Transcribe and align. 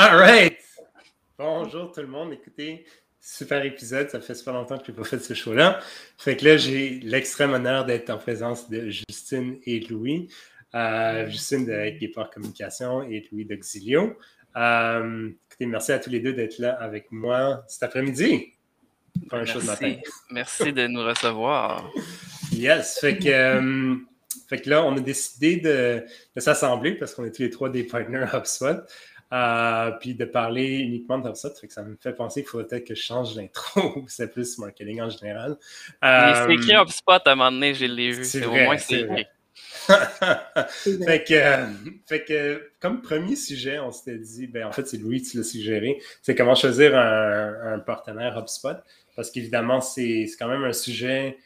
All 0.00 0.16
right! 0.16 0.60
Bonjour 1.36 1.90
tout 1.90 2.02
le 2.02 2.06
monde. 2.06 2.32
Écoutez, 2.32 2.86
super 3.20 3.64
épisode. 3.64 4.08
Ça 4.08 4.20
fait 4.20 4.36
super 4.36 4.54
longtemps 4.54 4.78
que 4.78 4.84
je 4.86 4.92
n'ai 4.92 4.96
pas 4.96 5.02
fait 5.02 5.18
ce 5.18 5.34
show-là. 5.34 5.80
Fait 6.16 6.36
que 6.36 6.44
là, 6.44 6.56
j'ai 6.56 7.00
l'extrême 7.00 7.52
honneur 7.52 7.84
d'être 7.84 8.08
en 8.08 8.16
présence 8.16 8.70
de 8.70 8.90
Justine 8.90 9.58
et 9.64 9.80
Louis. 9.80 10.28
Euh, 10.76 11.28
Justine 11.28 11.66
de 11.66 11.98
Guépard 11.98 12.30
Communication 12.30 13.02
et 13.02 13.28
Louis 13.32 13.44
d'Auxilio. 13.44 14.16
Euh, 14.56 15.30
écoutez, 15.50 15.66
merci 15.66 15.90
à 15.90 15.98
tous 15.98 16.10
les 16.10 16.20
deux 16.20 16.32
d'être 16.32 16.60
là 16.60 16.74
avec 16.74 17.10
moi 17.10 17.64
cet 17.66 17.82
après-midi. 17.82 18.52
Merci. 19.32 19.98
merci 20.30 20.72
de 20.72 20.86
nous 20.86 21.02
recevoir. 21.02 21.90
Yes. 22.52 23.00
Fait 23.00 23.18
que, 23.18 23.28
euh, 23.28 23.96
fait 24.48 24.60
que 24.60 24.70
là, 24.70 24.84
on 24.84 24.96
a 24.96 25.00
décidé 25.00 25.56
de, 25.56 26.04
de 26.36 26.40
s'assembler 26.40 26.94
parce 26.94 27.16
qu'on 27.16 27.24
est 27.24 27.32
tous 27.32 27.42
les 27.42 27.50
trois 27.50 27.68
des 27.68 27.82
partners 27.82 28.26
HubSpot. 28.32 28.86
Euh, 29.30 29.90
puis 30.00 30.14
de 30.14 30.24
parler 30.24 30.78
uniquement 30.78 31.18
de 31.18 31.28
fait 31.60 31.66
que 31.66 31.72
ça 31.72 31.82
me 31.82 31.96
fait 32.00 32.14
penser 32.14 32.40
qu'il 32.40 32.48
faudrait 32.48 32.66
peut-être 32.66 32.86
que 32.86 32.94
je 32.94 33.02
change 33.02 33.36
l'intro 33.36 33.80
ou 33.96 34.04
c'est 34.08 34.32
plus 34.32 34.56
marketing 34.56 35.02
en 35.02 35.10
général. 35.10 35.58
Euh, 36.02 36.46
c'est 36.46 36.54
écrit 36.54 36.74
HubSpot 36.74 37.12
à 37.12 37.32
un 37.32 37.34
moment 37.34 37.52
donné, 37.52 37.74
je 37.74 37.84
l'ai 37.84 38.12
vu. 38.12 38.24
C'est 38.24 38.46
au 38.46 38.52
moins 38.52 38.78
c'est 38.78 39.00
écrit. 39.00 39.26
fait, 39.88 41.24
que, 41.24 41.66
fait 42.06 42.24
que, 42.24 42.70
comme 42.80 43.02
premier 43.02 43.36
sujet, 43.36 43.78
on 43.78 43.90
s'était 43.90 44.18
dit, 44.18 44.46
ben 44.46 44.66
en 44.66 44.72
fait, 44.72 44.86
c'est 44.86 44.98
Louis 44.98 45.20
qui 45.20 45.36
l'a 45.36 45.42
suggéré, 45.42 46.00
c'est 46.22 46.34
comment 46.34 46.54
choisir 46.54 46.96
un, 46.96 47.74
un, 47.74 47.78
partenaire 47.80 48.38
HubSpot. 48.38 48.76
Parce 49.16 49.30
qu'évidemment, 49.30 49.80
c'est 49.80 50.26
quand 50.38 50.48
même 50.48 50.64
un 50.64 50.72
sujet 50.72 51.38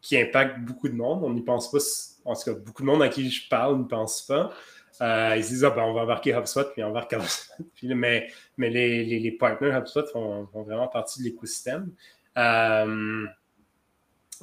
qui 0.00 0.16
impacte 0.16 0.58
beaucoup 0.60 0.88
de 0.88 0.94
monde. 0.94 1.22
On 1.22 1.30
n'y 1.30 1.42
pense 1.42 1.70
pas, 1.70 1.78
en 2.24 2.34
tout 2.34 2.44
cas, 2.44 2.52
beaucoup 2.58 2.82
de 2.82 2.86
monde 2.86 3.02
à 3.02 3.08
qui 3.08 3.30
je 3.30 3.48
parle 3.48 3.78
n'y 3.78 3.88
pense 3.88 4.22
pas. 4.22 4.52
Euh, 5.00 5.34
ils 5.36 5.44
se 5.44 5.48
disent, 5.50 5.64
ah, 5.64 5.70
ben, 5.70 5.82
on 5.82 5.94
va 5.94 6.02
embarquer 6.02 6.34
HubSpot, 6.34 6.64
puis 6.72 6.82
on 6.82 6.88
embarque 6.88 7.12
HubSpot. 7.12 7.64
mais 7.82 8.28
mais 8.56 8.70
les, 8.70 9.04
les, 9.04 9.18
les 9.18 9.32
partners 9.32 9.70
HubSpot 9.70 10.06
font, 10.12 10.46
font, 10.46 10.62
vraiment 10.62 10.88
partie 10.88 11.20
de 11.20 11.24
l'écosystème. 11.24 11.92
Euh, 12.36 13.26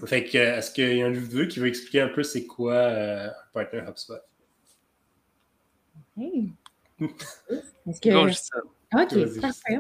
fait 0.06 0.24
que, 0.24 0.38
est-ce 0.38 0.72
qu'il 0.72 0.98
y 0.98 1.02
a 1.02 1.08
un 1.08 1.48
qui 1.48 1.60
veut 1.60 1.68
expliquer 1.68 2.02
un 2.02 2.10
peu 2.10 2.24
c'est 2.24 2.46
quoi 2.46 2.74
euh, 2.74 3.28
un 3.28 3.52
partner 3.54 3.80
HubSpot? 3.88 4.22
Est-ce 7.88 8.02
que... 8.02 8.10
OK, 8.20 9.42
parfait. 9.42 9.80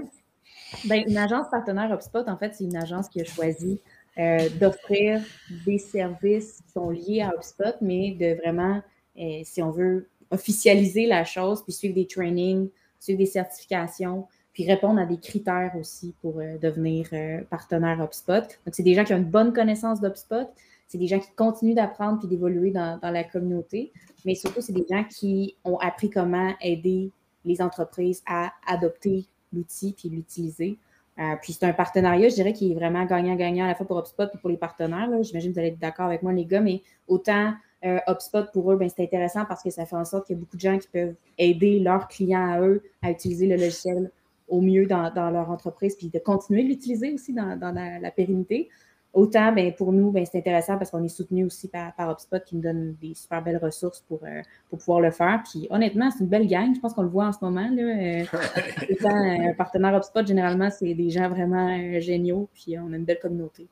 Ben, 0.85 1.03
une 1.07 1.17
agence 1.17 1.47
partenaire 1.49 1.91
HubSpot, 1.91 2.27
en 2.27 2.37
fait, 2.37 2.55
c'est 2.55 2.65
une 2.65 2.75
agence 2.75 3.09
qui 3.09 3.21
a 3.21 3.23
choisi 3.23 3.81
euh, 4.17 4.49
d'offrir 4.59 5.21
des 5.65 5.77
services 5.77 6.61
qui 6.65 6.71
sont 6.71 6.89
liés 6.89 7.21
à 7.21 7.31
HubSpot, 7.33 7.75
mais 7.81 8.11
de 8.11 8.35
vraiment, 8.35 8.81
euh, 9.19 9.41
si 9.43 9.61
on 9.61 9.71
veut, 9.71 10.09
officialiser 10.31 11.05
la 11.05 11.23
chose, 11.23 11.63
puis 11.63 11.73
suivre 11.73 11.95
des 11.95 12.07
trainings, 12.07 12.69
suivre 12.99 13.19
des 13.19 13.25
certifications, 13.25 14.27
puis 14.53 14.65
répondre 14.65 14.99
à 14.99 15.05
des 15.05 15.17
critères 15.17 15.73
aussi 15.79 16.15
pour 16.21 16.39
euh, 16.39 16.57
devenir 16.57 17.07
euh, 17.13 17.41
partenaire 17.49 18.01
HubSpot. 18.01 18.41
Donc, 18.41 18.73
c'est 18.73 18.83
des 18.83 18.95
gens 18.95 19.03
qui 19.03 19.13
ont 19.13 19.17
une 19.17 19.23
bonne 19.23 19.53
connaissance 19.53 20.01
d'HubSpot, 20.01 20.47
c'est 20.87 20.97
des 20.97 21.07
gens 21.07 21.19
qui 21.19 21.31
continuent 21.35 21.75
d'apprendre 21.75 22.19
puis 22.19 22.27
d'évoluer 22.27 22.71
dans, 22.71 22.99
la 23.03 23.23
communauté, 23.23 23.91
mais 24.25 24.35
surtout, 24.35 24.61
c'est 24.61 24.73
des 24.73 24.85
gens 24.89 25.03
qui 25.03 25.55
ont 25.63 25.77
appris 25.77 26.09
comment 26.09 26.53
aider 26.61 27.11
les 27.45 27.61
entreprises 27.61 28.23
à 28.25 28.51
adopter 28.65 29.25
l'outil 29.53 29.93
puis 29.93 30.09
l'utiliser. 30.09 30.79
Euh, 31.19 31.35
puis 31.41 31.53
c'est 31.53 31.65
un 31.65 31.73
partenariat, 31.73 32.29
je 32.29 32.35
dirais, 32.35 32.53
qui 32.53 32.71
est 32.71 32.75
vraiment 32.75 33.05
gagnant-gagnant 33.05 33.65
à 33.65 33.67
la 33.67 33.75
fois 33.75 33.85
pour 33.85 33.99
HubSpot 33.99 34.29
et 34.33 34.37
pour 34.37 34.49
les 34.49 34.57
partenaires. 34.57 35.07
J'imagine 35.21 35.51
que 35.51 35.53
vous 35.55 35.59
allez 35.59 35.69
être 35.69 35.79
d'accord 35.79 36.05
avec 36.05 36.23
moi, 36.23 36.31
les 36.31 36.45
gars, 36.45 36.61
mais 36.61 36.81
autant 37.07 37.53
euh, 37.85 37.99
HubSpot, 38.07 38.51
pour 38.51 38.71
eux, 38.71 38.77
ben, 38.77 38.89
c'est 38.89 39.03
intéressant 39.03 39.45
parce 39.45 39.61
que 39.61 39.69
ça 39.69 39.85
fait 39.85 39.95
en 39.95 40.05
sorte 40.05 40.25
qu'il 40.25 40.35
y 40.35 40.39
a 40.39 40.41
beaucoup 40.41 40.55
de 40.55 40.61
gens 40.61 40.77
qui 40.77 40.87
peuvent 40.87 41.15
aider 41.37 41.79
leurs 41.79 42.07
clients 42.07 42.51
à 42.51 42.61
eux 42.61 42.81
à 43.01 43.11
utiliser 43.11 43.47
le 43.47 43.55
logiciel 43.55 44.11
au 44.47 44.61
mieux 44.61 44.85
dans, 44.85 45.13
dans 45.13 45.29
leur 45.29 45.51
entreprise, 45.51 45.95
puis 45.95 46.09
de 46.09 46.19
continuer 46.19 46.63
de 46.63 46.69
l'utiliser 46.69 47.13
aussi 47.13 47.33
dans, 47.33 47.57
dans 47.57 47.71
la, 47.71 47.99
la, 47.99 48.11
pérennité. 48.11 48.69
Autant, 49.13 49.51
ben, 49.51 49.73
pour 49.73 49.91
nous, 49.93 50.11
ben, 50.11 50.25
c'est 50.25 50.37
intéressant 50.37 50.77
parce 50.77 50.91
qu'on 50.91 51.03
est 51.03 51.09
soutenu 51.09 51.45
aussi 51.45 51.67
par, 51.67 51.93
par, 51.95 52.11
HubSpot 52.11 52.43
qui 52.43 52.55
nous 52.55 52.61
donne 52.61 52.95
des 53.01 53.13
super 53.13 53.43
belles 53.43 53.57
ressources 53.57 54.01
pour, 54.01 54.19
euh, 54.23 54.41
pour 54.69 54.79
pouvoir 54.79 55.01
le 55.01 55.11
faire. 55.11 55.43
Puis 55.49 55.67
honnêtement, 55.69 56.11
c'est 56.11 56.23
une 56.23 56.29
belle 56.29 56.47
gang. 56.47 56.73
Je 56.73 56.79
pense 56.79 56.93
qu'on 56.93 57.03
le 57.03 57.09
voit 57.09 57.25
en 57.25 57.31
ce 57.31 57.39
moment. 57.41 57.67
Là. 57.69 57.81
Euh, 57.81 58.23
étant 58.89 59.15
un 59.15 59.53
partenaire 59.53 59.95
HubSpot, 59.95 60.25
généralement, 60.25 60.69
c'est 60.69 60.93
des 60.93 61.09
gens 61.09 61.29
vraiment 61.29 61.67
euh, 61.77 61.99
géniaux. 61.99 62.47
Puis 62.53 62.77
on 62.79 62.91
a 62.93 62.95
une 62.95 63.05
belle 63.05 63.19
communauté. 63.19 63.67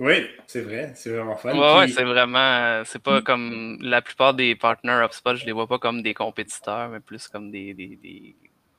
Oui, 0.00 0.26
c'est 0.46 0.62
vrai, 0.62 0.92
c'est 0.94 1.10
vraiment 1.10 1.36
fun. 1.36 1.50
Ouais, 1.50 1.54
puis... 1.54 1.78
ouais 1.78 1.88
c'est 1.88 2.04
vraiment, 2.04 2.82
c'est 2.86 3.02
pas 3.02 3.20
comme 3.20 3.76
la 3.82 4.00
plupart 4.00 4.32
des 4.32 4.56
partenaires 4.56 5.04
HubSpot, 5.04 5.36
je 5.36 5.44
les 5.44 5.52
vois 5.52 5.66
pas 5.66 5.78
comme 5.78 6.02
des 6.02 6.14
compétiteurs, 6.14 6.88
mais 6.88 7.00
plus 7.00 7.28
comme 7.28 7.50
des, 7.50 7.74
des, 7.74 7.98
des, 8.02 8.34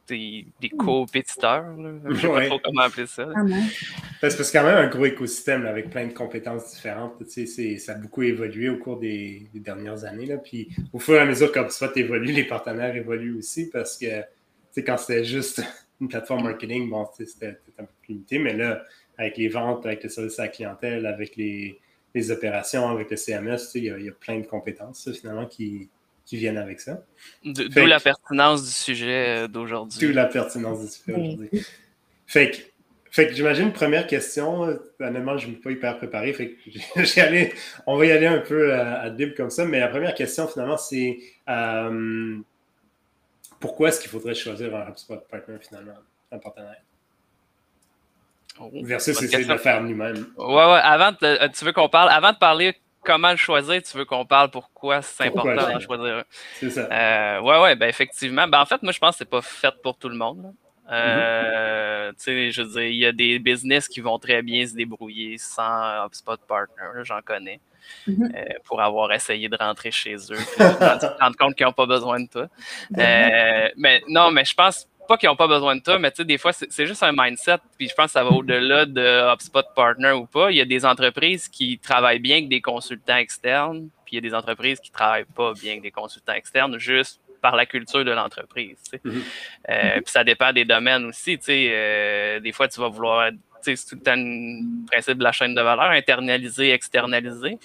des, 0.07 0.47
des 0.59 0.69
compétiteurs. 0.69 1.63
Je 2.09 2.15
sais 2.15 2.27
ouais. 2.27 2.41
pas 2.41 2.47
trop 2.47 2.59
comment 2.63 2.81
appeler 2.81 3.05
ça. 3.05 3.27
Ah, 3.35 3.43
parce 4.19 4.35
que 4.35 4.43
c'est 4.43 4.57
quand 4.57 4.65
même 4.65 4.77
un 4.77 4.87
gros 4.87 5.05
écosystème 5.05 5.63
là, 5.63 5.69
avec 5.69 5.91
plein 5.91 6.07
de 6.07 6.13
compétences 6.13 6.71
différentes. 6.73 7.13
Tu 7.31 7.45
sais, 7.45 7.77
ça 7.77 7.93
a 7.93 7.95
beaucoup 7.95 8.23
évolué 8.23 8.69
au 8.69 8.77
cours 8.77 8.99
des, 8.99 9.47
des, 9.53 9.59
dernières 9.59 10.03
années. 10.05 10.25
Là. 10.25 10.37
Puis 10.37 10.69
au 10.91 10.97
fur 10.97 11.15
et 11.15 11.19
à 11.19 11.25
mesure 11.25 11.51
qu'HubSpot 11.51 11.95
évolue, 11.95 12.31
les 12.31 12.45
partenaires 12.45 12.95
évoluent 12.95 13.37
aussi 13.37 13.69
parce 13.69 13.97
que 13.97 14.05
quand 14.77 14.97
c'était 14.97 15.23
juste 15.23 15.63
une 16.01 16.07
plateforme 16.07 16.43
marketing, 16.43 16.89
bon, 16.89 17.07
c'était 17.15 17.59
un 17.77 17.83
peu 17.83 17.93
plus 18.01 18.13
limité, 18.13 18.39
mais 18.39 18.55
là, 18.55 18.81
avec 19.17 19.37
les 19.37 19.49
ventes, 19.49 19.85
avec 19.85 20.03
le 20.03 20.09
service 20.09 20.39
à 20.39 20.43
la 20.43 20.47
clientèle, 20.49 21.05
avec 21.05 21.35
les, 21.35 21.79
les 22.13 22.31
opérations, 22.31 22.89
avec 22.89 23.09
le 23.11 23.17
CMS, 23.17 23.57
il 23.75 23.83
y, 23.83 23.87
y, 23.87 24.09
a 24.09 24.11
plein 24.11 24.39
de 24.39 24.45
compétences 24.45 25.11
finalement 25.13 25.45
qui, 25.45 25.89
qui, 26.25 26.37
viennent 26.37 26.57
avec 26.57 26.79
ça. 26.79 27.03
D'où 27.43 27.85
la 27.85 27.99
pertinence 27.99 28.63
du 28.63 28.71
sujet 28.71 29.43
euh, 29.43 29.47
d'aujourd'hui. 29.47 29.99
D'où 29.99 30.13
la 30.13 30.25
pertinence 30.25 30.81
du 30.81 30.87
sujet 30.87 31.17
d'aujourd'hui. 31.17 31.65
Fait 32.27 32.51
que, 32.51 32.57
fait 33.11 33.27
que 33.27 33.33
j'imagine, 33.33 33.73
première 33.73 34.07
question, 34.07 34.79
honnêtement, 34.99 35.37
je 35.37 35.47
ne 35.47 35.51
me 35.51 35.55
suis 35.55 35.63
pas 35.63 35.71
hyper 35.71 35.97
préparé, 35.97 36.33
fait 36.33 36.51
que 36.51 37.51
on 37.87 37.97
va 37.97 38.05
y 38.05 38.11
aller 38.11 38.27
un 38.27 38.39
peu 38.39 38.73
à, 38.73 39.01
à 39.01 39.09
dib 39.09 39.35
comme 39.35 39.49
ça, 39.49 39.65
mais 39.65 39.79
la 39.81 39.89
première 39.89 40.13
question 40.13 40.47
finalement, 40.47 40.77
c'est 40.77 41.19
euh, 41.49 42.37
pourquoi 43.59 43.89
est-ce 43.89 44.01
qu'il 44.01 44.09
faudrait 44.09 44.33
choisir 44.33 44.75
un 44.75 44.89
HubSpot 44.89 45.17
partner 45.29 45.57
finalement, 45.59 45.97
un 46.31 46.39
partenaire? 46.39 46.81
Oh, 48.59 48.69
Versus 48.83 49.21
essayer 49.21 49.45
de 49.45 49.51
le 49.51 49.57
faire 49.57 49.81
lui-même. 49.81 50.27
Ouais, 50.37 50.45
ouais. 50.45 50.79
Avant, 50.83 51.11
de, 51.11 51.47
tu 51.47 51.65
veux 51.65 51.71
qu'on 51.73 51.89
parle, 51.89 52.09
avant 52.09 52.31
de 52.31 52.37
parler 52.37 52.75
comment 53.03 53.31
le 53.31 53.37
choisir, 53.37 53.81
tu 53.81 53.97
veux 53.97 54.05
qu'on 54.05 54.25
parle 54.25 54.49
pourquoi 54.51 55.01
c'est 55.01 55.25
important 55.25 55.73
de 55.73 55.79
choisir 55.79 56.17
un. 56.17 56.23
C'est 56.59 56.69
ça. 56.69 56.87
Euh, 56.91 57.41
ouais, 57.41 57.61
ouais, 57.61 57.75
ben 57.75 57.87
effectivement. 57.87 58.47
Ben, 58.47 58.61
en 58.61 58.65
fait, 58.65 58.81
moi, 58.83 58.91
je 58.91 58.99
pense 58.99 59.15
que 59.15 59.19
c'est 59.19 59.29
pas 59.29 59.41
fait 59.41 59.73
pour 59.81 59.97
tout 59.97 60.09
le 60.09 60.17
monde. 60.17 60.53
Euh, 60.91 62.09
mm 62.09 62.11
-hmm. 62.11 62.15
Tu 62.17 62.23
sais, 62.23 62.51
je 62.51 62.61
veux 62.63 62.71
dire, 62.73 62.83
il 62.83 62.97
y 62.97 63.05
a 63.05 63.11
des 63.11 63.39
business 63.39 63.87
qui 63.87 64.01
vont 64.01 64.19
très 64.19 64.41
bien 64.41 64.67
se 64.67 64.75
débrouiller 64.75 65.37
sans 65.37 66.05
HubSpot 66.05 66.39
Partner, 66.47 66.89
j'en 67.03 67.21
connais. 67.21 67.59
Mm 68.07 68.13
-hmm. 68.13 68.35
euh, 68.35 68.53
pour 68.65 68.79
avoir 68.81 69.11
essayé 69.11 69.49
de 69.49 69.57
rentrer 69.57 69.91
chez 69.91 70.15
eux, 70.33 70.43
puis 70.51 70.65
se 71.03 71.19
rendre 71.23 71.37
compte 71.41 71.55
qu'ils 71.55 71.65
n'ont 71.65 71.79
pas 71.83 71.89
besoin 71.95 72.17
de 72.25 72.29
toi. 72.35 72.47
Euh, 73.05 73.67
mais 73.83 73.97
non, 74.17 74.27
mais 74.35 74.45
je 74.51 74.55
pense 74.61 74.77
pas 75.07 75.17
qu'ils 75.17 75.29
n'ont 75.29 75.35
pas 75.35 75.47
besoin 75.47 75.75
de 75.75 75.81
toi, 75.81 75.99
mais 75.99 76.11
tu 76.11 76.17
sais, 76.17 76.25
des 76.25 76.37
fois, 76.37 76.53
c'est 76.53 76.85
juste 76.85 77.03
un 77.03 77.11
mindset. 77.11 77.57
Puis 77.77 77.89
je 77.89 77.93
pense 77.93 78.07
que 78.07 78.11
ça 78.11 78.23
va 78.23 78.31
au-delà 78.31 78.85
de 78.85 79.33
HubSpot 79.33 79.65
Partner 79.75 80.11
ou 80.11 80.25
pas. 80.25 80.51
Il 80.51 80.57
y 80.57 80.61
a 80.61 80.65
des 80.65 80.85
entreprises 80.85 81.47
qui 81.49 81.79
travaillent 81.79 82.19
bien 82.19 82.37
avec 82.37 82.49
des 82.49 82.61
consultants 82.61 83.17
externes, 83.17 83.89
puis 84.05 84.15
il 84.15 84.15
y 84.15 84.17
a 84.19 84.21
des 84.21 84.35
entreprises 84.35 84.79
qui 84.79 84.91
ne 84.91 84.95
travaillent 84.95 85.25
pas 85.35 85.53
bien 85.53 85.71
avec 85.71 85.83
des 85.83 85.91
consultants 85.91 86.33
externes, 86.33 86.77
juste 86.77 87.21
par 87.41 87.55
la 87.55 87.65
culture 87.65 88.05
de 88.05 88.11
l'entreprise. 88.11 88.77
Tu 88.83 88.91
sais. 88.91 89.01
mm 89.03 89.11
-hmm. 89.11 89.23
euh, 89.69 90.01
puis 90.01 90.11
ça 90.11 90.23
dépend 90.23 90.53
des 90.53 90.65
domaines 90.65 91.05
aussi. 91.05 91.37
Tu 91.37 91.45
sais, 91.45 91.69
euh, 91.71 92.39
des 92.39 92.51
fois, 92.51 92.67
tu 92.67 92.79
vas 92.79 92.89
vouloir, 92.89 93.31
tu 93.31 93.37
sais, 93.61 93.75
c'est 93.75 93.87
tout 93.89 93.95
le 93.95 94.03
temps 94.03 94.15
le 94.15 94.85
principe 94.91 95.17
de 95.17 95.23
la 95.23 95.31
chaîne 95.31 95.55
de 95.55 95.61
valeur, 95.61 95.89
internaliser, 95.89 96.71
externaliser. 96.71 97.57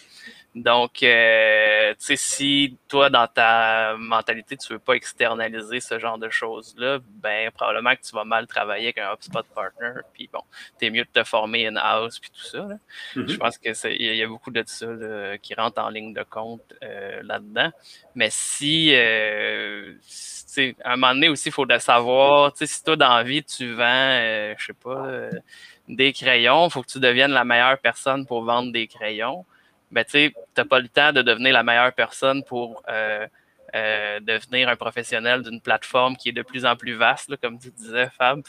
Donc, 0.57 1.03
euh, 1.03 1.91
tu 1.91 1.97
sais, 1.99 2.17
si 2.17 2.79
toi, 2.89 3.11
dans 3.11 3.27
ta 3.27 3.95
mentalité, 3.99 4.57
tu 4.57 4.73
veux 4.73 4.79
pas 4.79 4.95
externaliser 4.95 5.81
ce 5.81 5.99
genre 5.99 6.17
de 6.17 6.31
choses-là, 6.31 6.99
ben, 7.23 7.51
probablement 7.51 7.95
que 7.95 8.01
tu 8.01 8.15
vas 8.15 8.25
mal 8.25 8.47
travailler 8.47 8.87
avec 8.87 8.97
un 8.97 9.13
HubSpot 9.13 9.43
partner. 9.55 10.01
Puis 10.15 10.31
bon, 10.33 10.41
t'es 10.79 10.89
mieux 10.89 11.05
de 11.05 11.11
te 11.13 11.25
former 11.25 11.67
in-house 11.67 12.19
puis 12.19 12.31
tout 12.31 12.43
ça. 12.43 12.63
Mm 12.63 12.79
-hmm. 13.17 13.29
Je 13.29 13.37
pense 13.37 13.59
que 13.59 13.89
il 13.89 14.17
y 14.17 14.23
a 14.23 14.27
beaucoup 14.27 14.51
de 14.51 14.63
ça 14.67 14.87
là, 14.87 15.37
qui 15.37 15.53
rentre 15.55 15.79
en 15.83 15.91
ligne 15.91 16.15
de 16.15 16.23
compte 16.23 16.73
euh, 16.83 17.21
là-dedans. 17.23 17.71
Mais 18.15 18.31
si, 18.31 18.95
euh, 18.95 19.93
à 20.85 20.93
un 20.93 20.97
moment 20.97 21.13
donné 21.15 21.29
aussi, 21.29 21.51
il 21.51 21.53
faut 21.53 21.67
le 21.67 21.79
savoir, 21.79 22.53
tu 22.53 22.61
sais, 22.61 22.67
si 22.67 22.83
toi, 22.83 22.97
dans 22.97 23.15
la 23.15 23.25
vie, 23.25 23.45
tu 23.45 23.75
vends, 23.75 24.11
euh, 24.25 24.55
je 24.59 24.65
sais 24.67 24.73
pas, 24.73 25.29
des 25.87 26.13
crayons, 26.15 26.69
il 26.69 26.71
faut 26.73 26.83
que 26.83 26.93
tu 26.97 27.01
deviennes 27.01 27.33
la 27.33 27.45
meilleure 27.45 27.79
personne 27.79 28.25
pour 28.27 28.43
vendre 28.43 28.73
des 28.73 28.87
crayons 28.87 29.45
ben, 29.91 30.05
tu 30.05 30.33
n'as 30.57 30.65
pas 30.65 30.81
le 30.81 30.89
temps 30.89 31.13
de 31.13 31.23
devenir 31.23 31.53
la 31.53 31.63
meilleure 31.63 31.93
personne 31.93 32.43
pour 32.43 32.83
euh, 32.89 33.27
euh, 33.75 34.21
devenir 34.21 34.69
un 34.69 34.77
professionnel 34.77 35.43
d'une 35.43 35.61
plateforme 35.61 36.17
qui 36.17 36.31
est 36.31 36.33
de 36.33 36.43
plus 36.43 36.67
en 36.67 36.77
plus 36.77 36.95
vaste, 36.95 37.37
comme 37.41 37.59
tu 37.59 37.71
disais, 37.71 38.09
Fab. 38.17 38.43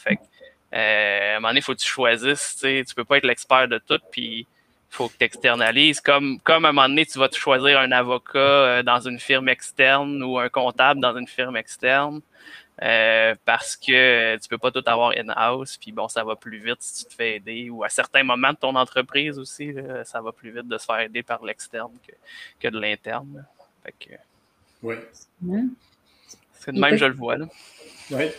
Euh, 0.74 1.34
à 1.34 1.36
un 1.36 1.40
moment 1.40 1.48
donné, 1.48 1.60
il 1.60 1.62
faut 1.62 1.74
que 1.74 1.80
tu 1.80 1.88
choisisses. 1.88 2.56
Tu 2.60 2.84
tu 2.84 2.94
peux 2.94 3.04
pas 3.04 3.18
être 3.18 3.26
l'expert 3.26 3.68
de 3.68 3.78
tout, 3.78 4.00
puis 4.10 4.40
il 4.40 4.46
faut 4.90 5.08
que 5.08 5.16
tu 5.18 5.24
externalises. 5.24 6.00
Comme, 6.00 6.40
comme 6.40 6.64
à 6.64 6.68
un 6.68 6.72
moment 6.72 6.88
donné, 6.88 7.06
tu 7.06 7.18
vas 7.18 7.28
te 7.28 7.36
choisir 7.36 7.78
un 7.78 7.92
avocat 7.92 8.82
dans 8.82 9.00
une 9.00 9.18
firme 9.18 9.48
externe 9.48 10.22
ou 10.22 10.38
un 10.38 10.48
comptable 10.48 11.00
dans 11.00 11.16
une 11.16 11.28
firme 11.28 11.56
externe. 11.56 12.20
Euh, 12.82 13.34
parce 13.44 13.76
que 13.76 14.36
tu 14.36 14.48
peux 14.48 14.58
pas 14.58 14.70
tout 14.70 14.84
avoir 14.86 15.10
in-house, 15.10 15.76
puis 15.76 15.90
bon, 15.90 16.06
ça 16.06 16.22
va 16.22 16.36
plus 16.36 16.58
vite 16.58 16.76
si 16.80 17.04
tu 17.04 17.10
te 17.10 17.14
fais 17.14 17.36
aider, 17.36 17.70
ou 17.70 17.82
à 17.82 17.88
certains 17.88 18.22
moments 18.22 18.52
de 18.52 18.58
ton 18.58 18.74
entreprise 18.76 19.38
aussi, 19.38 19.74
ça 20.04 20.20
va 20.20 20.30
plus 20.30 20.50
vite 20.50 20.68
de 20.68 20.78
se 20.78 20.84
faire 20.84 21.00
aider 21.00 21.22
par 21.22 21.44
l'externe 21.44 21.92
que, 22.60 22.68
de 22.68 22.78
l'interne. 22.78 23.44
oui. 24.82 24.96
C'est 26.52 26.72
de 26.72 26.80
même, 26.80 26.96
je 26.96 27.04
le 27.04 27.14
vois. 27.14 27.36
Oui. 28.10 28.30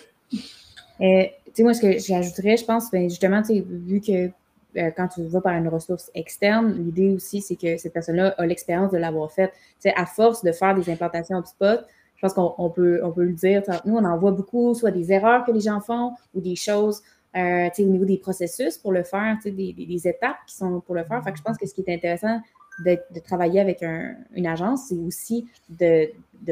Euh, 1.01 1.23
tu 1.45 1.51
sais, 1.53 1.63
moi, 1.63 1.73
ce 1.73 1.81
que 1.81 1.97
j'ajouterais, 1.97 2.57
je 2.57 2.65
pense, 2.65 2.91
ben, 2.91 3.09
justement, 3.09 3.41
vu 3.41 4.01
que 4.01 4.29
euh, 4.77 4.91
quand 4.95 5.07
tu 5.07 5.23
vas 5.23 5.41
par 5.41 5.53
une 5.53 5.67
ressource 5.67 6.11
externe, 6.13 6.73
l'idée 6.73 7.09
aussi, 7.09 7.41
c'est 7.41 7.55
que 7.55 7.77
cette 7.77 7.93
personne-là 7.93 8.35
a 8.37 8.45
l'expérience 8.45 8.91
de 8.91 8.97
l'avoir 8.97 9.31
faite. 9.31 9.51
Tu 9.53 9.89
sais, 9.89 9.93
à 9.95 10.05
force 10.05 10.43
de 10.43 10.51
faire 10.51 10.75
des 10.75 10.89
implantations 10.91 11.39
HubSpot, 11.39 11.85
je 12.19 12.27
pense 12.27 12.33
qu'on 12.33 12.69
peut, 12.69 12.99
on 13.01 13.11
peut 13.11 13.23
le 13.23 13.31
dire. 13.31 13.63
Nous, 13.85 13.95
on 13.95 14.03
en 14.03 14.17
voit 14.17 14.31
beaucoup, 14.31 14.73
soit 14.73 14.91
des 14.91 15.13
erreurs 15.13 15.45
que 15.45 15.53
les 15.53 15.61
gens 15.61 15.79
font 15.79 16.11
ou 16.33 16.41
des 16.41 16.57
choses 16.57 17.01
euh, 17.37 17.69
au 17.79 17.83
niveau 17.83 18.03
des 18.03 18.17
processus 18.17 18.77
pour 18.77 18.91
le 18.91 19.03
faire, 19.03 19.37
des, 19.45 19.51
des, 19.51 19.73
des, 19.73 20.07
étapes 20.07 20.37
qui 20.45 20.55
sont 20.55 20.81
pour 20.81 20.95
le 20.95 21.05
faire. 21.05 21.23
Fait 21.23 21.31
que 21.31 21.37
je 21.37 21.43
pense 21.43 21.57
que 21.57 21.65
ce 21.65 21.73
qui 21.73 21.81
est 21.81 21.93
intéressant 21.93 22.41
de, 22.83 22.99
travailler 23.23 23.61
avec 23.61 23.83
une 23.83 24.47
agence, 24.47 24.87
c'est 24.89 24.97
aussi 24.97 25.47
de, 25.69 26.09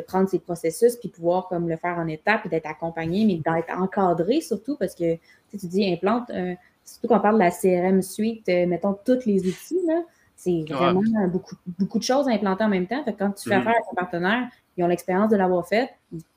prendre 0.08 0.30
ces 0.30 0.40
processus 0.40 0.96
puis 0.96 1.10
pouvoir 1.10 1.48
comme 1.50 1.68
le 1.68 1.76
faire 1.76 1.98
en 1.98 2.08
étapes 2.08 2.46
et 2.46 2.50
d'être 2.50 2.68
accompagné, 2.68 3.26
mais 3.26 3.36
d'être 3.36 3.78
encadré 3.78 4.40
surtout 4.40 4.78
parce 4.78 4.96
que 4.96 5.16
tu 5.50 5.68
dis 5.68 5.92
implante, 5.92 6.30
euh, 6.30 6.54
surtout 6.86 7.08
quand 7.08 7.18
on 7.18 7.22
parle 7.22 7.36
de 7.36 7.40
la 7.40 7.52
CRM 7.52 8.02
suite, 8.02 8.48
euh, 8.50 8.68
mettons 8.68 8.96
tous 9.06 9.26
les 9.26 9.46
outils, 9.46 9.82
c'est 10.38 10.64
vraiment 10.70 11.02
beaucoup, 11.28 11.56
beaucoup 11.80 11.98
de 11.98 12.04
choses 12.04 12.30
à 12.30 12.32
implanter 12.32 12.64
en 12.64 12.70
même 12.70 12.86
temps. 12.86 13.04
Fait 13.04 13.14
quand 13.14 13.32
tu 13.32 13.50
fais 13.50 13.56
mm-hmm. 13.56 13.60
affaire 13.60 13.74
avec 13.74 13.86
un 13.92 13.96
partenaire, 13.96 14.48
ils 14.78 14.84
ont 14.84 14.88
l'expérience 14.88 15.32
de 15.32 15.36
l'avoir 15.36 15.68
fait, 15.68 15.90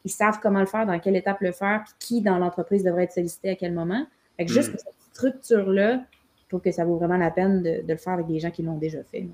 ils, 0.04 0.10
savent 0.10 0.40
comment 0.42 0.60
le 0.60 0.66
faire, 0.66 0.86
dans 0.86 0.98
quelle 0.98 1.16
étape 1.16 1.42
le 1.42 1.52
faire, 1.52 1.82
puis 1.84 1.94
qui 1.98 2.22
dans 2.22 2.38
l'entreprise 2.38 2.82
devrait 2.82 3.04
être 3.04 3.12
sollicité 3.12 3.50
à 3.50 3.54
quel 3.54 3.74
moment. 3.74 4.06
Fait 4.38 4.46
que 4.46 4.52
juste 4.52 4.72
mm. 4.72 4.78
cette 4.78 4.94
structure-là, 5.12 6.00
je 6.42 6.48
trouve 6.48 6.62
que 6.62 6.72
ça 6.72 6.86
vaut 6.86 6.96
vraiment 6.96 7.18
la 7.18 7.30
peine 7.30 7.62
de, 7.62 7.82
le 7.86 7.96
faire 7.96 8.14
avec 8.14 8.26
des 8.26 8.40
gens 8.40 8.50
qui 8.50 8.62
l'ont 8.62 8.78
déjà 8.78 9.04
fait. 9.04 9.26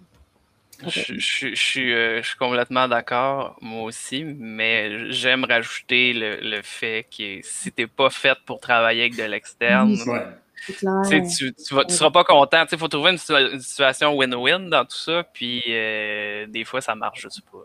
Je, 0.84 1.14
je, 1.14 1.54
suis, 1.54 1.94
euh, 1.94 2.20
je, 2.20 2.26
suis, 2.26 2.36
complètement 2.36 2.88
d'accord, 2.88 3.56
moi 3.62 3.84
aussi, 3.84 4.24
mais 4.24 5.10
j'aime 5.10 5.44
rajouter 5.44 6.12
le, 6.12 6.60
fait 6.62 7.04
que 7.04 7.38
si 7.42 7.72
tu 7.72 7.82
n'es 7.82 7.86
pas 7.86 8.10
fait 8.10 8.36
pour 8.44 8.60
travailler 8.60 9.02
avec 9.02 9.16
de 9.16 9.22
l'externe, 9.22 9.96
tu 10.66 10.86
ne 10.86 11.88
seras 11.88 12.10
pas 12.10 12.24
content. 12.24 12.64
Il 12.70 12.78
faut 12.78 12.88
trouver 12.88 13.12
une, 13.12 13.58
situation 13.58 14.16
win-win 14.16 14.68
dans 14.68 14.84
tout 14.84 14.96
ça, 14.96 15.24
puis 15.32 15.62
euh, 15.68 16.46
des 16.46 16.64
fois, 16.64 16.80
ça 16.80 16.94
marche, 16.94 17.22
je 17.22 17.28
sais 17.28 17.42
pas. 17.50 17.58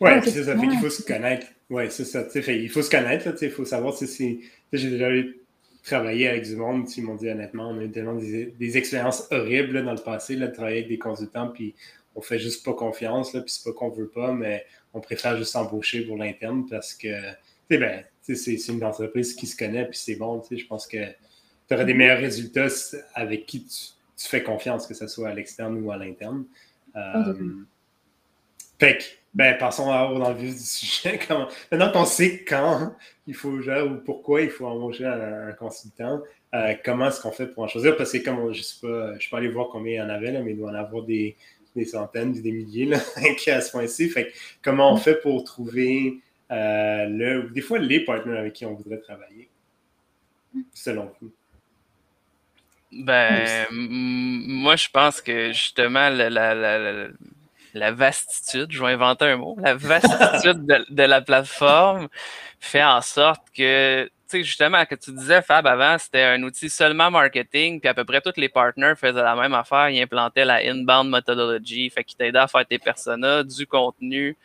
Ouais, 0.00 0.20
c'est 0.22 0.42
ça. 0.44 0.56
Fait 0.58 0.68
qu'il 0.68 0.78
faut 0.78 0.90
se 0.90 1.02
connaître. 1.02 1.46
Ouais, 1.70 1.88
c'est 1.90 2.04
ça. 2.04 2.24
il 2.34 2.68
faut 2.68 2.82
se 2.82 2.90
connaître. 2.90 3.28
Il 3.40 3.50
faut 3.50 3.64
savoir 3.64 3.94
si 3.94 4.06
c'est. 4.06 4.38
J'ai 4.72 4.90
déjà 4.90 5.10
eu 5.10 5.36
travailler 5.84 6.28
avec 6.28 6.44
du 6.44 6.56
monde. 6.56 6.88
Ils 6.96 7.04
m'ont 7.04 7.14
dit 7.14 7.28
honnêtement, 7.28 7.70
on 7.70 7.78
a 7.78 7.84
eu 7.84 7.90
tellement 7.90 8.14
des, 8.14 8.76
expériences 8.76 9.28
horribles 9.30 9.84
dans 9.84 9.92
le 9.92 10.02
passé 10.02 10.36
là, 10.36 10.48
de 10.48 10.52
travailler 10.52 10.78
avec 10.78 10.88
des 10.88 10.98
consultants, 10.98 11.48
puis 11.48 11.74
on 12.14 12.20
fait 12.20 12.38
juste 12.38 12.64
pas 12.64 12.74
confiance. 12.74 13.32
Là, 13.32 13.40
puis 13.42 13.52
c'est 13.52 13.64
pas 13.64 13.72
qu'on 13.72 13.90
veut 13.90 14.08
pas, 14.08 14.32
mais 14.32 14.64
on 14.92 15.00
préfère 15.00 15.36
juste 15.36 15.56
embaucher 15.56 16.02
pour 16.02 16.16
l'interne 16.16 16.66
parce 16.68 16.94
que 16.94 17.08
ben, 17.70 18.04
c'est 18.20 18.68
une 18.68 18.84
entreprise 18.84 19.34
qui 19.34 19.46
se 19.46 19.56
connaît, 19.56 19.86
puis 19.86 19.98
c'est 19.98 20.16
bon. 20.16 20.42
Je 20.50 20.64
pense 20.66 20.86
que 20.86 20.98
tu 21.72 21.76
auras 21.76 21.84
des 21.84 21.94
meilleurs 21.94 22.18
résultats 22.18 22.68
avec 23.14 23.46
qui 23.46 23.64
tu, 23.64 24.28
fais 24.28 24.42
confiance, 24.42 24.86
que 24.86 24.94
ce 24.94 25.06
soit 25.06 25.30
à 25.30 25.34
l'externe 25.34 25.82
ou 25.82 25.90
à 25.90 25.96
l'interne. 25.96 26.44
Euh, 26.94 27.34
fait 28.78 28.98
que, 28.98 29.04
ben, 29.34 29.56
passons 29.56 29.86
dans 29.86 30.28
le 30.28 30.34
vif 30.34 30.52
du 30.52 30.60
sujet. 30.60 31.18
Maintenant 31.72 31.90
qu'on 31.90 32.04
sait 32.04 32.44
quand 32.44 32.94
il 33.26 33.34
faut, 33.34 33.50
ou 33.50 33.96
pourquoi 34.04 34.42
il 34.42 34.50
faut 34.50 34.66
embaucher 34.66 35.06
un, 35.06 35.52
consultant, 35.52 36.20
euh, 36.54 36.74
comment 36.84 37.08
est-ce 37.08 37.22
qu'on 37.22 37.32
fait 37.32 37.46
pour 37.46 37.64
en 37.64 37.68
choisir? 37.68 37.96
Parce 37.96 38.12
que, 38.12 38.18
comme 38.18 38.52
je 38.52 38.58
ne 38.58 38.62
sais 38.62 38.80
pas, 38.86 39.18
je 39.18 39.30
peux 39.30 39.36
aller 39.36 39.48
voir 39.48 39.68
combien 39.70 39.92
il 39.92 39.96
y 39.96 40.02
en 40.02 40.10
avait, 40.10 40.30
là, 40.30 40.42
mais 40.42 40.50
il 40.50 40.58
doit 40.58 40.70
en 40.70 40.74
avoir 40.74 41.04
des, 41.04 41.36
centaines, 41.86 42.32
des 42.32 42.52
milliers 42.52 42.84
là, 42.84 42.98
à 43.46 43.60
ce 43.60 43.70
point-ci. 43.70 44.10
Fait 44.10 44.30
comment 44.60 44.92
on 44.92 44.98
fait 44.98 45.20
pour 45.22 45.42
trouver 45.44 46.20
euh, 46.50 47.06
le, 47.06 47.50
des 47.50 47.62
fois 47.62 47.78
les 47.78 48.04
partenaires 48.04 48.40
avec 48.40 48.52
qui 48.52 48.66
on 48.66 48.74
voudrait 48.74 48.98
travailler, 48.98 49.48
selon 50.74 51.10
vous? 51.20 51.32
Ben, 52.92 53.66
moi, 53.70 54.76
je 54.76 54.88
pense 54.92 55.20
que 55.20 55.52
justement, 55.52 56.10
la, 56.10 56.28
la, 56.28 57.08
la 57.74 57.92
vastitude, 57.92 58.70
je 58.70 58.82
vais 58.82 58.92
inventer 58.92 59.24
un 59.26 59.36
mot, 59.36 59.56
la 59.58 59.74
vastitude 59.74 60.66
de, 60.66 61.02
la 61.02 61.20
plateforme 61.22 62.08
fait 62.60 62.84
en 62.84 63.00
sorte 63.00 63.42
que, 63.56 64.04
tu 64.04 64.10
sais, 64.26 64.44
justement, 64.44 64.84
que 64.84 64.94
tu 64.94 65.10
disais, 65.12 65.40
Fab, 65.42 65.66
avant, 65.66 65.96
c'était 65.98 66.22
un 66.22 66.42
outil 66.42 66.68
seulement 66.68 67.10
marketing, 67.10 67.80
puis 67.80 67.88
à 67.88 67.94
peu 67.94 68.04
près 68.04 68.20
tous 68.20 68.36
les 68.36 68.48
partners 68.48 68.94
faisaient 68.96 69.22
la 69.22 69.34
même 69.34 69.54
affaire, 69.54 69.88
ils 69.88 70.02
implantaient 70.02 70.44
la 70.44 70.56
inbound 70.56 71.10
methodology, 71.10 71.88
fait 71.90 72.04
qu'ils 72.04 72.18
t'aidaient 72.18 72.38
à 72.38 72.48
faire 72.48 72.66
tes 72.66 72.78
personas, 72.78 73.42
du 73.42 73.66
contenu, 73.66 74.36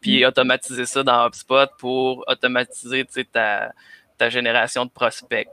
puis 0.00 0.22
mm. 0.22 0.28
automatiser 0.28 0.86
ça 0.86 1.02
dans 1.02 1.26
HubSpot 1.26 1.68
pour 1.78 2.24
automatiser, 2.28 3.04
tu 3.04 3.12
sais, 3.12 3.24
ta, 3.24 3.72
ta 4.16 4.30
génération 4.30 4.84
de 4.84 4.90
prospects 4.90 5.48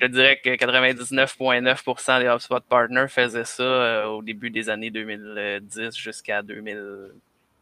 je 0.00 0.06
dirais 0.06 0.40
que 0.42 0.50
99,9% 0.50 2.20
des 2.20 2.26
HubSpot 2.26 2.60
partners 2.60 3.08
faisaient 3.08 3.44
ça 3.44 3.62
euh, 3.62 4.04
au 4.06 4.22
début 4.22 4.50
des 4.50 4.68
années 4.68 4.90
2010 4.90 5.96
jusqu'à 5.96 6.42
2000, 6.42 7.12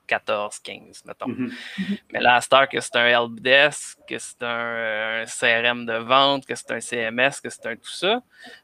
14, 0.08 0.58
15, 0.61 1.05
mettons. 1.06 1.29
Mhm. 1.29 1.52
Mais 2.12 2.20
là, 2.20 2.37
à 2.37 2.40
Star, 2.40 2.69
que 2.69 2.81
c'est 2.81 2.96
un 2.96 3.06
helpdesk, 3.06 3.99
que 4.08 4.19
c'est 4.19 4.43
un, 4.43 5.25
CRM 5.26 5.87
de 5.87 5.99
vente, 5.99 6.46
que 6.46 6.55
c'est 6.55 6.70
un 6.73 6.81
CMS, 6.81 7.40
que 7.43 7.50
c'est 7.50 7.67
un 7.67 7.76
tout 7.76 7.90
ça. 7.90 8.23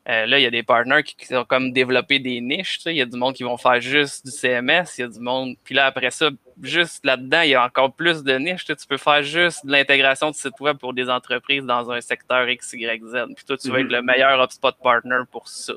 Euh, 0.08 0.26
là, 0.26 0.38
il 0.38 0.42
y 0.42 0.46
a 0.46 0.50
des 0.50 0.62
partenaires 0.62 1.04
qui, 1.04 1.34
ont 1.34 1.44
comme 1.44 1.72
développé 1.72 2.18
des 2.18 2.40
niches. 2.40 2.80
Il 2.86 2.96
y 2.96 3.02
a 3.02 3.06
du 3.06 3.16
monde 3.16 3.34
qui 3.34 3.44
vont 3.44 3.58
faire 3.58 3.80
juste 3.80 4.24
du 4.24 4.32
CMS, 4.32 4.86
il 4.98 5.00
y 5.02 5.04
a 5.04 5.08
du 5.08 5.20
monde. 5.20 5.54
Puis 5.62 5.74
là, 5.74 5.86
après 5.86 6.10
ça, 6.10 6.30
juste 6.62 7.04
là-dedans, 7.04 7.42
il 7.42 7.50
y 7.50 7.54
a 7.54 7.64
encore 7.64 7.92
plus 7.92 8.22
de 8.22 8.34
niches. 8.36 8.64
Tu 8.64 8.74
peux 8.88 8.96
faire 8.96 9.22
juste 9.22 9.64
de 9.66 9.72
l'intégration 9.72 10.30
de 10.30 10.34
site 10.34 10.58
web 10.60 10.78
pour 10.78 10.94
des 10.94 11.08
entreprises 11.10 11.64
dans 11.64 11.90
un 11.90 12.00
secteur 12.00 12.48
X, 12.48 12.72
Y, 12.72 13.02
Z. 13.04 13.34
Puis 13.34 13.44
toi, 13.44 13.56
tu 13.56 13.70
vas 13.70 13.80
être 13.80 13.86
mhm. 13.86 13.92
le 13.92 14.02
meilleur 14.02 14.42
HubSpot 14.42 14.72
partner 14.82 15.20
pour 15.30 15.48
ça. 15.48 15.74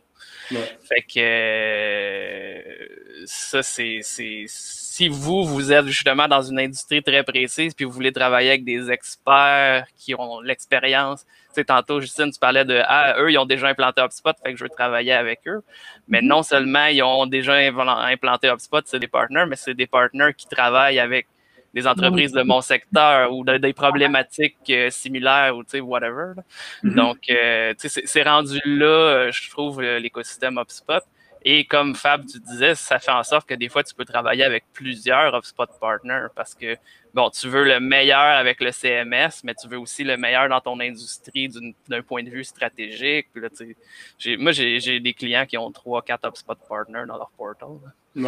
Fait 0.49 1.01
que 1.01 1.19
euh, 1.19 2.61
ça, 3.25 3.63
c'est 3.63 4.01
si 4.97 5.09
vous, 5.09 5.43
vous 5.43 5.71
êtes 5.71 5.85
justement 5.85 6.27
dans 6.27 6.41
une 6.41 6.59
industrie 6.59 7.03
très 7.03 7.21
précise, 7.21 7.75
puis 7.75 7.85
vous 7.85 7.91
voulez 7.91 8.11
travailler 8.11 8.49
avec 8.49 8.63
des 8.63 8.89
experts 8.89 9.85
qui 9.95 10.15
ont 10.15 10.41
l'expérience, 10.41 11.23
tu 11.23 11.53
sais, 11.53 11.65
tantôt, 11.65 12.01
Justine, 12.01 12.31
tu 12.31 12.39
parlais 12.39 12.65
de, 12.65 12.81
ah, 12.83 13.13
eux, 13.19 13.31
ils 13.31 13.37
ont 13.37 13.45
déjà 13.45 13.67
implanté 13.67 14.01
HubSpot, 14.01 14.33
fait 14.43 14.53
que 14.53 14.57
je 14.57 14.63
veux 14.63 14.71
travailler 14.71 15.13
avec 15.13 15.41
eux. 15.45 15.61
Mais 16.07 16.21
mm-hmm. 16.21 16.25
non 16.25 16.41
seulement 16.41 16.87
ils 16.87 17.03
ont 17.03 17.27
déjà 17.27 17.57
implanté 17.57 18.49
HubSpot, 18.49 18.81
c'est 18.85 18.97
des 18.97 19.07
partenaires, 19.07 19.45
mais 19.45 19.55
c'est 19.55 19.75
des 19.75 19.85
partenaires 19.85 20.35
qui 20.35 20.47
travaillent 20.47 20.99
avec 20.99 21.27
des 21.75 21.85
entreprises 21.85 22.31
de 22.31 22.41
mon 22.41 22.61
secteur 22.61 23.31
ou 23.31 23.45
des 23.45 23.73
problématiques 23.73 24.57
euh, 24.71 24.89
similaires 24.89 25.55
ou, 25.55 25.63
tu 25.63 25.71
sais, 25.73 25.79
whatever. 25.79 26.31
Mm-hmm. 26.83 26.95
Donc, 26.95 27.19
euh, 27.29 27.75
tu 27.79 27.87
sais, 27.87 28.01
c'est 28.03 28.23
rendu 28.23 28.59
là, 28.65 28.85
euh, 28.87 29.31
je 29.31 29.47
trouve, 29.51 29.79
l'écosystème 29.79 30.57
HubSpot. 30.57 31.03
Et 31.49 31.63
comme 31.63 31.95
Fab, 31.95 32.25
tu 32.25 32.41
disais, 32.41 32.75
ça 32.75 32.99
fait 32.99 33.11
en 33.11 33.23
sorte 33.23 33.47
que 33.47 33.53
des 33.53 33.69
fois, 33.69 33.81
tu 33.81 33.95
peux 33.95 34.03
travailler 34.03 34.43
avec 34.43 34.65
plusieurs 34.73 35.33
HubSpot 35.33 35.65
partners 35.79 36.27
parce 36.35 36.53
que, 36.53 36.75
bon, 37.13 37.29
tu 37.29 37.47
veux 37.47 37.63
le 37.63 37.79
meilleur 37.79 38.19
avec 38.19 38.59
le 38.59 38.73
CMS, 38.73 39.45
mais 39.45 39.53
tu 39.53 39.69
veux 39.69 39.79
aussi 39.79 40.03
le 40.03 40.17
meilleur 40.17 40.49
dans 40.49 40.59
ton 40.59 40.77
industrie 40.81 41.47
d'un 41.87 42.01
point 42.01 42.21
de 42.21 42.29
vue 42.29 42.43
stratégique. 42.43 43.27
moi, 44.39 44.51
j'ai 44.51 44.99
des 44.99 45.13
clients 45.13 45.45
qui 45.45 45.57
ont 45.57 45.71
trois, 45.71 46.01
quatre 46.01 46.27
HubSpot 46.27 46.57
partners 46.67 47.05
dans 47.07 47.15
leur 47.15 47.31
portal. 47.37 47.69
Oui. 48.17 48.23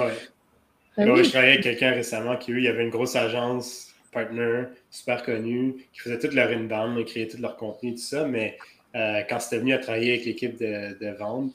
Ben 0.95 1.15
je 1.21 1.29
travaillais 1.29 1.53
avec 1.53 1.63
quelqu'un 1.63 1.91
récemment 1.91 2.37
qui, 2.37 2.53
lui, 2.53 2.61
il 2.61 2.65
y 2.65 2.69
avait 2.69 2.83
une 2.83 2.89
grosse 2.89 3.17
agence 3.17 3.93
partner 4.13 4.63
super 4.89 5.23
connue 5.23 5.75
qui 5.91 5.99
faisait 5.99 6.19
toute 6.19 6.33
leur 6.33 6.49
inbound, 6.51 7.03
créait 7.03 7.27
tout 7.27 7.41
leur 7.41 7.57
contenu, 7.57 7.95
tout 7.95 8.01
ça, 8.01 8.23
mais 8.23 8.57
euh, 8.95 9.23
quand 9.27 9.41
c'était 9.41 9.59
venu 9.59 9.73
à 9.73 9.79
travailler 9.79 10.13
avec 10.13 10.25
l'équipe 10.25 10.57
de, 10.57 10.97
de 10.97 11.17
vente, 11.17 11.51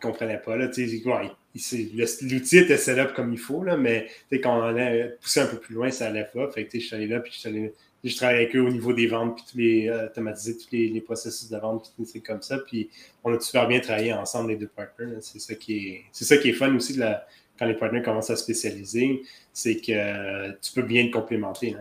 comprenait 0.00 0.38
pas. 0.38 0.56
L'outil 0.56 2.58
était 2.58 2.76
set 2.76 2.98
up 2.98 3.12
comme 3.14 3.32
il 3.32 3.38
faut, 3.38 3.62
là, 3.62 3.76
mais 3.76 4.08
quand 4.32 4.58
on 4.58 4.62
allait 4.62 5.16
pousser 5.20 5.40
un 5.40 5.46
peu 5.46 5.58
plus 5.58 5.74
loin, 5.74 5.90
ça 5.90 6.06
allait 6.06 6.28
pas. 6.32 6.50
Fait 6.50 6.64
que 6.64 6.78
je 6.78 6.84
suis 6.84 6.96
allé 6.96 7.06
là, 7.06 7.20
puis 7.20 7.32
je, 7.32 7.70
je 8.04 8.16
travaille 8.16 8.36
avec 8.36 8.56
eux 8.56 8.60
au 8.60 8.70
niveau 8.70 8.92
des 8.92 9.06
ventes, 9.06 9.36
puis 9.36 9.44
tous 9.50 9.58
les, 9.58 9.88
euh, 9.88 10.06
automatiser 10.06 10.56
tous 10.56 10.68
les, 10.72 11.00
processus 11.00 11.50
de 11.50 11.58
vente, 11.58 11.92
puis 11.96 12.06
c'est 12.06 12.20
comme 12.20 12.42
ça. 12.42 12.58
Puis 12.58 12.88
on 13.24 13.34
a 13.34 13.40
super 13.40 13.68
bien 13.68 13.80
travaillé 13.80 14.12
ensemble, 14.12 14.50
les 14.50 14.56
deux 14.56 14.68
partners. 14.68 15.18
C'est 15.20 15.40
ça 15.40 15.54
qui 15.54 15.76
est 15.76 16.04
c'est 16.12 16.24
ça 16.24 16.36
qui 16.36 16.50
est 16.50 16.54
fun 16.54 16.74
aussi 16.74 16.94
de 16.94 17.00
la, 17.00 17.26
quand 17.58 17.66
les 17.66 17.74
partners 17.74 18.02
commencent 18.02 18.30
à 18.30 18.36
spécialiser, 18.36 19.22
c'est 19.52 19.76
que 19.76 20.50
tu 20.60 20.72
peux 20.72 20.82
bien 20.82 21.06
te 21.06 21.12
complémenter. 21.12 21.76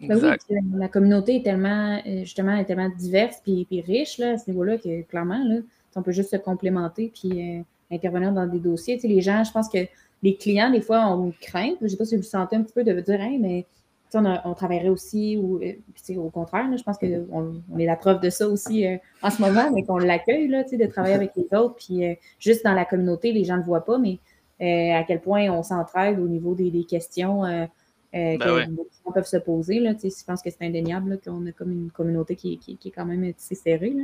Ben 0.00 0.16
oui, 0.16 0.56
la 0.76 0.88
communauté 0.88 1.36
est 1.36 1.42
tellement, 1.42 2.00
euh, 2.06 2.20
justement, 2.20 2.56
est 2.56 2.64
tellement 2.64 2.88
diverse 2.88 3.42
et 3.46 3.80
riche 3.80 4.18
là, 4.18 4.32
à 4.32 4.38
ce 4.38 4.48
niveau-là 4.48 4.78
que 4.78 5.02
clairement, 5.02 5.42
là, 5.44 5.56
on 5.96 6.02
peut 6.02 6.12
juste 6.12 6.30
se 6.30 6.36
complémenter 6.36 7.12
puis 7.14 7.58
euh, 7.58 7.62
intervenir 7.94 8.32
dans 8.32 8.46
des 8.46 8.58
dossiers. 8.58 8.98
Tu 8.98 9.08
les 9.08 9.20
gens, 9.20 9.44
je 9.44 9.52
pense 9.52 9.68
que 9.68 9.78
les 10.22 10.36
clients, 10.36 10.70
des 10.70 10.80
fois, 10.80 11.06
ont 11.08 11.26
une 11.26 11.32
crainte. 11.32 11.76
Je 11.80 11.84
ne 11.84 11.88
sais 11.88 11.96
pas 11.96 12.04
si 12.04 12.16
vous 12.16 12.22
sentez 12.22 12.56
un 12.56 12.62
petit 12.62 12.72
peu 12.72 12.84
de 12.84 13.00
dire, 13.00 13.20
mais 13.40 13.66
on, 14.14 14.54
travaillerait 14.54 14.88
aussi, 14.88 15.36
ou 15.36 15.60
au 16.16 16.30
contraire, 16.30 16.66
je 16.76 16.82
pense 16.82 16.98
qu'on 16.98 17.62
on 17.70 17.78
est 17.78 17.84
la 17.84 17.96
preuve 17.96 18.20
de 18.20 18.30
ça 18.30 18.48
aussi 18.48 18.86
en 19.22 19.30
ce 19.30 19.40
moment, 19.40 19.70
mais 19.70 19.84
qu'on 19.84 19.98
l'accueille, 19.98 20.48
de 20.48 20.86
travailler 20.86 21.14
avec 21.14 21.32
les 21.36 21.46
autres. 21.56 21.76
Puis 21.76 22.02
juste 22.38 22.64
dans 22.64 22.72
la 22.72 22.84
communauté, 22.84 23.32
les 23.32 23.44
gens 23.44 23.54
ne 23.54 23.60
le 23.60 23.66
voient 23.66 23.84
pas, 23.84 23.98
mais 23.98 24.18
à 24.60 25.04
quel 25.04 25.20
point 25.20 25.50
on 25.50 25.62
s'entraide 25.62 26.18
au 26.18 26.26
niveau 26.26 26.54
des, 26.54 26.84
questions 26.84 27.42
ben 28.12 28.38
que 28.38 29.12
peuvent 29.12 29.26
se 29.26 29.36
poser. 29.36 29.80
Là, 29.80 29.92
je 30.02 30.24
pense 30.26 30.42
que 30.42 30.50
c'est 30.50 30.62
indéniable 30.62 31.20
qu'on 31.24 31.46
a 31.46 31.52
comme 31.52 31.72
une 31.72 31.90
communauté 31.90 32.36
qui, 32.36 32.58
est 32.84 32.90
quand 32.90 33.04
même 33.04 33.24
assez 33.24 33.54
serrée. 33.54 33.94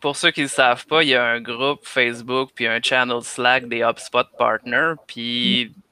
Pour, 0.00 0.16
ceux 0.16 0.30
qui 0.30 0.42
ne 0.42 0.46
savent 0.46 0.86
pas, 0.86 1.02
il 1.02 1.10
y 1.10 1.14
a 1.14 1.24
un 1.24 1.40
groupe 1.40 1.80
Facebook 1.84 2.50
puis 2.54 2.66
un 2.66 2.80
channel 2.82 3.22
Slack 3.22 3.68
des 3.68 3.82
HubSpot 3.82 4.26
Partners. 4.38 4.94
Puis 5.06 5.66
mm 5.66 5.82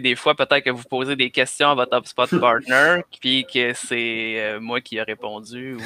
des 0.00 0.14
fois, 0.14 0.34
peut-être 0.34 0.64
que 0.64 0.70
vous 0.70 0.84
posez 0.84 1.16
des 1.16 1.30
questions 1.30 1.70
à 1.70 1.74
votre 1.74 1.96
HubSpot 1.96 2.26
partner, 2.40 3.02
puis 3.20 3.44
que 3.44 3.72
c'est 3.74 4.34
euh, 4.38 4.60
moi 4.60 4.80
qui 4.80 4.96
ai 4.96 5.02
répondu, 5.02 5.76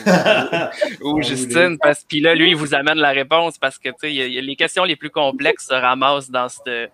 ou, 1.01 1.23
Justine, 1.23 1.79
parce 1.81 2.05
puis 2.05 2.21
là, 2.21 2.35
lui, 2.35 2.51
il 2.51 2.57
vous 2.57 2.75
amène 2.75 2.99
la 2.99 3.11
réponse 3.11 3.59
parce 3.59 3.79
que 3.79 3.89
les 4.03 4.57
questions 4.57 4.85
les 4.85 4.97
plus 4.97 5.11
complexes 5.11 5.69
se 5.69 5.75
ramassent 5.75 6.31
dans 6.31 6.49
ce 6.49 6.89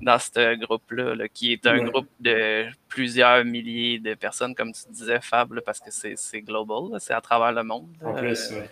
dans 0.00 0.18
groupe-là, 0.56 1.28
qui 1.32 1.52
est 1.52 1.66
un 1.66 1.84
groupe 1.84 2.08
de 2.20 2.66
plusieurs 2.88 3.44
milliers 3.44 3.98
de 3.98 4.14
personnes, 4.14 4.54
comme 4.54 4.72
tu 4.72 4.82
disais, 4.90 5.20
Fab, 5.20 5.60
parce 5.60 5.80
que 5.80 5.90
c'est 5.90 6.40
global, 6.42 6.98
c'est 7.00 7.14
à 7.14 7.20
travers 7.20 7.52
le 7.52 7.62
monde. 7.62 7.88
En 8.04 8.14
plus, 8.14 8.50
oui. 8.52 8.62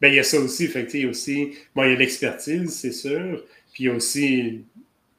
Ben, 0.00 0.08
il 0.08 0.16
y 0.16 0.18
a 0.18 0.24
ça 0.24 0.38
aussi, 0.38 0.64
effectivement, 0.64 1.10
aussi. 1.10 1.52
Bon, 1.74 1.84
il 1.84 1.90
y 1.90 1.94
a 1.94 1.96
l'expertise, 1.96 2.70
c'est 2.70 2.92
sûr. 2.92 3.44
Puis 3.72 3.84
il 3.84 3.86
y 3.86 3.90
a 3.90 3.94
aussi, 3.94 4.64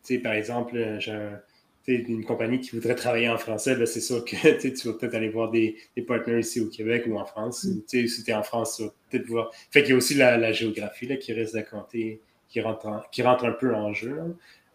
tu 0.05 0.15
sais, 0.15 0.19
par 0.19 0.33
exemple, 0.33 0.97
j'ai 0.99 2.03
une 2.07 2.25
compagnie 2.25 2.59
qui 2.59 2.71
voudrait 2.71 2.95
travailler 2.95 3.29
en 3.29 3.37
français, 3.37 3.75
ben, 3.75 3.85
c'est 3.85 4.01
sûr 4.01 4.23
que 4.25 4.35
tu 4.61 4.87
vas 4.87 4.93
peut-être 4.93 5.15
aller 5.15 5.29
voir 5.29 5.49
des, 5.49 5.77
des 5.95 6.01
partenaires 6.01 6.39
ici 6.39 6.59
au 6.59 6.67
Québec 6.67 7.05
ou 7.07 7.17
en 7.17 7.25
France. 7.25 7.63
Mm. 7.63 7.81
si 7.87 8.23
tu 8.23 8.31
es 8.31 8.33
en 8.33 8.43
France, 8.43 8.77
tu 8.77 8.83
vas 8.83 8.93
peut-être 9.09 9.27
voir. 9.27 9.51
Fait 9.71 9.81
qu'il 9.81 9.91
y 9.91 9.93
a 9.93 9.97
aussi 9.97 10.15
la, 10.15 10.51
géographie 10.51 11.07
là, 11.07 11.17
qui 11.17 11.33
reste 11.33 11.55
à 11.55 11.63
compter, 11.63 12.21
qui 12.49 12.61
rentre, 12.61 13.07
qui 13.11 13.21
rentre 13.21 13.45
un 13.45 13.51
peu 13.51 13.73
en 13.73 13.93
jeu 13.93 14.19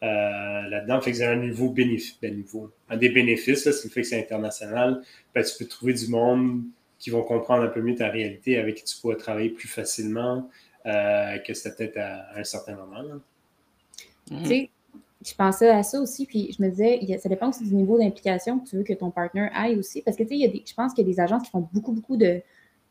euh, 0.02 0.06
là-dedans. 0.68 1.00
fait 1.00 1.12
que 1.12 1.18
c'est 1.18 1.26
un 1.26 1.36
nouveau 1.36 1.70
bénéfice. 1.70 2.18
Ben, 2.20 2.36
nouveau. 2.36 2.70
Un 2.88 2.96
des 2.96 3.10
bénéfices, 3.10 3.64
c'est 3.64 3.84
le 3.84 3.90
fait 3.90 4.02
que 4.02 4.06
c'est 4.06 4.20
international. 4.20 5.02
Ben, 5.34 5.44
tu 5.44 5.52
peux 5.58 5.66
trouver 5.68 5.92
du 5.92 6.08
monde 6.08 6.62
qui 7.02 7.10
vont 7.10 7.22
comprendre 7.22 7.64
un 7.64 7.68
peu 7.68 7.82
mieux 7.82 7.96
ta 7.96 8.08
réalité, 8.08 8.58
avec 8.58 8.76
qui 8.76 8.84
tu 8.84 8.96
pourras 9.00 9.16
travailler 9.16 9.50
plus 9.50 9.66
facilement 9.68 10.48
euh, 10.86 11.38
que 11.38 11.52
c'était 11.52 11.88
peut-être 11.88 11.98
à, 11.98 12.38
un 12.38 12.44
certain 12.44 12.76
moment. 12.76 13.02
Là 13.02 13.14
je 15.24 15.34
pensais 15.34 15.68
à 15.68 15.82
ça 15.82 16.00
aussi, 16.00 16.26
puis 16.26 16.54
je 16.56 16.62
me 16.62 16.70
disais, 16.70 17.00
ça 17.18 17.28
dépend 17.28 17.48
aussi 17.48 17.64
du 17.64 17.74
niveau 17.74 17.98
d'implication 17.98 18.58
que 18.58 18.68
tu 18.68 18.76
veux 18.76 18.82
que 18.82 18.92
ton 18.92 19.10
partner 19.10 19.48
aille 19.54 19.78
aussi. 19.78 20.02
Parce 20.02 20.16
que, 20.16 20.24
tu 20.24 20.40
sais, 20.40 20.62
je 20.66 20.74
pense 20.74 20.94
qu'il 20.94 21.06
y 21.06 21.10
a 21.10 21.12
des 21.12 21.20
agences 21.20 21.44
qui 21.44 21.50
font 21.50 21.68
beaucoup, 21.72 21.92
beaucoup 21.92 22.16
de, 22.16 22.40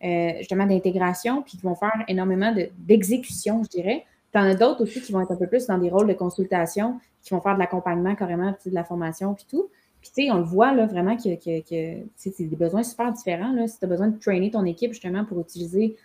euh, 0.03 0.31
justement, 0.39 0.65
d'intégration, 0.65 1.41
puis 1.41 1.57
qui 1.57 1.63
vont 1.63 1.75
faire 1.75 2.05
énormément 2.07 2.53
d'exécution, 2.79 3.63
je 3.63 3.69
dirais. 3.69 4.05
Tu 4.31 4.39
en 4.39 4.43
as 4.43 4.55
d'autres 4.55 4.83
aussi 4.83 5.01
qui 5.01 5.11
vont 5.11 5.21
être 5.21 5.31
un 5.31 5.35
peu 5.35 5.47
plus 5.47 5.67
dans 5.67 5.77
des 5.77 5.89
rôles 5.89 6.07
de 6.07 6.13
consultation, 6.13 6.99
qui 7.21 7.33
vont 7.33 7.41
faire 7.41 7.55
de 7.55 7.59
l'accompagnement 7.59 8.15
carrément, 8.15 8.51
de 8.51 8.71
la 8.71 8.83
formation, 8.83 9.33
puis 9.33 9.45
tout. 9.49 9.69
Puis, 10.01 10.09
tu 10.15 10.23
sais, 10.23 10.31
on 10.31 10.37
le 10.37 10.43
voit, 10.43 10.73
là, 10.73 10.87
vraiment 10.87 11.15
que, 11.15 11.35
que, 11.35 11.61
que 11.61 12.03
c'est 12.15 12.43
des 12.43 12.55
besoins 12.55 12.83
super 12.83 13.11
différents, 13.11 13.53
là. 13.53 13.67
Si 13.67 13.77
tu 13.77 13.85
as 13.85 13.87
besoin 13.87 14.07
de 14.07 14.17
trainer 14.17 14.49
ton 14.49 14.65
équipe, 14.65 14.93
justement, 14.93 15.25
pour 15.25 15.39
utiliser, 15.39 15.95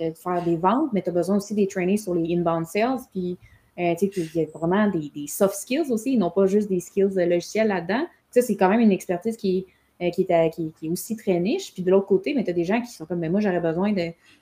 de 0.00 0.12
faire 0.12 0.42
des 0.44 0.56
ventes, 0.56 0.92
mais 0.92 1.02
tu 1.02 1.10
as 1.10 1.12
besoin 1.12 1.36
aussi 1.36 1.54
des 1.54 1.66
trainers 1.66 1.96
sur 1.96 2.14
les 2.14 2.34
inbound 2.34 2.66
sales, 2.66 2.98
puis 3.12 3.38
euh, 3.78 3.94
il 4.00 4.30
y 4.34 4.40
a 4.40 4.58
vraiment 4.58 4.88
des, 4.88 5.26
soft 5.28 5.54
skills 5.54 5.90
aussi, 5.90 6.16
non 6.16 6.30
pas 6.30 6.46
juste 6.46 6.68
des 6.68 6.80
skills 6.80 7.14
logiciels 7.14 7.68
là-dedans. 7.68 8.06
Ça, 8.30 8.42
c'est 8.42 8.56
quand 8.56 8.68
même 8.68 8.80
une 8.80 8.90
expertise 8.92 9.36
qui, 9.36 9.66
euh, 10.02 10.10
qui, 10.10 10.26
est, 10.28 10.50
qui, 10.50 10.72
est, 10.82 10.88
aussi 10.88 11.16
très 11.16 11.38
niche. 11.38 11.72
Puis 11.72 11.82
de 11.82 11.90
l'autre 11.90 12.06
côté, 12.06 12.34
tu 12.34 12.50
as 12.50 12.52
des 12.52 12.64
gens 12.64 12.80
qui 12.80 12.88
sont 12.88 13.06
comme, 13.06 13.20
mais 13.20 13.28
moi, 13.28 13.40
j'aurais 13.40 13.60
besoin 13.60 13.92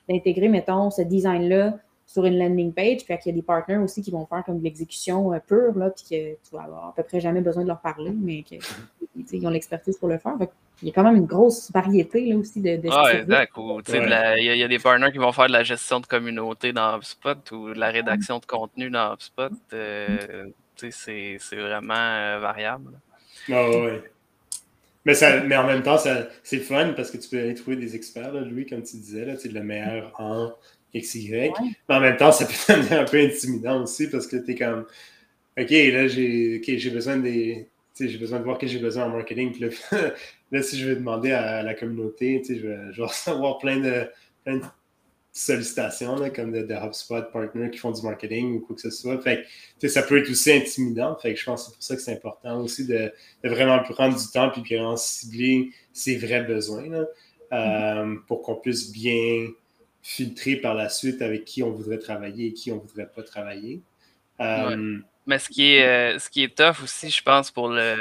d'intégrer, 0.09 0.49
mettons, 0.49 0.89
ce 0.89 1.03
design-là 1.03 1.77
sur 2.07 2.25
une 2.25 2.39
landing 2.39 2.73
page. 2.73 3.05
Puis 3.05 3.15
il 3.25 3.27
y 3.27 3.31
a 3.31 3.33
des 3.33 3.41
partenaires 3.43 3.83
aussi 3.83 4.01
qui 4.01 4.09
vont 4.09 4.25
faire 4.25 4.43
comme 4.43 4.57
de 4.57 4.63
l'exécution 4.63 5.31
euh, 5.33 5.39
pure, 5.39 5.77
là, 5.77 5.91
puis 5.91 6.03
que 6.09 6.33
tu 6.33 6.55
vas 6.55 6.63
avoir 6.63 6.85
à 6.87 6.93
peu 6.95 7.03
près 7.03 7.19
jamais 7.19 7.41
besoin 7.41 7.61
de 7.61 7.67
leur 7.67 7.81
parler, 7.81 8.11
mais 8.11 8.43
qu'ils 9.23 9.45
ont 9.47 9.49
l'expertise 9.49 9.97
pour 9.97 10.09
le 10.09 10.17
faire. 10.17 10.35
il 10.81 10.87
y 10.87 10.91
a 10.91 10.93
quand 10.93 11.03
même 11.03 11.15
une 11.15 11.25
grosse 11.25 11.71
variété 11.71 12.25
là, 12.25 12.37
aussi 12.37 12.61
de, 12.61 12.77
de 12.77 12.89
Ah, 12.91 13.13
exact. 13.13 13.53
Il 13.57 14.43
y, 14.43 14.63
a 14.63 14.67
des 14.67 14.79
partenaires 14.79 15.11
qui 15.11 15.17
vont 15.17 15.31
faire 15.31 15.47
de 15.47 15.53
la 15.53 15.63
gestion 15.63 15.99
de 15.99 16.05
communauté 16.05 16.73
dans 16.73 16.97
HubSpot 16.97 17.51
ou 17.51 17.73
de 17.73 17.79
la 17.79 17.89
rédaction 17.89 18.39
de 18.39 18.45
contenu 18.45 18.89
dans 18.89 19.13
HubSpot. 19.13 19.51
Euh, 19.73 20.47
c'est 20.75 21.37
vraiment 21.53 21.93
euh, 21.95 22.39
variable. 22.39 22.91
Ah 23.51 23.69
oui. 23.69 23.91
Mais, 25.05 25.13
ça, 25.13 25.41
mais 25.41 25.55
en 25.55 25.65
même 25.65 25.83
temps, 25.83 25.97
c'est 26.43 26.59
fun 26.59 26.91
parce 26.93 27.11
que 27.11 27.17
tu 27.17 27.29
peux 27.29 27.39
aller 27.39 27.55
trouver 27.55 27.77
des 27.77 27.95
experts, 27.95 28.33
là, 28.33 28.41
Louis, 28.41 28.65
comme 28.65 28.83
tu 28.83 28.97
disais, 28.97 29.23
là, 29.23 29.35
le 29.41 29.63
meilleur 29.63 30.11
en 30.19 30.51
XY. 30.93 31.31
Mais 31.87 31.95
en 31.95 32.01
même 32.01 32.17
temps, 32.17 32.33
ça 32.33 32.45
peut 32.45 32.73
devenir 32.73 33.01
un 33.01 33.05
peu 33.05 33.17
intimidant 33.17 33.83
aussi 33.83 34.09
parce 34.09 34.27
que 34.27 34.35
tu 34.35 34.51
es 34.51 34.55
comme, 34.55 34.85
OK, 35.57 35.69
là, 35.69 36.07
j'ai 36.07 36.89
besoin 36.91 37.17
des. 37.17 37.69
J'ai 37.99 38.17
besoin 38.17 38.39
de 38.39 38.43
voir 38.43 38.57
que 38.57 38.67
j'ai 38.67 38.79
besoin 38.79 39.05
en 39.05 39.09
marketing. 39.09 39.53
là, 40.51 40.61
si 40.61 40.79
je 40.79 40.87
vais 40.87 40.95
demander 40.95 41.31
à 41.31 41.63
la 41.63 41.73
communauté, 41.73 42.41
je 42.47 42.67
vais, 42.67 42.77
je 42.91 43.01
vais 43.01 43.07
recevoir 43.07 43.57
plein 43.57 43.79
de, 43.79 44.07
plein 44.43 44.57
de 44.57 44.63
sollicitations, 45.37 46.15
là, 46.15 46.29
comme 46.31 46.51
de, 46.51 46.63
de, 46.63 46.73
HubSpot 46.73 47.21
partners 47.31 47.69
qui 47.69 47.77
font 47.77 47.91
du 47.91 48.01
marketing 48.01 48.55
ou 48.55 48.59
quoi 48.59 48.75
que 48.75 48.81
ce 48.81 48.89
soit. 48.89 49.19
Fait 49.21 49.45
que, 49.79 49.87
ça 49.87 50.01
peut 50.01 50.17
être 50.17 50.29
aussi 50.29 50.51
intimidant. 50.51 51.15
Fait 51.15 51.33
que 51.33 51.39
je 51.39 51.45
pense 51.45 51.67
que 51.67 51.69
c'est 51.69 51.75
pour 51.75 51.83
ça 51.83 51.95
que 51.95 52.01
c'est 52.01 52.13
important 52.13 52.61
aussi 52.61 52.87
de, 52.87 53.11
de, 53.43 53.49
vraiment 53.49 53.79
prendre 53.83 54.17
du 54.17 54.27
temps 54.31 54.51
et 54.51 54.59
vraiment 54.61 54.97
cibler 54.97 55.69
ses 55.93 56.17
vrais 56.17 56.43
besoins 56.43 56.89
là, 56.89 57.05
euh, 57.53 58.15
pour 58.27 58.41
qu'on 58.41 58.55
puisse 58.55 58.91
bien 58.91 59.47
filtrer 60.01 60.55
par 60.55 60.73
la 60.73 60.89
suite 60.89 61.21
avec 61.21 61.45
qui 61.45 61.61
on 61.61 61.71
voudrait 61.71 61.99
travailler 61.99 62.47
et 62.47 62.53
qui 62.53 62.71
on 62.71 62.79
voudrait 62.79 63.09
pas 63.13 63.23
travailler. 63.23 63.81
Euh, 64.39 64.97
Mais 65.27 65.39
ce 65.39 65.49
qui, 65.49 65.75
est, 65.75 65.85
euh, 65.85 66.19
ce 66.19 66.29
qui 66.29 66.43
est 66.43 66.57
tough 66.57 66.83
aussi, 66.83 67.09
je 67.09 67.21
pense, 67.21 67.51
pour 67.51 67.67
le, 67.67 67.95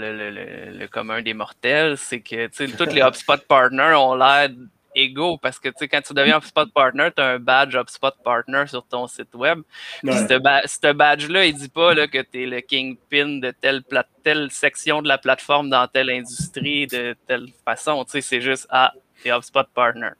le, 0.00 0.78
le, 0.78 0.88
commun 0.88 1.20
des 1.20 1.34
mortels, 1.34 1.98
c'est 1.98 2.20
que 2.20 2.46
tous 2.48 2.92
les 2.92 3.02
HubSpot 3.06 3.36
partners 3.46 3.94
ont 3.94 4.14
l'air 4.14 4.48
égaux 4.94 5.38
parce 5.38 5.58
que 5.58 5.68
quand 5.68 6.00
tu 6.00 6.14
deviens 6.14 6.38
HubSpot 6.38 6.66
partner, 6.72 7.10
tu 7.14 7.22
as 7.22 7.26
un 7.26 7.38
badge 7.38 7.76
HubSpot 7.76 8.12
partner 8.24 8.64
sur 8.66 8.84
ton 8.86 9.06
site 9.06 9.34
web. 9.34 9.60
ce, 10.02 10.92
badge-là, 10.92 11.46
il 11.46 11.54
dit 11.54 11.68
pas 11.68 11.94
là, 11.94 12.06
que 12.06 12.22
tu 12.22 12.42
es 12.42 12.46
le 12.46 12.60
kingpin 12.60 13.40
de 13.40 13.50
telle, 13.50 13.82
telle 14.22 14.50
section 14.50 15.02
de 15.02 15.08
la 15.08 15.18
plateforme 15.18 15.70
dans 15.70 15.86
telle 15.86 16.10
industrie 16.10 16.86
de 16.86 17.14
telle 17.26 17.48
façon. 17.64 18.04
C'est 18.08 18.40
juste, 18.40 18.66
ah, 18.70 18.92
tu 19.22 19.28
es 19.28 19.32
HubSpot 19.32 19.66
partner. 19.74 20.10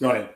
Ouais. 0.00 0.26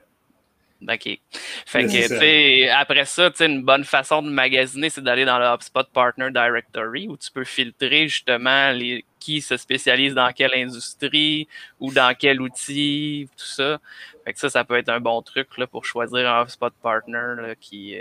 OK. 0.82 1.18
Fait 1.66 1.86
que, 1.86 2.70
après 2.70 3.04
ça, 3.04 3.30
une 3.40 3.62
bonne 3.62 3.84
façon 3.84 4.22
de 4.22 4.28
magasiner, 4.28 4.90
c'est 4.90 5.02
d'aller 5.02 5.24
dans 5.24 5.38
le 5.38 5.46
HubSpot 5.46 5.84
Partner 5.92 6.30
Directory 6.30 7.08
où 7.08 7.16
tu 7.16 7.30
peux 7.30 7.44
filtrer 7.44 8.08
justement 8.08 8.70
les, 8.72 9.04
qui 9.18 9.40
se 9.40 9.56
spécialise 9.56 10.14
dans 10.14 10.30
quelle 10.32 10.54
industrie 10.54 11.48
ou 11.80 11.92
dans 11.92 12.14
quel 12.14 12.40
outil, 12.42 13.28
tout 13.36 13.46
ça. 13.46 13.80
Fait 14.24 14.32
que 14.34 14.38
ça, 14.38 14.50
ça 14.50 14.64
peut 14.64 14.76
être 14.76 14.90
un 14.90 15.00
bon 15.00 15.22
truc 15.22 15.56
là, 15.56 15.66
pour 15.66 15.84
choisir 15.84 16.30
un 16.30 16.42
HubSpot 16.42 16.72
Partner 16.82 17.34
là, 17.38 17.54
qui, 17.58 17.96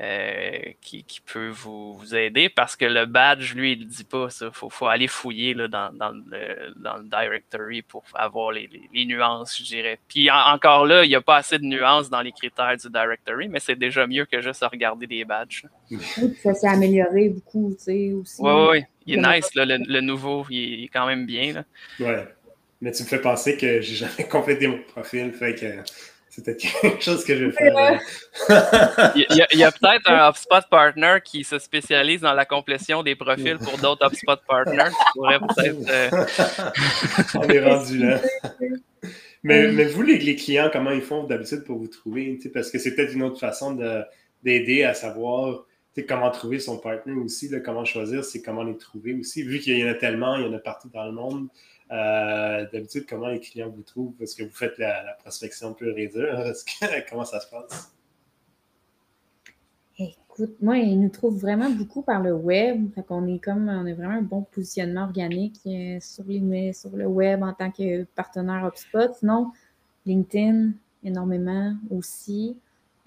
euh, 0.00 0.58
qui, 0.80 1.04
peut 1.26 1.50
vous, 1.50 2.00
aider 2.14 2.48
parce 2.48 2.74
que 2.74 2.86
le 2.86 3.04
badge, 3.04 3.54
lui, 3.54 3.72
il 3.72 3.80
ne 3.80 3.84
dit 3.84 4.04
pas 4.04 4.30
ça. 4.30 4.46
Il 4.46 4.70
faut, 4.70 4.86
aller 4.86 5.08
fouiller 5.08 5.52
là, 5.52 5.68
dans, 5.68 5.90
le, 6.26 6.72
directory 7.04 7.82
pour 7.82 8.02
avoir 8.14 8.52
les, 8.52 8.68
nuances, 9.04 9.58
je 9.58 9.64
dirais. 9.64 9.98
Puis 10.08 10.30
encore 10.30 10.86
là, 10.86 11.04
il 11.04 11.08
n'y 11.08 11.14
a 11.14 11.20
pas 11.20 11.36
assez 11.36 11.58
de 11.58 11.64
nuances 11.64 12.08
dans 12.08 12.22
les 12.22 12.32
critères 12.32 12.74
du 12.78 12.88
directory, 12.88 13.48
mais 13.48 13.60
c'est 13.60 13.76
déjà 13.76 14.06
mieux 14.06 14.24
que 14.24 14.40
juste 14.40 14.64
regarder 14.64 15.06
des 15.06 15.26
badges. 15.26 15.66
ça 16.42 16.54
s'est 16.54 16.68
amélioré 16.68 17.28
beaucoup, 17.28 17.74
tu 17.76 17.84
sais, 17.84 18.12
aussi. 18.14 18.40
Oui, 18.40 18.52
oui, 18.70 18.84
il 19.04 19.18
est 19.18 19.34
nice, 19.34 19.54
là, 19.54 19.66
le, 19.66 20.00
nouveau, 20.00 20.46
il 20.48 20.84
est, 20.84 20.88
quand 20.88 21.06
même 21.06 21.26
bien. 21.26 21.62
Oui, 21.98 22.06
mais 22.80 22.92
tu 22.92 23.02
me 23.02 23.08
fais 23.08 23.20
penser 23.20 23.58
que 23.58 23.82
j'ai 23.82 23.96
jamais 23.96 24.24
complété 24.30 24.66
mon 24.66 24.78
profil, 24.78 25.32
fait 25.32 25.54
que 25.54 25.66
c'était 26.40 26.56
quelque 26.56 27.02
chose 27.02 27.24
que 27.24 27.36
je 27.36 27.44
vais 27.46 27.52
faire. 27.52 28.00
il 29.14 29.58
y 29.58 29.64
a, 29.64 29.72
peut-être 29.80 30.10
un 30.10 30.28
HubSpot 30.28 30.68
partner 30.70 31.18
qui 31.24 31.44
se 31.44 31.58
spécialise 31.58 32.20
dans 32.20 32.34
la 32.34 32.44
complétion 32.44 33.02
des 33.02 33.14
profils 33.14 33.58
pour 33.58 33.78
d'autres 33.78 34.06
HubSpot 34.06 34.36
partners 34.46 34.94
peut-être. 35.14 35.76
Euh, 35.88 36.10
On 37.34 37.48
est 37.48 37.60
rendu 37.60 37.98
là. 37.98 38.20
Mais, 39.42 39.72
mais 39.72 39.86
vous, 39.86 40.02
les, 40.02 40.36
clients, 40.36 40.68
comment 40.70 40.90
ils 40.90 41.00
font 41.00 41.24
d'habitude 41.24 41.64
pour 41.64 41.78
vous 41.78 41.86
trouver? 41.86 42.38
Parce 42.52 42.70
que 42.70 42.78
c'est 42.78 42.94
peut-être 42.94 43.14
une 43.14 43.22
autre 43.22 43.40
façon 43.40 43.74
d'aider 44.42 44.82
à 44.82 44.92
savoir 44.92 45.64
comment 46.02 46.30
trouver 46.30 46.58
son 46.58 46.78
partner 46.78 47.14
aussi, 47.14 47.50
comment 47.64 47.84
choisir, 47.84 48.24
c'est 48.24 48.42
comment 48.42 48.62
les 48.62 48.76
trouver 48.76 49.14
aussi. 49.14 49.42
Vu 49.42 49.58
qu'il 49.58 49.78
y 49.78 49.84
en 49.84 49.88
a 49.88 49.94
tellement, 49.94 50.36
il 50.36 50.46
y 50.46 50.48
en 50.48 50.52
a 50.52 50.58
partout 50.58 50.88
dans 50.92 51.04
le 51.04 51.12
monde. 51.12 51.48
Euh, 51.90 52.66
d'habitude, 52.72 53.06
comment 53.08 53.28
les 53.28 53.40
clients 53.40 53.68
vous 53.68 53.82
trouvent? 53.82 54.14
Est-ce 54.20 54.36
que 54.36 54.44
vous 54.44 54.54
faites 54.54 54.78
la, 54.78 55.16
prospection 55.20 55.74
pure 55.74 55.98
et 55.98 56.08
dure? 56.08 56.52
comment 57.10 57.24
ça 57.24 57.40
se 57.40 57.48
passe? 57.48 57.92
moi, 60.60 60.78
ils 60.78 60.98
nous 60.98 61.08
trouvent 61.08 61.38
vraiment 61.38 61.70
beaucoup 61.70 62.02
par 62.02 62.22
le 62.22 62.32
web. 62.32 62.92
Fait 62.94 63.02
qu'on 63.02 63.26
est 63.26 63.38
comme, 63.38 63.68
on 63.68 63.86
a 63.86 63.94
vraiment 63.94 64.14
un 64.14 64.22
bon 64.22 64.42
positionnement 64.42 65.02
organique 65.02 65.60
euh, 65.66 65.98
sur, 66.00 66.24
les, 66.26 66.72
sur 66.72 66.90
le 66.96 67.06
web 67.06 67.42
en 67.42 67.52
tant 67.52 67.70
que 67.70 68.04
partenaire 68.04 68.66
HubSpot. 68.66 69.12
Sinon, 69.18 69.52
LinkedIn, 70.06 70.70
énormément 71.04 71.74
aussi. 71.90 72.56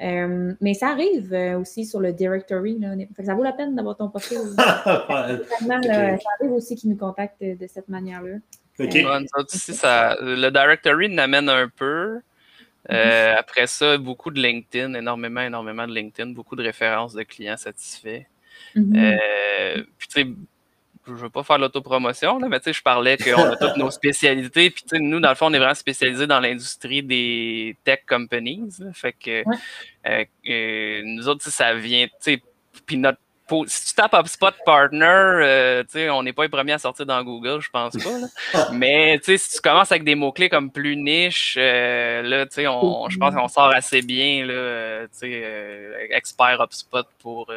Euh, 0.02 0.54
mais 0.60 0.74
ça 0.74 0.90
arrive 0.90 1.34
euh, 1.34 1.60
aussi 1.60 1.86
sur 1.86 2.00
le 2.00 2.14
directory. 2.14 2.80
Là. 2.80 2.96
ça 3.24 3.36
vaut 3.36 3.44
la 3.44 3.54
peine 3.54 3.76
d'avoir 3.76 3.96
ton 3.96 4.10
profil. 4.10 4.40
ça 4.58 5.06
arrive 5.08 6.52
aussi 6.52 6.76
qu'ils 6.76 6.90
nous 6.90 6.98
contactent 6.98 7.42
de, 7.42 7.68
cette 7.68 7.90
manière-là. 7.90 8.38
Le 8.80 10.50
directory 10.50 11.10
n'amène 11.10 11.50
un 11.50 11.70
peu. 11.70 12.20
Euh, 12.92 13.36
après 13.38 13.68
ça, 13.68 13.98
beaucoup 13.98 14.30
de 14.32 14.42
LinkedIn, 14.42 14.94
énormément, 14.96 15.42
énormément 15.42 15.88
de 15.88 15.94
LinkedIn, 15.94 16.32
beaucoup 16.32 16.56
de 16.56 16.64
références 16.64 17.14
de 17.14 17.24
clients 17.24 17.58
satisfaits. 17.58 18.24
Euh, 18.76 19.84
puis, 19.98 20.08
tu 20.08 20.22
sais, 20.22 20.28
je 21.08 21.14
veux 21.14 21.30
pas 21.30 21.44
faire 21.44 21.58
l'autopromotion, 21.58 22.40
mais 22.40 22.60
tu 22.60 22.66
sais, 22.66 22.74
je 22.74 22.82
parlais 22.82 23.18
qu'on 23.18 23.44
a 23.44 23.56
toutes 23.56 23.78
nos 23.78 23.92
spécialités. 23.92 24.70
Puis, 24.70 24.84
tu 24.84 24.98
sais, 24.98 25.00
nous, 25.00 25.20
dans 25.20 25.30
le 25.30 25.36
fond, 25.36 25.48
on 25.48 25.54
est 25.54 25.60
vraiment 25.60 25.74
spécialisés 25.74 26.28
dans 26.28 26.40
l'industrie 26.40 27.04
des 27.04 27.78
tech 27.84 28.00
companies. 28.08 28.70
fait 28.94 29.14
que 29.14 29.44
euh, 30.08 31.02
nous 31.06 31.28
autres, 31.28 31.50
ça 31.50 31.74
vient, 31.74 32.08
tu 32.08 32.14
sais, 32.20 32.42
puis 32.86 32.98
notre 32.98 33.20
si 33.68 33.86
tu 33.88 33.94
tapes 33.94 34.14
HubSpot 34.14 34.54
Partner, 34.66 35.06
euh, 35.06 35.84
on 36.12 36.24
n'est 36.24 36.34
pas 36.34 36.44
les 36.44 36.50
premiers 36.50 36.74
à 36.74 36.78
sortir 36.78 37.06
dans 37.06 37.24
Google, 37.24 37.62
je 37.62 37.70
pense 37.70 37.96
pas. 37.98 38.70
Mais 38.74 39.20
si 39.24 39.38
tu 39.38 39.62
commences 39.62 39.92
avec 39.92 40.04
des 40.04 40.16
mots-clés 40.16 40.50
comme 40.50 40.72
plus 40.72 40.96
niche, 40.96 41.56
euh, 41.60 42.22
là, 42.22 42.46
on, 42.72 43.10
je 43.10 43.18
pense 43.18 43.34
qu'on 43.36 43.48
sort 43.48 43.70
assez 43.70 44.02
bien, 44.02 44.46
là, 44.46 44.54
euh, 44.54 45.08
expert 46.10 46.62
HubSpot 46.62 47.06
pour 47.20 47.52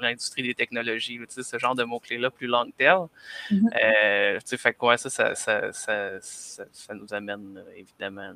l'industrie 0.00 0.42
des 0.42 0.54
technologies, 0.54 1.20
ce 1.28 1.58
genre 1.58 1.74
de 1.74 1.84
mots-clés-là, 1.84 2.30
plus 2.30 2.46
long 2.46 2.70
terme. 2.76 3.08
Mm-hmm. 3.50 4.56
fait 4.56 4.74
quoi, 4.74 4.96
ça 4.96 5.10
ça, 5.10 5.34
ça, 5.34 5.72
ça, 6.20 6.94
nous 6.94 7.12
amène 7.12 7.62
évidemment 7.76 8.32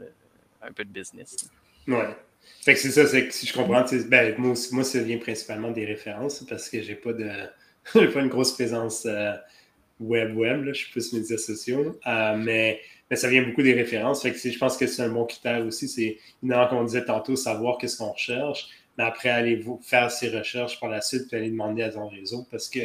un 0.62 0.72
peu 0.72 0.84
de 0.84 0.90
business. 0.90 1.50
Ouais. 1.86 2.16
Fait 2.62 2.74
que 2.74 2.80
c'est 2.80 2.90
ça, 2.90 3.06
c'est 3.06 3.28
que 3.28 3.34
si 3.34 3.46
je 3.46 3.52
comprends, 3.52 3.84
ben, 4.08 4.34
moi, 4.38 4.54
moi, 4.72 4.84
ça 4.84 5.00
vient 5.00 5.18
principalement 5.18 5.70
des 5.70 5.84
références 5.84 6.44
parce 6.48 6.68
que 6.68 6.82
j'ai 6.82 6.94
pas 6.94 7.12
de 7.12 7.30
pas 8.12 8.20
une 8.20 8.28
grosse 8.28 8.52
présence 8.52 9.06
euh, 9.06 9.32
je 10.00 10.72
suis 10.72 10.90
plus 10.90 11.12
médias 11.12 11.38
sociaux. 11.38 11.98
Euh, 12.06 12.36
mais, 12.36 12.80
mais 13.10 13.16
ça 13.16 13.28
vient 13.28 13.42
beaucoup 13.42 13.62
des 13.62 13.74
références. 13.74 14.22
Fait 14.22 14.32
que 14.32 14.38
je 14.38 14.58
pense 14.58 14.76
que 14.76 14.86
c'est 14.86 15.02
un 15.02 15.08
bon 15.08 15.24
critère 15.24 15.64
aussi. 15.64 15.88
C'est, 15.88 16.18
comme 16.40 16.78
on 16.78 16.84
disait 16.84 17.04
tantôt, 17.04 17.36
savoir 17.36 17.78
qu'est-ce 17.78 17.98
qu'on 17.98 18.12
recherche, 18.12 18.68
mais 18.98 19.04
après 19.04 19.28
aller 19.28 19.64
faire 19.82 20.10
ses 20.10 20.28
recherches 20.28 20.80
par 20.80 20.90
la 20.90 21.00
suite 21.00 21.28
puis 21.28 21.36
aller 21.36 21.50
demander 21.50 21.82
à 21.82 21.90
ton 21.90 22.08
réseau. 22.08 22.46
Parce 22.50 22.68
que 22.68 22.80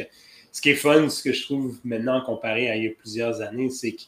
ce 0.50 0.60
qui 0.60 0.70
est 0.70 0.74
fun, 0.74 1.08
ce 1.08 1.22
que 1.22 1.32
je 1.32 1.42
trouve 1.42 1.78
maintenant 1.84 2.22
comparé 2.22 2.70
à 2.70 2.76
il 2.76 2.84
y 2.84 2.88
a 2.88 2.90
plusieurs 2.90 3.40
années, 3.40 3.70
c'est 3.70 3.92
que 3.92 4.02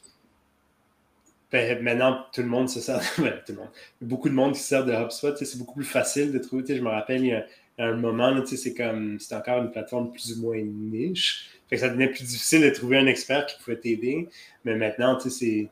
ben, 1.55 1.81
maintenant, 1.85 2.27
tout 2.33 2.43
le 2.43 2.49
monde 2.49 2.69
se 2.69 2.81
sert. 2.81 3.01
Ben, 3.19 3.41
tout 3.47 3.53
le 3.53 3.59
monde. 3.59 3.69
Beaucoup 4.01 4.29
de 4.29 4.35
monde 4.35 4.55
qui 4.55 4.59
se 4.59 4.67
sert 4.67 4.85
de 4.85 4.93
HubSpot. 4.93 5.37
C'est 5.37 5.57
beaucoup 5.57 5.77
plus 5.77 5.85
facile 5.85 6.33
de 6.33 6.41
trouver. 6.41 6.75
Je 6.75 6.83
me 6.83 6.89
rappelle, 6.89 7.21
il 7.21 7.29
y 7.29 7.33
a, 7.33 7.47
un 7.79 7.95
moment, 7.95 8.45
c'est 8.45 8.75
comme 8.75 9.21
c'était 9.21 9.37
encore 9.37 9.63
une 9.63 9.71
plateforme 9.71 10.11
plus 10.11 10.37
ou 10.37 10.43
moins 10.43 10.61
niche. 10.61 11.51
Fait 11.69 11.77
que 11.77 11.83
ça 11.83 11.91
devenait 11.91 12.09
plus 12.09 12.25
difficile 12.25 12.63
de 12.63 12.71
trouver 12.71 12.99
un 12.99 13.07
expert 13.07 13.47
qui 13.47 13.57
pouvait 13.63 13.77
t'aider. 13.77 14.29
Mais 14.65 14.75
maintenant, 14.75 15.17
tu, 15.17 15.69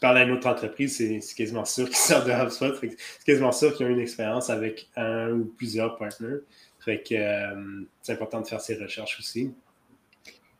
parles 0.00 0.18
à 0.18 0.24
une 0.24 0.32
autre 0.32 0.48
entreprise, 0.48 0.96
c'est 0.96 1.34
quasiment 1.36 1.64
sûr 1.64 1.86
qu'ils 1.86 1.96
sortent 1.96 2.26
de 2.26 2.32
HubSpot. 2.32 2.74
C'est 2.80 2.96
quasiment 3.24 3.52
sûr 3.52 3.76
qu'ils 3.76 3.86
ont 3.86 3.90
une 3.90 4.00
expérience 4.00 4.50
avec 4.50 4.88
un 4.96 5.30
ou 5.30 5.44
plusieurs 5.56 5.96
partenaires. 5.96 6.40
Euh, 6.88 7.84
c'est 8.02 8.12
important 8.12 8.40
de 8.40 8.46
faire 8.48 8.60
ses 8.60 8.74
recherches 8.74 9.20
aussi. 9.20 9.52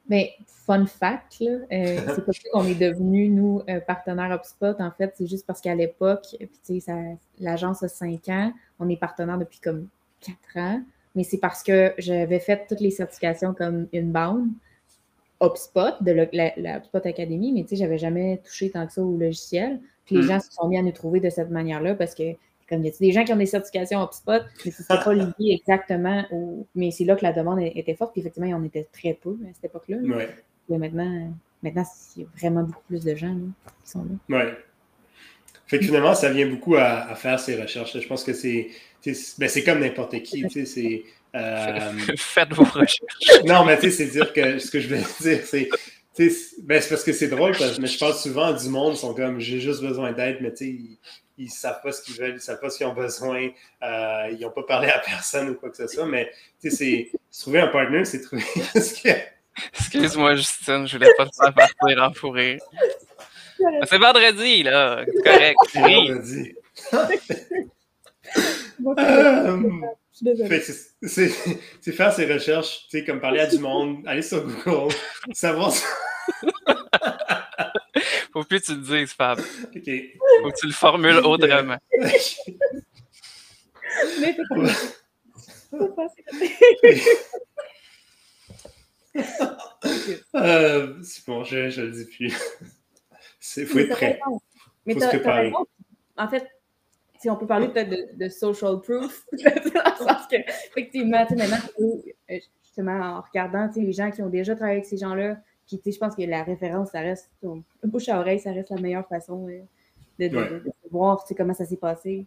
Mais 0.09 0.35
fun 0.47 0.87
fact, 0.87 1.40
là, 1.40 1.51
euh, 1.73 1.99
c'est 2.14 2.25
pas 2.25 2.33
qu'on 2.53 2.64
est 2.64 2.75
devenu, 2.75 3.29
nous, 3.29 3.62
euh, 3.69 3.81
partenaire 3.81 4.33
HubSpot. 4.33 4.81
En 4.81 4.90
fait, 4.90 5.14
c'est 5.16 5.27
juste 5.27 5.47
parce 5.47 5.61
qu'à 5.61 5.75
l'époque, 5.75 6.37
l'agence 7.38 7.83
a 7.83 7.88
cinq 7.88 8.29
ans, 8.29 8.53
on 8.79 8.88
est 8.88 8.97
partenaire 8.97 9.38
depuis 9.38 9.61
comme 9.61 9.88
quatre 10.21 10.57
ans. 10.57 10.83
Mais 11.14 11.25
c'est 11.25 11.38
parce 11.38 11.62
que 11.62 11.95
j'avais 11.99 12.40
fait 12.40 12.66
toutes 12.69 12.81
les 12.81 12.90
certifications 12.90 13.55
comme 13.55 13.88
inbound, 13.95 14.51
HubSpot, 15.42 16.03
de 16.03 16.12
la, 16.12 16.79
HubSpot 16.79 17.05
Academy, 17.05 17.53
mais 17.53 17.62
tu 17.62 17.71
sais, 17.71 17.77
j'avais 17.77 17.99
jamais 17.99 18.40
touché 18.45 18.71
tant 18.71 18.87
que 18.87 18.92
ça 18.92 19.03
au 19.03 19.16
logiciel. 19.16 19.81
Puis 20.05 20.16
les 20.16 20.23
mm. 20.23 20.29
gens 20.29 20.40
se 20.40 20.53
sont 20.53 20.69
mis 20.69 20.79
à 20.79 20.83
nous 20.83 20.92
trouver 20.92 21.21
de 21.21 21.31
cette 21.31 21.51
manière-là 21.51 21.95
parce 21.95 22.14
que 22.14 22.35
comme 22.69 22.81
il 22.83 22.87
y 22.87 22.89
a 22.89 22.93
des 22.99 23.13
gens 23.13 23.25
qui 23.25 23.33
ont 23.33 23.37
des 23.37 23.47
certifications 23.47 24.03
HubSpot, 24.03 24.43
mais 24.65 24.71
ce 24.71 24.83
n'est 24.83 24.99
pas 24.99 25.15
lié 25.39 25.61
exactement 25.61 26.25
au. 26.33 26.67
Mais 26.75 26.91
c'est 26.91 27.05
là 27.05 27.17
que 27.17 27.25
la 27.25 27.33
demande 27.33 27.61
était 27.61 27.95
forte. 27.95 28.13
Puis 28.13 28.21
effectivement, 28.21 28.47
il 28.49 28.51
y 28.51 28.55
en 28.55 28.65
était 28.65 28.89
très 28.93 29.15
peu 29.15 29.37
à 29.49 29.55
cette 29.55 29.65
époque-là. 29.65 29.99
Ouais. 29.99 30.79
maintenant, 30.79 31.33
maintenant, 31.63 31.85
il 32.17 32.23
y 32.23 32.25
a 32.25 32.29
vraiment 32.37 32.63
beaucoup 32.63 32.83
plus 32.89 33.05
de 33.05 33.15
gens 33.15 33.37
qui 33.85 33.91
sont 33.91 34.05
là. 34.05 34.11
Oui. 34.29 34.53
Fait 35.67 35.79
que 35.81 35.85
finalement, 35.85 36.15
ça 36.15 36.31
vient 36.31 36.47
beaucoup 36.47 36.77
à, 36.77 37.15
faire 37.17 37.41
ces 37.41 37.61
recherches. 37.61 37.99
Je 37.99 38.07
pense 38.07 38.25
que 38.25 38.33
c'est. 38.33 38.69
Ben, 39.39 39.49
c'est 39.49 39.65
comme 39.65 39.81
n'importe 39.81 40.23
qui. 40.23 40.45
C'est. 40.51 41.05
Euh... 41.35 41.93
Faites 42.17 42.53
vos 42.53 42.65
recherches. 42.65 43.43
non, 43.45 43.65
mais 43.65 43.77
tu 43.79 43.91
sais, 43.91 43.91
c'est 43.91 44.07
dire 44.07 44.33
que 44.33 44.59
ce 44.59 44.71
que 44.71 44.81
je 44.81 44.89
veux 44.89 44.97
dire, 45.21 45.41
c'est. 45.45 45.69
Ben, 46.63 46.81
c'est 46.81 46.89
parce 46.89 47.05
que 47.05 47.13
c'est 47.13 47.29
drôle, 47.29 47.53
parce, 47.53 47.79
mais 47.79 47.89
je 47.89 47.99
parle 47.99 48.15
souvent 48.15 48.53
du 48.53 48.69
monde, 48.71 48.95
ils 48.95 48.99
sont 48.99 49.13
comme 49.13 49.39
j'ai 49.39 49.61
juste 49.61 49.83
besoin 49.83 50.13
d'aide, 50.13 50.39
mais 50.41 50.51
tu 50.55 50.65
sais, 50.65 50.79
ils 51.38 51.46
ne 51.46 51.51
savent 51.51 51.81
pas 51.83 51.92
ce 51.92 52.03
qu'ils 52.03 52.16
veulent, 52.16 52.31
ils 52.31 52.35
ne 52.35 52.38
savent 52.38 52.61
pas 52.61 52.70
ce 52.70 52.79
qu'ils 52.79 52.87
ont 52.87 52.94
besoin, 52.94 53.51
euh, 53.83 54.29
ils 54.33 54.40
n'ont 54.40 54.51
pas 54.51 54.62
parlé 54.62 54.88
à 54.88 54.99
personne 54.99 55.51
ou 55.51 55.55
quoi 55.55 55.70
que 55.70 55.77
ce 55.77 55.87
soit, 55.87 56.07
mais 56.07 56.31
c'est 56.59 57.11
trouver 57.33 57.61
un 57.61 57.68
partner, 57.68 58.05
c'est 58.05 58.20
trouver 58.20 58.42
ce 58.75 59.03
que. 59.03 59.09
Excuse-moi, 59.79 60.35
Justine, 60.37 60.87
je 60.87 60.96
voulais 60.96 61.14
pas 61.16 61.27
te 61.27 61.35
faire 61.35 61.55
partir 61.55 62.03
en 62.03 62.12
fourré. 62.12 62.59
C'est 63.85 63.99
vendredi, 63.99 64.62
là. 64.62 65.05
C'est 65.07 65.22
correct. 65.22 65.59
C'est 65.72 65.81
vendredi. 65.81 66.55
Euh, 68.99 69.61
c'est 71.03 71.92
faire 71.92 72.12
ses 72.12 72.33
recherches, 72.33 72.87
comme 73.07 73.20
parler 73.20 73.40
à 73.40 73.46
du 73.46 73.59
monde, 73.59 74.03
aller 74.07 74.22
sur 74.22 74.44
Google, 74.44 74.94
savoir. 75.33 75.72
Faut 78.37 78.44
plus 78.44 78.61
que 78.61 78.66
tu 78.66 78.75
le 78.75 78.83
dises, 78.83 79.14
Fab. 79.14 79.38
Faut 79.38 79.68
que 79.72 79.79
tu 79.79 80.66
le 80.66 80.72
formules 80.72 81.16
autrement. 81.25 81.79
Mais 84.20 84.37
euh, 90.35 91.03
c'est 91.03 91.27
bon, 91.27 91.44
je, 91.44 91.70
je 91.70 91.81
le 91.81 91.92
dis 91.92 92.05
plus. 92.05 92.35
Il 93.57 93.66
faut 93.66 93.79
être 93.79 93.88
prêt. 93.88 94.20
Mais 94.85 94.92
faut 94.92 95.01
se 95.01 95.07
préparer. 95.07 95.51
En 96.18 96.29
fait, 96.29 96.46
si 97.18 97.31
on 97.31 97.37
peut 97.37 97.46
parler 97.46 97.68
peut-être 97.68 97.88
de, 97.88 98.22
de, 98.22 98.29
social 98.29 98.83
proof, 98.83 99.25
dans 99.33 99.51
le 99.55 99.96
sens 99.96 100.27
que, 100.31 100.37
effectivement, 100.37 101.27
maintenant, 101.31 101.57
euh, 101.81 102.38
justement, 102.62 103.01
en 103.01 103.22
regardant 103.22 103.70
les 103.75 103.94
gens 103.94 104.11
qui 104.11 104.20
ont 104.20 104.29
déjà 104.29 104.55
travaillé 104.55 104.81
avec 104.81 104.87
ces 104.87 104.99
gens-là, 104.99 105.38
puis, 105.67 105.79
tu 105.79 105.85
sais, 105.85 105.93
je 105.93 105.99
pense 105.99 106.15
que 106.15 106.23
la 106.23 106.45
référence, 106.45 106.91
ça 106.91 107.01
reste, 107.01 107.31
bouche 107.83 108.09
à 108.09 108.21
oreille, 108.21 108.39
ça 108.39 108.53
reste 108.53 108.71
la 108.71 108.81
meilleure 108.81 109.07
façon 109.09 109.49
euh, 109.49 109.63
de, 110.19 110.29
de, 110.29 110.63
voir 110.91 111.25
comment 111.37 111.55
ça 111.55 111.65
s'est 111.65 111.77
passé. 111.77 112.27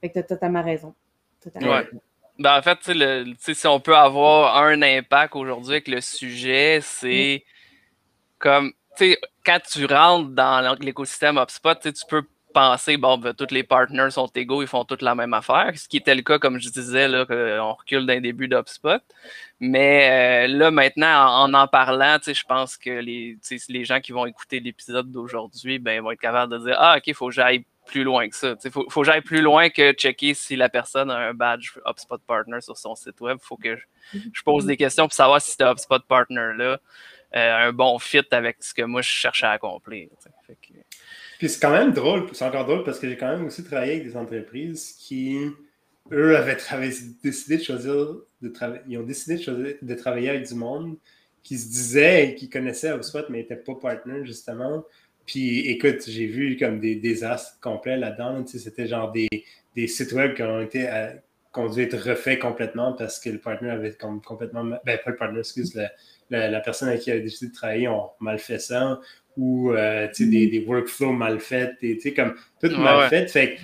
Fait 0.00 0.08
que 0.08 0.14
tu 0.14 0.18
as 0.20 0.22
totalement 0.22 0.62
raison. 0.62 0.94
ouais. 1.60 1.88
Ben, 2.38 2.58
en 2.58 2.62
fait, 2.62 2.78
le, 2.86 3.34
si 3.38 3.66
on 3.66 3.80
peut 3.80 3.96
avoir 3.96 4.56
un 4.64 4.80
impact 4.80 5.36
aujourd'hui 5.36 5.72
avec 5.72 5.88
le 5.88 6.00
sujet, 6.00 6.80
c'est 6.82 7.44
comme, 8.38 8.72
tu 8.96 9.10
sais, 9.10 9.18
quand 9.44 9.58
tu 9.70 9.84
rentres 9.84 10.30
dans 10.30 10.74
l'écosystème 10.80 11.36
HubSpot, 11.36 11.78
tu 11.78 11.92
peux 12.08 12.24
penser, 12.52 12.96
bon, 12.96 13.18
ben, 13.18 13.34
tous 13.34 13.52
les 13.52 13.62
partners 13.62 14.10
sont 14.10 14.26
égaux, 14.34 14.62
ils 14.62 14.68
font 14.68 14.84
toutes 14.84 15.02
la 15.02 15.14
même 15.14 15.34
affaire, 15.34 15.72
ce 15.76 15.88
qui 15.88 15.98
était 15.98 16.14
le 16.14 16.22
cas, 16.22 16.38
comme 16.38 16.58
je 16.58 16.68
disais, 16.68 17.08
là, 17.08 17.24
on 17.62 17.74
recule 17.74 18.06
d'un 18.06 18.20
début 18.20 18.48
d'HubSpot. 18.48 19.00
Mais 19.60 20.46
euh, 20.46 20.46
là, 20.48 20.70
maintenant, 20.70 21.44
en 21.44 21.52
en 21.52 21.66
parlant, 21.68 22.16
je 22.26 22.44
pense 22.44 22.76
que 22.76 22.90
les, 22.90 23.84
gens 23.84 24.00
qui 24.00 24.12
vont 24.12 24.24
écouter 24.24 24.58
l'épisode 24.60 25.10
d'aujourd'hui 25.12 25.78
ben, 25.78 26.02
vont 26.02 26.12
être 26.12 26.20
capables 26.20 26.52
de 26.52 26.64
dire 26.64 26.76
Ah, 26.78 26.96
OK, 26.96 27.06
il 27.06 27.14
faut 27.14 27.28
que 27.28 27.34
j'aille 27.34 27.64
plus 27.86 28.04
loin 28.04 28.28
que 28.28 28.36
ça. 28.36 28.54
Il 28.64 28.70
faut, 28.70 28.84
que 28.84 29.04
j'aille 29.04 29.20
plus 29.20 29.42
loin 29.42 29.68
que 29.68 29.92
checker 29.92 30.32
si 30.32 30.56
la 30.56 30.68
personne 30.68 31.10
a 31.10 31.16
un 31.16 31.34
badge 31.34 31.72
HubSpot 31.86 32.18
Partner 32.26 32.60
sur 32.60 32.78
son 32.78 32.94
site 32.94 33.20
web. 33.20 33.38
Il 33.42 33.46
faut 33.46 33.56
que 33.56 33.76
je, 34.14 34.42
pose 34.42 34.64
des 34.64 34.76
questions 34.76 35.04
pour 35.04 35.12
savoir 35.12 35.42
si 35.42 35.52
ce 35.52 35.62
HubSpot 35.62 36.02
Partner-là 36.06 36.78
euh, 37.36 37.68
un 37.68 37.72
bon 37.72 37.98
fit 37.98 38.22
avec 38.30 38.62
ce 38.62 38.74
que 38.74 38.82
moi 38.82 39.02
je 39.02 39.08
cherchais 39.08 39.46
à 39.46 39.52
accomplir. 39.52 40.08
Puis 41.40 41.48
c'est 41.48 41.58
quand 41.58 41.72
même 41.72 41.94
drôle, 41.94 42.26
c'est 42.34 42.44
encore 42.44 42.66
drôle 42.66 42.84
parce 42.84 42.98
que 42.98 43.08
j'ai 43.08 43.16
quand 43.16 43.34
même 43.34 43.46
aussi 43.46 43.64
travaillé 43.64 43.92
avec 43.92 44.04
des 44.04 44.14
entreprises 44.14 44.94
qui, 44.98 45.38
eux, 46.12 46.36
avaient 46.36 46.58
décidé 47.22 47.56
de 47.56 47.62
choisir 47.62 48.16
de 48.42 48.48
travailler. 48.50 48.82
Ils 48.86 48.98
ont 48.98 49.04
décidé 49.04 49.38
de, 49.38 49.42
choisir, 49.42 49.74
de 49.80 49.94
travailler 49.94 50.28
avec 50.28 50.46
du 50.46 50.54
monde 50.54 50.98
qui 51.42 51.56
se 51.56 51.66
disait, 51.68 52.34
qui 52.38 52.50
connaissait 52.50 52.94
HubSpot, 52.94 53.24
mais 53.30 53.38
n'était 53.38 53.56
pas 53.56 53.74
partner, 53.74 54.26
justement. 54.26 54.84
Puis 55.24 55.60
écoute, 55.60 56.02
j'ai 56.06 56.26
vu 56.26 56.58
comme 56.58 56.78
des 56.78 56.96
désastres 56.96 57.58
complets 57.62 57.96
là-dedans. 57.96 58.44
C'était 58.46 58.86
genre 58.86 59.10
des, 59.10 59.30
des, 59.74 59.86
sites 59.86 60.12
web 60.12 60.34
qui 60.34 60.42
ont 60.42 60.60
été 60.60 60.90
qu'on 61.52 61.70
dû 61.70 61.80
être 61.80 61.96
refait 62.06 62.38
complètement 62.38 62.92
parce 62.92 63.18
que 63.18 63.30
le 63.30 63.38
partner 63.38 63.70
avait 63.70 63.96
complètement. 63.96 64.64
Ben, 64.84 64.98
pas 65.02 65.10
le 65.10 65.16
partner, 65.16 65.38
excuse, 65.38 65.74
la, 66.28 66.60
personne 66.60 66.90
avec 66.90 67.00
qui 67.00 67.10
avait 67.10 67.22
décidé 67.22 67.48
de 67.50 67.54
travailler 67.54 67.88
ont 67.88 68.10
mal 68.20 68.38
fait 68.38 68.58
ça, 68.58 69.00
ou 69.40 69.72
euh, 69.72 70.06
des, 70.06 70.24
mm-hmm. 70.24 70.50
des, 70.50 70.64
workflows 70.66 71.12
mal 71.12 71.40
faits, 71.40 71.78
comme 72.14 72.34
tout 72.60 72.76
mal 72.76 73.08
fait. 73.08 73.26
Fait 73.28 73.58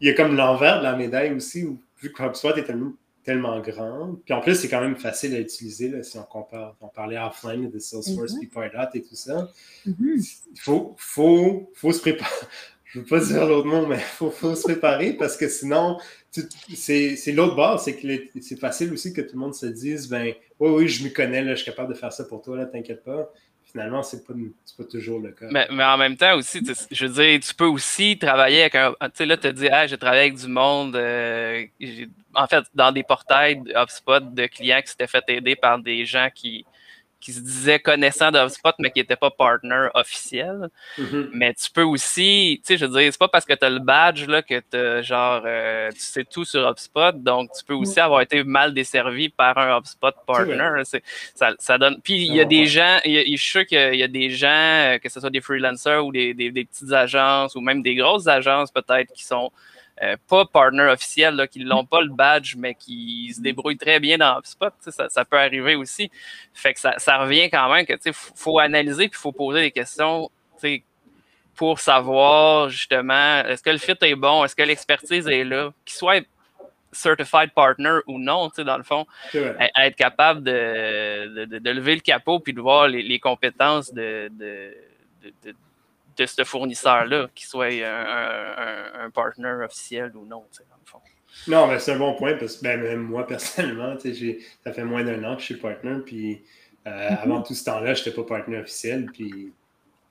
il 0.00 0.06
y 0.06 0.10
a 0.10 0.14
comme 0.14 0.36
l'envers 0.36 0.78
de 0.78 0.84
la 0.84 0.96
médaille 0.96 1.32
aussi, 1.32 1.64
où, 1.64 1.78
vu 2.00 2.12
que 2.12 2.22
HubSpot 2.22 2.56
est 2.56 2.64
tellement, 2.64 2.92
tellement 3.24 3.60
grand, 3.60 4.16
puis 4.24 4.32
en 4.32 4.40
plus, 4.40 4.54
c'est 4.54 4.68
quand 4.68 4.80
même 4.80 4.96
facile 4.96 5.34
à 5.34 5.40
utiliser 5.40 5.88
là, 5.88 6.02
si 6.02 6.16
on 6.18 6.22
compare. 6.22 6.76
On 6.80 6.88
parlait 6.88 7.18
offline 7.18 7.70
de 7.70 7.78
Salesforce, 7.78 8.34
mm 8.34 8.42
et 8.94 9.02
tout 9.02 9.16
ça. 9.16 9.50
Mm-hmm. 9.86 10.38
Il 10.54 10.60
faut, 10.60 10.94
faut, 10.96 11.70
faut 11.74 11.92
se 11.92 12.00
préparer 12.00 12.30
je 12.88 12.98
ne 12.98 13.04
veux 13.04 13.08
pas 13.08 13.20
dire 13.20 13.46
l'autre 13.46 13.66
mot, 13.66 13.86
mais 13.86 13.96
il 13.96 14.30
faut, 14.30 14.54
se 14.54 14.62
préparer 14.62 15.12
parce 15.12 15.36
que 15.36 15.46
sinon, 15.48 15.98
c'est 16.30 17.32
l'autre 17.32 17.54
bord, 17.54 17.78
c'est 17.78 17.96
que 17.96 18.08
c'est 18.40 18.58
facile 18.58 18.92
aussi 18.92 19.12
que 19.12 19.20
tout 19.20 19.34
le 19.34 19.40
monde 19.40 19.54
se 19.54 19.66
dise, 19.66 20.08
ben 20.08 20.32
oui, 20.58 20.70
oui, 20.70 20.88
je 20.88 21.04
me 21.04 21.10
connais, 21.10 21.42
là, 21.42 21.54
je 21.54 21.62
suis 21.62 21.70
capable 21.70 21.92
de 21.92 21.98
faire 21.98 22.12
ça 22.12 22.24
pour 22.24 22.40
toi, 22.40 22.56
là, 22.56 22.64
t'inquiète 22.64 23.04
pas. 23.04 23.30
Finalement, 23.70 24.02
c'est 24.02 24.26
pas, 24.26 24.32
pas 24.78 24.84
toujours 24.84 25.20
le 25.20 25.30
cas. 25.32 25.46
Mais, 25.50 25.66
mais, 25.70 25.84
en 25.84 25.98
même 25.98 26.16
temps 26.16 26.36
aussi, 26.36 26.62
je 26.90 27.06
veux 27.06 27.12
dire, 27.12 27.40
tu 27.40 27.54
peux 27.54 27.66
aussi 27.66 28.18
travailler 28.18 28.62
avec 28.62 28.74
un. 28.74 28.92
Tu 28.92 29.10
sais, 29.14 29.26
là, 29.26 29.36
tu 29.36 29.42
te 29.42 29.48
dis, 29.48 29.68
ah, 29.68 29.86
j'ai 29.86 29.98
travaillé 29.98 30.22
avec 30.22 30.36
du 30.36 30.48
monde, 30.48 30.96
euh, 30.96 31.66
en 32.34 32.46
fait, 32.46 32.64
dans 32.74 32.92
des 32.92 33.02
portails 33.02 33.62
HubSpot 33.76 34.20
de 34.20 34.46
clients 34.46 34.80
qui 34.80 34.88
s'étaient 34.88 35.06
fait 35.06 35.24
aider 35.28 35.54
par 35.54 35.78
des 35.78 36.06
gens 36.06 36.28
qui, 36.34 36.64
qui 37.20 37.32
se 37.32 37.40
disait 37.40 37.78
connaissant 37.80 38.30
d'HubSpot, 38.30 38.72
mais 38.78 38.90
qui 38.90 39.00
n'était 39.00 39.16
pas 39.16 39.30
partner 39.30 39.88
officiel. 39.94 40.68
Mm-hmm. 40.98 41.28
Mais 41.32 41.54
tu 41.54 41.70
peux 41.70 41.82
aussi, 41.82 42.60
tu 42.64 42.74
sais, 42.74 42.78
je 42.78 42.86
veux 42.86 43.00
dire, 43.00 43.12
c'est 43.12 43.18
pas 43.18 43.28
parce 43.28 43.44
que 43.44 43.54
tu 43.54 43.64
as 43.64 43.70
le 43.70 43.80
badge 43.80 44.26
là, 44.26 44.42
que 44.42 44.60
tu 44.60 45.04
genre, 45.04 45.42
euh, 45.44 45.90
tu 45.90 46.00
sais 46.00 46.24
tout 46.24 46.44
sur 46.44 46.68
HubSpot, 46.68 47.12
donc 47.12 47.50
tu 47.56 47.64
peux 47.64 47.74
aussi 47.74 47.98
avoir 47.98 48.20
été 48.20 48.44
mal 48.44 48.72
desservi 48.72 49.28
par 49.28 49.58
un 49.58 49.78
HubSpot 49.78 50.12
partner. 50.26 50.82
Ça, 51.34 51.54
ça, 51.58 51.78
donne. 51.78 52.00
Puis 52.02 52.26
il 52.26 52.34
y 52.34 52.40
a 52.40 52.44
des 52.44 52.66
gens, 52.66 52.98
je 53.04 53.24
suis 53.24 53.38
sûr 53.38 53.66
qu'il 53.66 53.96
y 53.96 54.02
a 54.02 54.08
des 54.08 54.30
gens, 54.30 54.48
euh, 54.48 54.98
que 54.98 55.08
ce 55.08 55.20
soit 55.20 55.30
des 55.30 55.40
freelancers 55.40 56.04
ou 56.04 56.12
des, 56.12 56.34
des 56.34 56.50
petites 56.50 56.92
agences 56.92 57.54
ou 57.56 57.60
même 57.60 57.82
des 57.82 57.94
grosses 57.94 58.26
agences 58.26 58.70
peut-être 58.70 59.12
qui 59.12 59.24
sont 59.24 59.50
euh, 60.02 60.16
pas 60.28 60.44
partner 60.44 60.84
officiel, 60.84 61.34
là, 61.34 61.46
qui 61.46 61.64
n'ont 61.64 61.84
pas 61.84 62.00
le 62.00 62.10
badge, 62.10 62.54
mais 62.56 62.74
qui 62.74 63.32
se 63.34 63.40
débrouillent 63.40 63.78
très 63.78 64.00
bien 64.00 64.18
dans 64.18 64.38
HubSpot. 64.38 64.72
Ça, 64.80 65.08
ça, 65.08 65.24
peut 65.24 65.38
arriver 65.38 65.74
aussi. 65.74 66.10
Fait 66.54 66.74
que 66.74 66.80
ça, 66.80 66.94
ça 66.98 67.18
revient 67.18 67.50
quand 67.50 67.72
même 67.72 67.84
que 67.84 67.94
il 68.04 68.12
faut 68.12 68.58
analyser 68.58 69.04
et 69.04 69.06
il 69.06 69.14
faut 69.14 69.32
poser 69.32 69.60
des 69.60 69.70
questions 69.70 70.30
pour 71.54 71.80
savoir 71.80 72.68
justement 72.68 73.40
est-ce 73.44 73.62
que 73.62 73.70
le 73.70 73.78
fit 73.78 73.96
est 74.00 74.14
bon, 74.14 74.44
est-ce 74.44 74.54
que 74.54 74.62
l'expertise 74.62 75.26
est 75.26 75.44
là, 75.44 75.72
qu'il 75.84 75.96
soit 75.96 76.24
certified 76.92 77.52
partner 77.52 77.98
ou 78.06 78.18
non, 78.18 78.50
dans 78.56 78.76
le 78.76 78.82
fond, 78.82 79.06
être 79.34 79.96
capable 79.96 80.42
de, 80.42 81.44
de, 81.44 81.58
de, 81.58 81.70
lever 81.70 81.96
le 81.96 82.00
capot 82.00 82.40
puis 82.40 82.52
de 82.52 82.60
voir 82.60 82.88
les, 82.88 83.02
les 83.02 83.18
compétences 83.18 83.92
de, 83.92 84.30
de, 84.32 84.74
de 86.18 86.26
ce 86.26 86.44
fournisseur-là, 86.44 87.28
qu'il 87.34 87.46
soit 87.46 87.66
un, 87.66 89.04
un, 89.04 89.10
partner 89.10 89.56
officiel 89.64 90.12
ou 90.14 90.24
non, 90.26 90.44
dans 90.58 90.76
le 90.80 90.86
fond. 90.86 91.00
Non, 91.46 91.66
mais 91.66 91.78
c'est 91.78 91.92
un 91.92 91.98
bon 91.98 92.14
point 92.14 92.34
parce 92.34 92.56
que 92.56 92.62
ben, 92.64 92.80
même 92.80 93.02
moi, 93.02 93.26
personnellement, 93.26 93.96
ça 93.98 94.72
fait 94.72 94.84
moins 94.84 95.04
d'un 95.04 95.22
an 95.24 95.36
que 95.36 95.40
je 95.40 95.46
suis 95.46 95.56
partner, 95.56 95.98
puis 96.04 96.42
euh, 96.86 96.90
mm-hmm. 96.90 97.22
avant 97.22 97.42
tout 97.42 97.54
ce 97.54 97.64
temps-là, 97.64 97.94
je 97.94 98.00
n'étais 98.00 98.10
pas 98.10 98.24
partner 98.24 98.58
officiel, 98.58 99.06
puis 99.12 99.52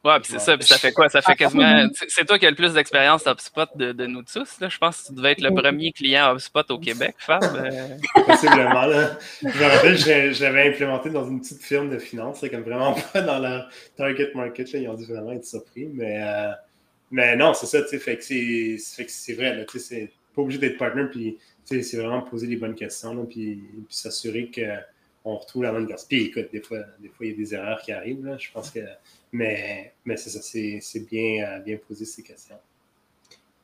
Ouais, 0.03 0.19
puis 0.19 0.31
c'est 0.31 0.39
ça, 0.39 0.55
puis 0.55 0.65
ça 0.65 0.77
fait 0.77 0.91
quoi? 0.91 1.09
Ça 1.09 1.21
fait 1.21 1.35
quasiment. 1.35 1.87
C'est 2.07 2.25
toi 2.25 2.37
qui 2.37 2.45
as 2.45 2.51
le 2.51 2.55
plus 2.55 2.73
d'expérience 2.73 3.25
HubSpot 3.25 3.67
de, 3.75 3.91
de, 3.91 4.05
nous 4.05 4.21
tous. 4.21 4.59
Là. 4.59 4.69
Je 4.69 4.77
pense 4.77 5.01
que 5.01 5.07
tu 5.07 5.13
devais 5.13 5.31
être 5.31 5.41
le 5.41 5.53
premier 5.53 5.91
client 5.91 6.33
HubSpot 6.33 6.69
au 6.69 6.79
Québec, 6.79 7.15
Fab. 7.17 7.43
Euh. 7.43 7.97
Possiblement. 8.25 8.85
Là. 8.85 9.17
Je 9.41 9.47
me 9.47 9.63
rappelle, 9.63 9.97
je, 9.97 10.43
l'avais 10.43 10.69
implémenté 10.69 11.09
dans 11.09 11.27
une 11.27 11.41
petite 11.41 11.61
firme 11.61 11.89
de 11.89 11.97
finance, 11.97 12.45
comme 12.49 12.61
vraiment 12.61 12.95
pas 13.13 13.21
dans 13.21 13.39
leur 13.39 13.69
target 13.97 14.31
market. 14.35 14.71
Là. 14.71 14.79
Ils 14.79 14.87
ont 14.87 14.93
dû 14.93 15.05
vraiment 15.05 15.31
être 15.31 15.45
surpris. 15.45 15.89
Mais, 15.91 16.21
euh, 16.21 16.51
mais 17.11 17.35
non, 17.35 17.53
c'est 17.53 17.65
ça, 17.65 17.81
tu 17.81 17.89
sais, 17.89 17.99
fait 17.99 18.17
que 18.17 18.23
c'est 18.23 19.33
vrai. 19.33 19.65
Tu 19.69 19.79
sais, 19.79 19.85
c'est 19.85 20.11
pas 20.35 20.41
obligé 20.43 20.59
d'être 20.59 20.77
partner, 20.77 21.05
puis 21.11 21.37
c'est 21.65 21.97
vraiment 21.97 22.21
poser 22.21 22.47
les 22.47 22.55
bonnes 22.55 22.75
questions, 22.75 23.13
là, 23.13 23.23
puis, 23.27 23.61
puis 23.73 23.95
s'assurer 23.95 24.51
qu'on 25.27 25.35
retrouve 25.35 25.63
la 25.63 25.71
bonne 25.71 25.87
personne. 25.87 26.07
Puis 26.07 26.25
écoute, 26.25 26.47
des 26.51 26.61
fois, 26.61 26.79
des 26.99 27.09
fois, 27.09 27.25
il 27.25 27.31
y 27.31 27.33
a 27.33 27.37
des 27.37 27.53
erreurs 27.53 27.81
qui 27.81 27.91
arrivent. 27.91 28.25
Là. 28.25 28.37
Je 28.37 28.49
pense 28.51 28.71
que 28.71 28.79
mais, 29.31 29.93
mais 30.05 30.15
c'est 30.15 30.29
ça, 30.29 30.39
c'est 30.41 31.09
bien, 31.09 31.45
euh, 31.45 31.59
bien 31.59 31.77
poser 31.85 32.05
ces 32.05 32.23
questions. 32.23 32.55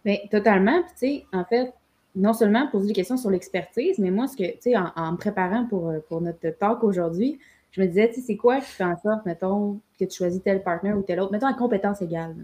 Bien, 0.04 0.18
totalement. 0.30 0.84
Puis, 0.84 0.92
tu 0.92 0.98
sais, 0.98 1.26
en 1.32 1.46
fait, 1.46 1.74
non 2.16 2.34
seulement 2.34 2.68
poser 2.68 2.88
des 2.88 2.94
questions 2.94 3.18
sur 3.18 3.30
l'expertise, 3.30 3.98
mais 3.98 4.12
moi, 4.12 4.28
ce 4.28 4.36
que, 4.36 4.44
tu 4.44 4.58
sais, 4.60 4.78
en, 4.78 5.12
me 5.14 5.18
préparant 5.18 5.66
pour, 5.68 5.90
euh, 5.90 6.00
pour 6.10 6.20
notre 6.20 6.50
talk 6.50 6.84
aujourd'hui, 6.84 7.40
je 7.72 7.82
me 7.82 7.88
disais, 7.88 8.10
tu 8.10 8.16
sais, 8.16 8.22
c'est 8.28 8.36
quoi 8.36 8.60
qui 8.60 8.70
fait 8.70 8.84
en 8.84 8.98
sorte, 8.98 9.26
mettons, 9.26 9.80
que 9.98 10.06
tu 10.06 10.18
choisis 10.18 10.44
tel 10.44 10.62
partenaire 10.64 10.98
ou 10.98 11.02
tel 11.02 11.22
autre, 11.22 11.32
mettons, 11.32 11.48
à 11.48 11.54
compétence 11.54 12.02
égale. 12.02 12.36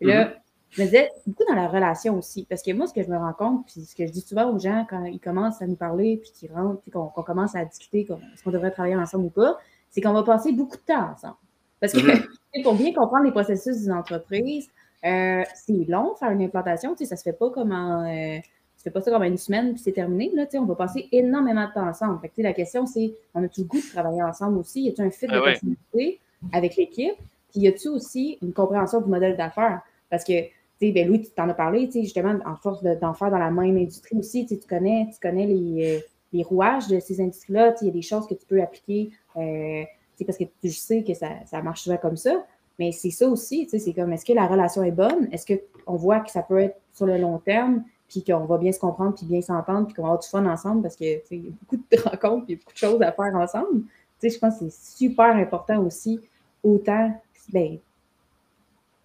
Là. 0.00 0.34
Je 0.70 0.82
me 0.82 0.86
disais, 0.86 1.10
beaucoup 1.26 1.44
dans 1.48 1.56
la 1.56 1.68
relation 1.68 2.16
aussi, 2.16 2.46
parce 2.48 2.62
que 2.62 2.72
moi, 2.72 2.86
ce 2.86 2.94
que 2.94 3.02
je 3.02 3.08
me 3.08 3.16
rends 3.16 3.32
compte, 3.32 3.66
puis 3.66 3.82
ce 3.84 3.94
que 3.96 4.06
je 4.06 4.12
dis 4.12 4.20
souvent 4.20 4.52
aux 4.52 4.58
gens 4.58 4.86
quand 4.88 5.04
ils 5.04 5.18
commencent 5.18 5.60
à 5.60 5.66
nous 5.66 5.76
parler, 5.76 6.18
puis 6.18 6.30
qu'ils 6.30 6.52
rentrent, 6.52 6.80
puis 6.82 6.90
qu'on 6.90 7.08
commence 7.08 7.56
à 7.56 7.64
discuter, 7.64 8.02
est-ce 8.02 8.42
qu'on 8.42 8.50
devrait 8.50 8.70
travailler 8.70 8.96
ensemble 8.96 9.26
ou 9.26 9.30
pas, 9.30 9.58
c'est 9.90 10.00
qu'on 10.00 10.12
va 10.12 10.22
passer 10.22 10.52
beaucoup 10.52 10.76
de 10.76 10.82
temps 10.82 11.10
ensemble. 11.12 11.36
Parce 11.80 11.92
que 11.92 11.98
mm-hmm. 11.98 12.62
pour 12.62 12.74
bien 12.74 12.92
comprendre 12.92 13.24
les 13.24 13.32
processus 13.32 13.82
d'une 13.82 13.92
entreprise, 13.92 14.68
euh, 15.04 15.42
c'est 15.54 15.84
long 15.88 16.14
faire 16.14 16.30
une 16.30 16.42
implantation. 16.42 16.94
Ça 16.96 17.04
ne 17.04 17.16
se 17.16 17.22
fait 17.22 17.32
pas 17.32 17.50
comme 17.50 17.72
en. 17.72 18.04
Euh, 18.04 18.38
fais 18.82 18.90
pas 18.90 19.02
ça 19.02 19.10
comme 19.10 19.24
une 19.24 19.36
semaine 19.36 19.74
puis 19.74 19.82
c'est 19.82 19.92
terminé. 19.92 20.30
Là, 20.34 20.46
on 20.54 20.64
va 20.64 20.74
passer 20.74 21.08
énormément 21.12 21.66
de 21.66 21.72
temps 21.72 21.86
ensemble. 21.86 22.18
Fait 22.20 22.42
la 22.42 22.52
question, 22.52 22.86
c'est 22.86 23.12
on 23.34 23.42
a-tu 23.42 23.62
le 23.62 23.66
goût 23.66 23.78
de 23.78 23.92
travailler 23.92 24.22
ensemble 24.22 24.58
aussi? 24.58 24.82
Y 24.82 24.88
a-t-il 24.88 25.06
un 25.06 25.10
fit 25.10 25.26
de 25.26 25.32
ah 25.34 25.42
personnalité 25.42 26.20
avec 26.52 26.76
l'équipe? 26.76 27.16
Puis 27.50 27.60
y 27.60 27.68
a-t-il 27.68 27.90
aussi 27.90 28.38
une 28.40 28.52
compréhension 28.52 29.00
du 29.00 29.10
modèle 29.10 29.36
d'affaires? 29.36 29.82
Parce 30.08 30.24
que 30.24 30.32
ben 30.80 31.06
Louis, 31.06 31.20
tu 31.20 31.30
t'en 31.30 31.48
as 31.48 31.54
parlé, 31.54 31.90
justement, 31.92 32.38
en 32.46 32.56
force 32.56 32.82
d'en 32.82 33.12
faire 33.14 33.30
dans 33.30 33.38
la 33.38 33.50
même 33.50 33.76
industrie 33.76 34.16
aussi, 34.16 34.46
tu 34.46 34.56
connais, 34.66 35.08
tu 35.12 35.20
connais 35.20 35.46
les, 35.46 35.98
euh, 35.98 36.00
les 36.32 36.42
rouages 36.42 36.88
de 36.88 36.98
ces 37.00 37.20
industries-là, 37.20 37.74
il 37.82 37.86
y 37.86 37.90
a 37.90 37.92
des 37.92 38.02
choses 38.02 38.26
que 38.26 38.34
tu 38.34 38.46
peux 38.46 38.62
appliquer 38.62 39.10
euh, 39.36 39.82
parce 40.24 40.38
que 40.38 40.44
je 40.62 40.70
sais 40.70 41.02
que 41.02 41.14
ça, 41.14 41.28
ça 41.46 41.62
marche 41.62 41.82
souvent 41.82 41.96
comme 41.96 42.16
ça. 42.16 42.44
Mais 42.78 42.92
c'est 42.92 43.10
ça 43.10 43.28
aussi, 43.28 43.68
c'est 43.68 43.92
comme 43.92 44.12
est-ce 44.12 44.24
que 44.24 44.32
la 44.32 44.46
relation 44.46 44.82
est 44.82 44.90
bonne? 44.90 45.28
Est-ce 45.32 45.54
qu'on 45.54 45.96
voit 45.96 46.20
que 46.20 46.30
ça 46.30 46.42
peut 46.42 46.58
être 46.58 46.80
sur 46.94 47.04
le 47.04 47.18
long 47.18 47.38
terme, 47.38 47.84
puis 48.08 48.24
qu'on 48.24 48.46
va 48.46 48.56
bien 48.56 48.72
se 48.72 48.78
comprendre, 48.78 49.14
puis 49.14 49.26
bien 49.26 49.42
s'entendre, 49.42 49.86
puis 49.86 49.94
qu'on 49.94 50.02
va 50.02 50.08
avoir 50.08 50.22
du 50.22 50.28
fun 50.28 50.46
ensemble 50.46 50.82
parce 50.82 50.96
que 50.96 51.04
y 51.04 51.48
a 51.48 51.50
beaucoup 51.60 51.76
de 51.76 52.02
rencontres, 52.08 52.46
puis 52.46 52.56
beaucoup 52.56 52.72
de 52.72 52.78
choses 52.78 53.02
à 53.02 53.12
faire 53.12 53.34
ensemble. 53.34 53.82
je 54.22 54.38
pense 54.38 54.58
que 54.58 54.70
c'est 54.70 54.98
super 54.98 55.36
important 55.36 55.84
aussi, 55.84 56.20
autant, 56.62 57.12
ben, 57.52 57.78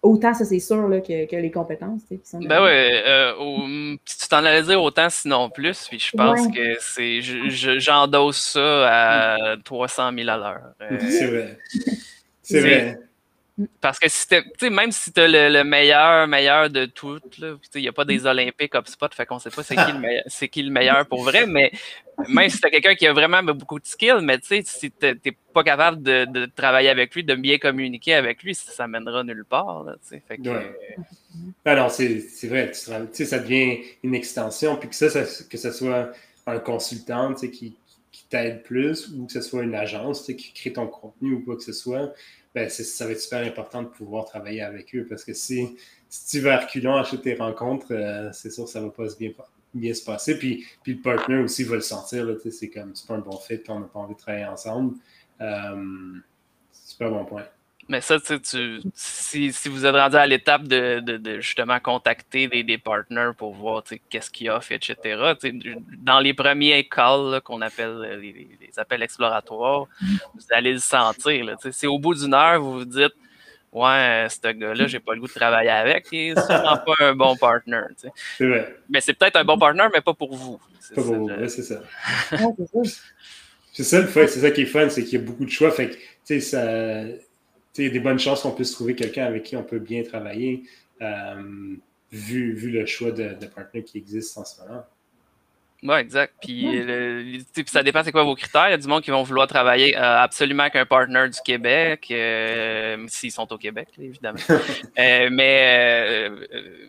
autant 0.06 0.34
ça 0.34 0.44
c'est 0.44 0.58
sûr 0.58 0.88
là, 0.88 1.00
que, 1.00 1.26
que, 1.26 1.36
les 1.36 1.50
compétences. 1.50 2.02
Ben 2.32 2.62
ouais, 2.62 3.02
euh, 3.06 3.96
tu 4.04 4.28
t'en 4.28 4.38
allais 4.38 4.62
dire 4.62 4.82
autant 4.82 5.08
sinon 5.10 5.50
plus, 5.50 5.86
puis 5.88 5.98
je 5.98 6.16
pense 6.16 6.46
que 6.48 6.76
c'est 6.80 7.20
j'endosse 7.20 8.52
ça 8.52 9.34
à 9.34 9.56
300 9.64 10.12
000 10.16 10.28
à 10.28 10.36
l'heure. 10.36 10.74
Euh, 10.82 10.98
c'est 11.00 11.26
vrai. 11.26 11.58
C'est 12.48 12.60
vrai. 12.60 12.96
Parce 13.80 13.98
que 13.98 14.06
si 14.08 14.26
même 14.70 14.92
si 14.92 15.12
tu 15.12 15.20
as 15.20 15.28
le, 15.28 15.64
meilleur, 15.64 16.26
meilleur 16.26 16.68
de 16.68 16.84
tout, 16.84 17.18
il 17.38 17.80
n'y 17.80 17.88
a 17.88 17.92
pas 17.92 18.04
des 18.04 18.26
Olympiques 18.26 18.74
HubSpot, 18.74 19.08
fait 19.14 19.24
qu'on 19.24 19.38
sait 19.38 19.48
pas 19.48 19.62
c'est 19.62 19.76
qui, 19.76 19.92
le 19.92 19.98
meilleur, 19.98 20.24
qui 20.52 20.62
le 20.62 20.70
meilleur 20.70 21.06
pour 21.06 21.24
vrai, 21.24 21.46
mais 21.46 21.72
même 22.28 22.50
si 22.50 22.60
tu 22.60 22.66
as 22.66 22.70
quelqu'un 22.70 22.94
qui 22.94 23.06
a 23.06 23.14
vraiment 23.14 23.42
beaucoup 23.42 23.80
de 23.80 23.86
skills, 23.86 24.20
mais 24.20 24.38
si 24.42 24.62
tu 24.62 24.90
n'es 25.02 25.36
pas 25.54 25.64
capable 25.64 26.02
de, 26.02 26.46
travailler 26.54 26.90
avec 26.90 27.14
lui, 27.14 27.24
de 27.24 27.34
bien 27.34 27.56
communiquer 27.56 28.12
avec 28.12 28.42
lui, 28.42 28.54
ça, 28.54 28.86
ne 28.86 28.92
mènera 28.92 29.24
nulle 29.24 29.46
part. 29.46 29.84
Là, 29.84 29.96
fait 30.02 30.36
que, 30.36 30.42
non, 31.76 31.88
c'est 31.88 32.48
vrai, 32.48 32.72
tu 32.72 33.24
ça 33.24 33.38
devient 33.38 33.78
une 34.02 34.14
extension, 34.14 34.76
puis 34.76 34.90
que 34.90 34.94
ça, 34.94 35.08
que 35.08 35.56
ce 35.56 35.70
soit 35.70 36.12
un 36.46 36.58
consultant 36.58 37.32
qui, 37.32 37.74
qui 38.12 38.26
t'aide 38.28 38.62
plus 38.62 39.08
ou 39.08 39.26
que 39.26 39.32
ce 39.32 39.40
soit 39.40 39.62
une 39.62 39.74
agence 39.74 40.26
qui 40.26 40.52
crée 40.52 40.72
ton 40.72 40.86
contenu 40.86 41.34
ou 41.34 41.40
quoi 41.40 41.56
que 41.56 41.62
ce 41.62 41.72
soit 41.72 42.12
ben, 42.56 42.70
ça 42.70 43.04
va 43.04 43.12
être 43.12 43.20
super 43.20 43.46
important 43.46 43.82
de 43.82 43.88
pouvoir 43.88 44.24
travailler 44.24 44.62
avec 44.62 44.94
eux 44.94 45.04
parce 45.06 45.24
que 45.24 45.34
si, 45.34 45.76
si 46.08 46.38
tu 46.38 46.40
vas 46.42 46.56
reculant 46.56 46.96
acheter 46.96 47.20
tes 47.20 47.34
rencontres, 47.34 47.88
euh, 47.90 48.30
c'est 48.32 48.48
sûr 48.48 48.64
que 48.64 48.70
ça 48.70 48.80
ne 48.80 48.86
va 48.86 48.92
pas 48.92 49.04
bien, 49.18 49.30
bien 49.74 49.92
se 49.92 50.02
passer. 50.02 50.38
Puis, 50.38 50.64
puis 50.82 50.94
le 50.94 51.02
partner 51.02 51.36
aussi 51.36 51.64
va 51.64 51.74
le 51.74 51.82
sentir. 51.82 52.26
C'est 52.50 52.70
comme 52.70 52.96
c'est 52.96 53.06
pas 53.06 53.16
un 53.16 53.18
bon 53.18 53.36
fit, 53.36 53.60
on 53.68 53.80
n'a 53.80 53.86
pas 53.86 53.98
envie 53.98 54.14
de 54.14 54.18
travailler 54.18 54.46
ensemble. 54.46 54.94
Euh, 55.42 56.14
super 56.72 57.10
bon 57.10 57.26
point. 57.26 57.44
Mais 57.88 58.00
ça, 58.00 58.18
tu, 58.18 58.80
si, 58.94 59.52
si 59.52 59.68
vous 59.68 59.86
êtes 59.86 59.94
rendu 59.94 60.16
à 60.16 60.26
l'étape 60.26 60.64
de, 60.64 60.98
de, 61.00 61.40
justement 61.40 61.78
contacter 61.78 62.48
des, 62.48 62.64
des 62.64 62.78
partners 62.78 63.30
pour 63.38 63.54
voir 63.54 63.84
qu'est-ce 64.10 64.30
qu'ils 64.30 64.50
offrent, 64.50 64.72
etc., 64.72 65.34
dans 65.98 66.18
les 66.18 66.34
premiers 66.34 66.88
calls 66.88 67.40
qu'on 67.44 67.60
appelle 67.60 68.18
les, 68.20 68.48
les, 68.60 68.78
appels 68.78 69.02
exploratoires, 69.02 69.86
vous 70.00 70.46
allez 70.50 70.72
le 70.72 70.80
sentir. 70.80 71.56
C'est 71.70 71.86
au 71.86 71.98
bout 71.98 72.14
d'une 72.14 72.34
heure, 72.34 72.60
vous 72.60 72.80
vous 72.80 72.84
dites 72.84 73.14
Ouais, 73.76 74.26
ce 74.30 74.52
gars-là, 74.52 74.86
j'ai 74.86 75.00
pas 75.00 75.14
le 75.14 75.20
goût 75.20 75.26
de 75.26 75.32
travailler 75.32 75.68
avec, 75.68 76.06
il 76.10 76.30
est 76.30 76.40
sûrement 76.46 76.78
pas 76.78 76.94
un 77.00 77.14
bon 77.14 77.36
partner. 77.36 77.82
C'est 78.38 78.46
vrai. 78.46 78.74
Mais 78.88 79.02
c'est 79.02 79.12
peut-être 79.12 79.36
un 79.36 79.44
bon 79.44 79.58
partner, 79.58 79.84
mais 79.92 80.00
pas 80.00 80.14
pour 80.14 80.34
vous. 80.34 80.58
Pas 80.94 81.02
pour 81.02 81.14
vous, 81.14 81.30
c'est 81.46 81.62
ça. 81.62 81.82
c'est 83.72 83.84
ça 83.84 84.00
le 84.00 84.06
fait, 84.06 84.28
c'est 84.28 84.40
ça 84.40 84.50
qui 84.50 84.62
est 84.62 84.66
fun, 84.66 84.88
c'est 84.88 85.04
qu'il 85.04 85.20
y 85.20 85.22
a 85.22 85.24
beaucoup 85.24 85.44
de 85.44 85.50
choix. 85.50 85.70
Fait 85.70 85.90
que, 85.90 85.94
tu 85.94 86.00
sais, 86.24 86.40
ça. 86.40 87.02
Il 87.78 87.86
y 87.86 87.90
a 87.90 87.92
des 87.92 88.00
bonnes 88.00 88.18
chances 88.18 88.42
qu'on 88.42 88.52
puisse 88.52 88.72
trouver 88.72 88.94
quelqu'un 88.94 89.26
avec 89.26 89.44
qui 89.44 89.56
on 89.56 89.64
peut 89.64 89.78
bien 89.78 90.02
travailler, 90.02 90.64
euh, 91.02 91.76
vu, 92.12 92.70
le 92.70 92.86
choix 92.86 93.10
de, 93.10 93.34
partner 93.46 93.82
qui 93.82 93.98
existe 93.98 94.36
en 94.38 94.44
ce 94.44 94.60
moment. 94.62 94.84
Oui, 95.88 95.98
exact. 95.98 96.34
Puis, 96.42 97.44
ça 97.66 97.82
dépend 97.82 98.02
c'est 98.02 98.10
quoi 98.10 98.24
vos 98.24 98.34
critères. 98.34 98.68
Il 98.68 98.70
y 98.72 98.74
a 98.74 98.78
du 98.78 98.88
monde 98.88 99.02
qui 99.02 99.12
vont 99.12 99.22
vouloir 99.22 99.46
travailler 99.46 99.96
euh, 99.96 100.20
absolument 100.20 100.64
avec 100.64 100.74
un 100.74 100.84
partner 100.84 101.28
du 101.28 101.38
Québec, 101.44 102.08
euh, 102.10 103.04
s'ils 103.06 103.30
sont 103.30 103.52
au 103.52 103.58
Québec, 103.58 103.88
évidemment. 103.98 104.38
Euh, 104.98 105.28
mais, 105.30 106.30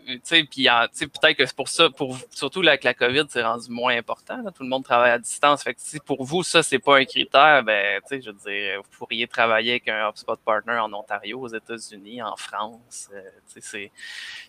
tu 0.05 0.19
sais, 0.23 0.43
puis 0.43 0.67
peut-être 0.67 1.37
que 1.37 1.45
c'est 1.45 1.55
pour 1.55 1.67
ça, 1.67 1.89
pour, 1.89 2.17
surtout 2.31 2.61
avec 2.61 2.83
la 2.83 2.93
COVID, 2.93 3.25
c'est 3.27 3.43
rendu 3.43 3.69
moins 3.69 3.97
important. 3.97 4.41
Tout 4.55 4.63
le 4.63 4.69
monde 4.69 4.83
travaille 4.83 5.11
à 5.11 5.19
distance. 5.19 5.63
Fait 5.63 5.73
que 5.73 5.81
si 5.81 5.99
pour 5.99 6.23
vous, 6.23 6.41
ça, 6.41 6.63
c'est 6.63 6.79
pas 6.79 6.97
un 6.97 7.05
critère, 7.05 7.63
ben, 7.63 7.99
tu 8.01 8.15
sais, 8.15 8.21
je 8.21 8.31
veux 8.31 8.37
dire, 8.49 8.81
vous 8.81 8.97
pourriez 8.97 9.27
travailler 9.27 9.71
avec 9.71 9.89
un 9.89 10.09
HubSpot 10.09 10.37
partner 10.37 10.77
en 10.77 10.93
Ontario, 10.93 11.41
aux 11.41 11.47
États-Unis, 11.47 12.21
en 12.21 12.37
France. 12.37 13.09
sais, 13.45 13.91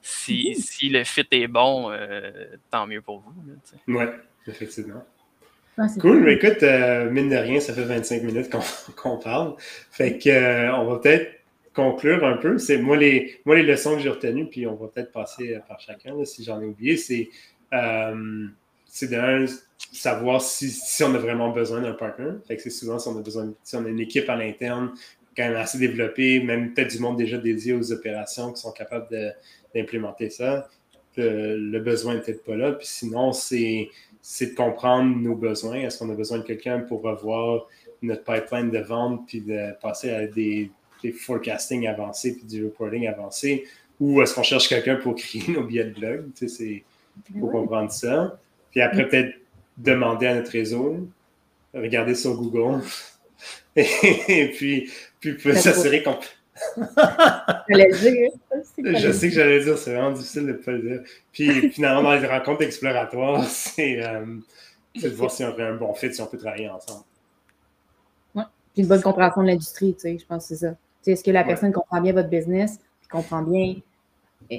si, 0.03 0.55
si 0.55 0.89
le 0.89 1.03
fit 1.05 1.27
est 1.31 1.49
bon, 1.49 1.93
tant 2.71 2.87
mieux 2.87 3.03
pour 3.03 3.21
vous. 3.21 3.35
Effectivement. 4.49 5.05
cool, 6.01 6.21
mais 6.21 6.35
écoute, 6.35 6.63
euh, 6.63 7.11
mine 7.11 7.29
de 7.29 7.37
rien, 7.37 7.61
ça 7.61 7.73
fait 7.73 7.85
25 7.85 8.23
minutes 8.23 8.51
qu'on 8.97 9.19
parle. 9.19 9.55
Fait 9.59 10.19
que 10.19 10.29
euh, 10.29 10.75
on 10.77 10.87
va 10.87 10.99
peut-être 10.99 11.33
conclure 11.75 12.25
un 12.25 12.37
peu. 12.37 12.59
C'est 12.59 12.79
moi 12.79 12.97
les, 12.97 13.41
moi 13.45 13.57
les 13.57 13.63
leçons 13.63 13.95
que 13.95 14.01
j'ai 14.01 14.09
retenues, 14.09 14.47
puis 14.47 14.67
on 14.67 14.75
va 14.75 14.89
peut-être 14.89 15.13
passer 15.13 15.55
euh, 15.55 15.61
par 15.67 15.81
chacun 15.81 16.25
si 16.25 16.45
j'en 16.45 16.61
ai 16.61 16.67
oublié. 16.67 16.97
C'est 16.97 17.29
c'est 18.91 19.11
de 19.11 19.47
savoir 19.93 20.41
si, 20.41 20.71
si, 20.71 21.05
on 21.05 21.15
a 21.15 21.19
vraiment 21.19 21.51
besoin 21.51 21.83
d'un 21.83 21.93
partner. 21.93 22.31
Fait 22.47 22.57
que 22.57 22.63
c'est 22.63 22.71
souvent 22.71 22.99
si 22.99 23.07
on 23.09 23.19
a 23.19 23.23
besoin, 23.23 23.53
si 23.63 23.77
on 23.77 23.85
a 23.85 23.89
une 23.89 24.01
équipe 24.01 24.29
à 24.31 24.35
l'interne 24.35 24.93
quand 25.39 25.45
même 25.45 25.57
assez 25.57 25.79
développée, 25.79 26.41
même 26.41 26.75
peut-être 26.75 26.91
du 26.91 26.99
monde 26.99 27.17
déjà 27.17 27.39
dédié 27.39 27.73
aux 27.73 27.93
opérations 27.93 28.53
qui 28.53 28.61
sont 28.61 28.73
capables 28.73 29.07
d'implémenter 29.75 30.31
ça. 30.31 30.69
Le, 31.17 31.79
besoin 31.79 32.15
n'est 32.15 32.21
peut-être 32.21 32.45
pas 32.45 32.57
là. 32.57 32.73
Puis 32.73 32.87
sinon, 32.87 33.33
c'est 33.33 33.89
c'est 34.21 34.47
de 34.47 34.55
comprendre 34.55 35.17
nos 35.17 35.35
besoins. 35.35 35.77
Est-ce 35.77 35.99
qu'on 35.99 36.11
a 36.11 36.15
besoin 36.15 36.39
de 36.39 36.43
quelqu'un 36.43 36.81
pour 36.81 37.03
revoir 37.03 37.67
notre 38.03 38.25
pipeline 38.25 38.71
de 38.71 38.79
vente 38.79 39.27
puis 39.27 39.41
de 39.41 39.73
passer 39.81 40.11
à 40.11 40.27
des, 40.27 40.71
forecasting 41.21 41.87
avancés 41.87 42.37
puis 42.37 42.45
du 42.45 42.65
reporting 42.65 43.07
avancé? 43.07 43.65
Ou 44.01 44.23
est-ce 44.23 44.35
qu'on 44.35 44.43
cherche 44.43 44.69
quelqu'un 44.69 44.97
pour 44.97 45.15
créer 45.15 45.45
nos 45.49 45.65
billets 45.65 45.85
de 45.85 45.99
blog? 45.99 46.27
Tu 46.37 46.49
sais, 46.49 46.85
il 47.35 47.41
faut 47.41 47.49
comprendre 47.49 47.91
ça. 47.91 48.39
Puis 48.71 48.81
après, 48.81 49.09
peut-être 49.09 49.35
demander 49.77 50.27
à 50.27 50.35
notre 50.35 50.51
réseau, 50.51 51.09
regarder 51.75 52.15
sur 52.15 52.35
Google. 52.35 52.83
et 53.77 54.53
puis, 54.57 54.91
puis 55.21 55.37
s'assurer 55.55 56.03
qu'on 56.03 56.19
je 57.69 59.13
sais 59.13 59.29
que 59.29 59.35
j'allais 59.35 59.63
dire, 59.63 59.79
c'est 59.79 59.93
vraiment 59.93 60.13
difficile 60.13 60.47
de 60.47 60.53
ne 60.53 60.53
pas 60.55 60.73
le 60.73 60.83
dire. 60.83 61.03
Puis 61.33 61.71
finalement, 61.71 62.03
dans 62.03 62.15
les 62.15 62.27
rencontres 62.27 62.63
exploratoires, 62.63 63.45
c'est 63.49 64.05
euh, 64.05 64.25
de 64.95 65.09
voir 65.09 65.31
si 65.31 65.45
on 65.45 65.55
fait 65.55 65.63
un 65.63 65.77
bon 65.77 65.95
fit, 65.95 66.13
si 66.13 66.21
on 66.21 66.27
peut 66.27 66.39
travailler 66.39 66.69
ensemble. 66.69 67.05
Oui, 68.35 68.43
puis 68.73 68.83
une 68.83 68.89
bonne 68.89 69.03
compréhension 69.03 69.43
de 69.43 69.49
l'industrie, 69.49 69.95
tu 69.95 70.01
sais, 70.01 70.19
je 70.19 70.27
pense 70.27 70.49
que 70.49 70.55
c'est 70.55 70.67
ça. 70.67 70.75
Est-ce 71.07 71.25
que 71.25 71.31
la 71.31 71.45
personne 71.45 71.73
comprend 71.73 72.01
bien 72.01 72.13
votre 72.13 72.29
business, 72.29 72.79
puis 73.01 73.09
comprend 73.09 73.43
bien 73.43 73.77
euh, 74.53 74.57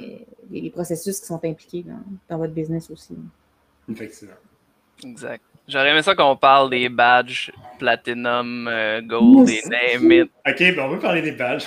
les 0.49 0.69
processus 0.71 1.19
qui 1.19 1.27
sont 1.27 1.43
impliqués 1.43 1.83
dans, 1.83 2.01
dans 2.27 2.37
votre 2.37 2.53
business 2.53 2.89
aussi? 2.89 3.15
Effectivement. 3.87 4.33
Exact. 5.03 5.43
J'aurais 5.69 5.91
aimé 5.91 6.01
ça 6.01 6.15
qu'on 6.15 6.35
parle 6.35 6.71
des 6.71 6.89
badges 6.89 7.51
Platinum, 7.77 8.67
euh, 8.67 9.01
Gold 9.01 9.47
et 9.49 9.61
Name 9.69 10.11
It. 10.11 10.31
Ok, 10.47 10.57
ben 10.57 10.79
on 10.79 10.89
veut 10.89 10.99
parler 10.99 11.21
des 11.21 11.31
badges. 11.31 11.63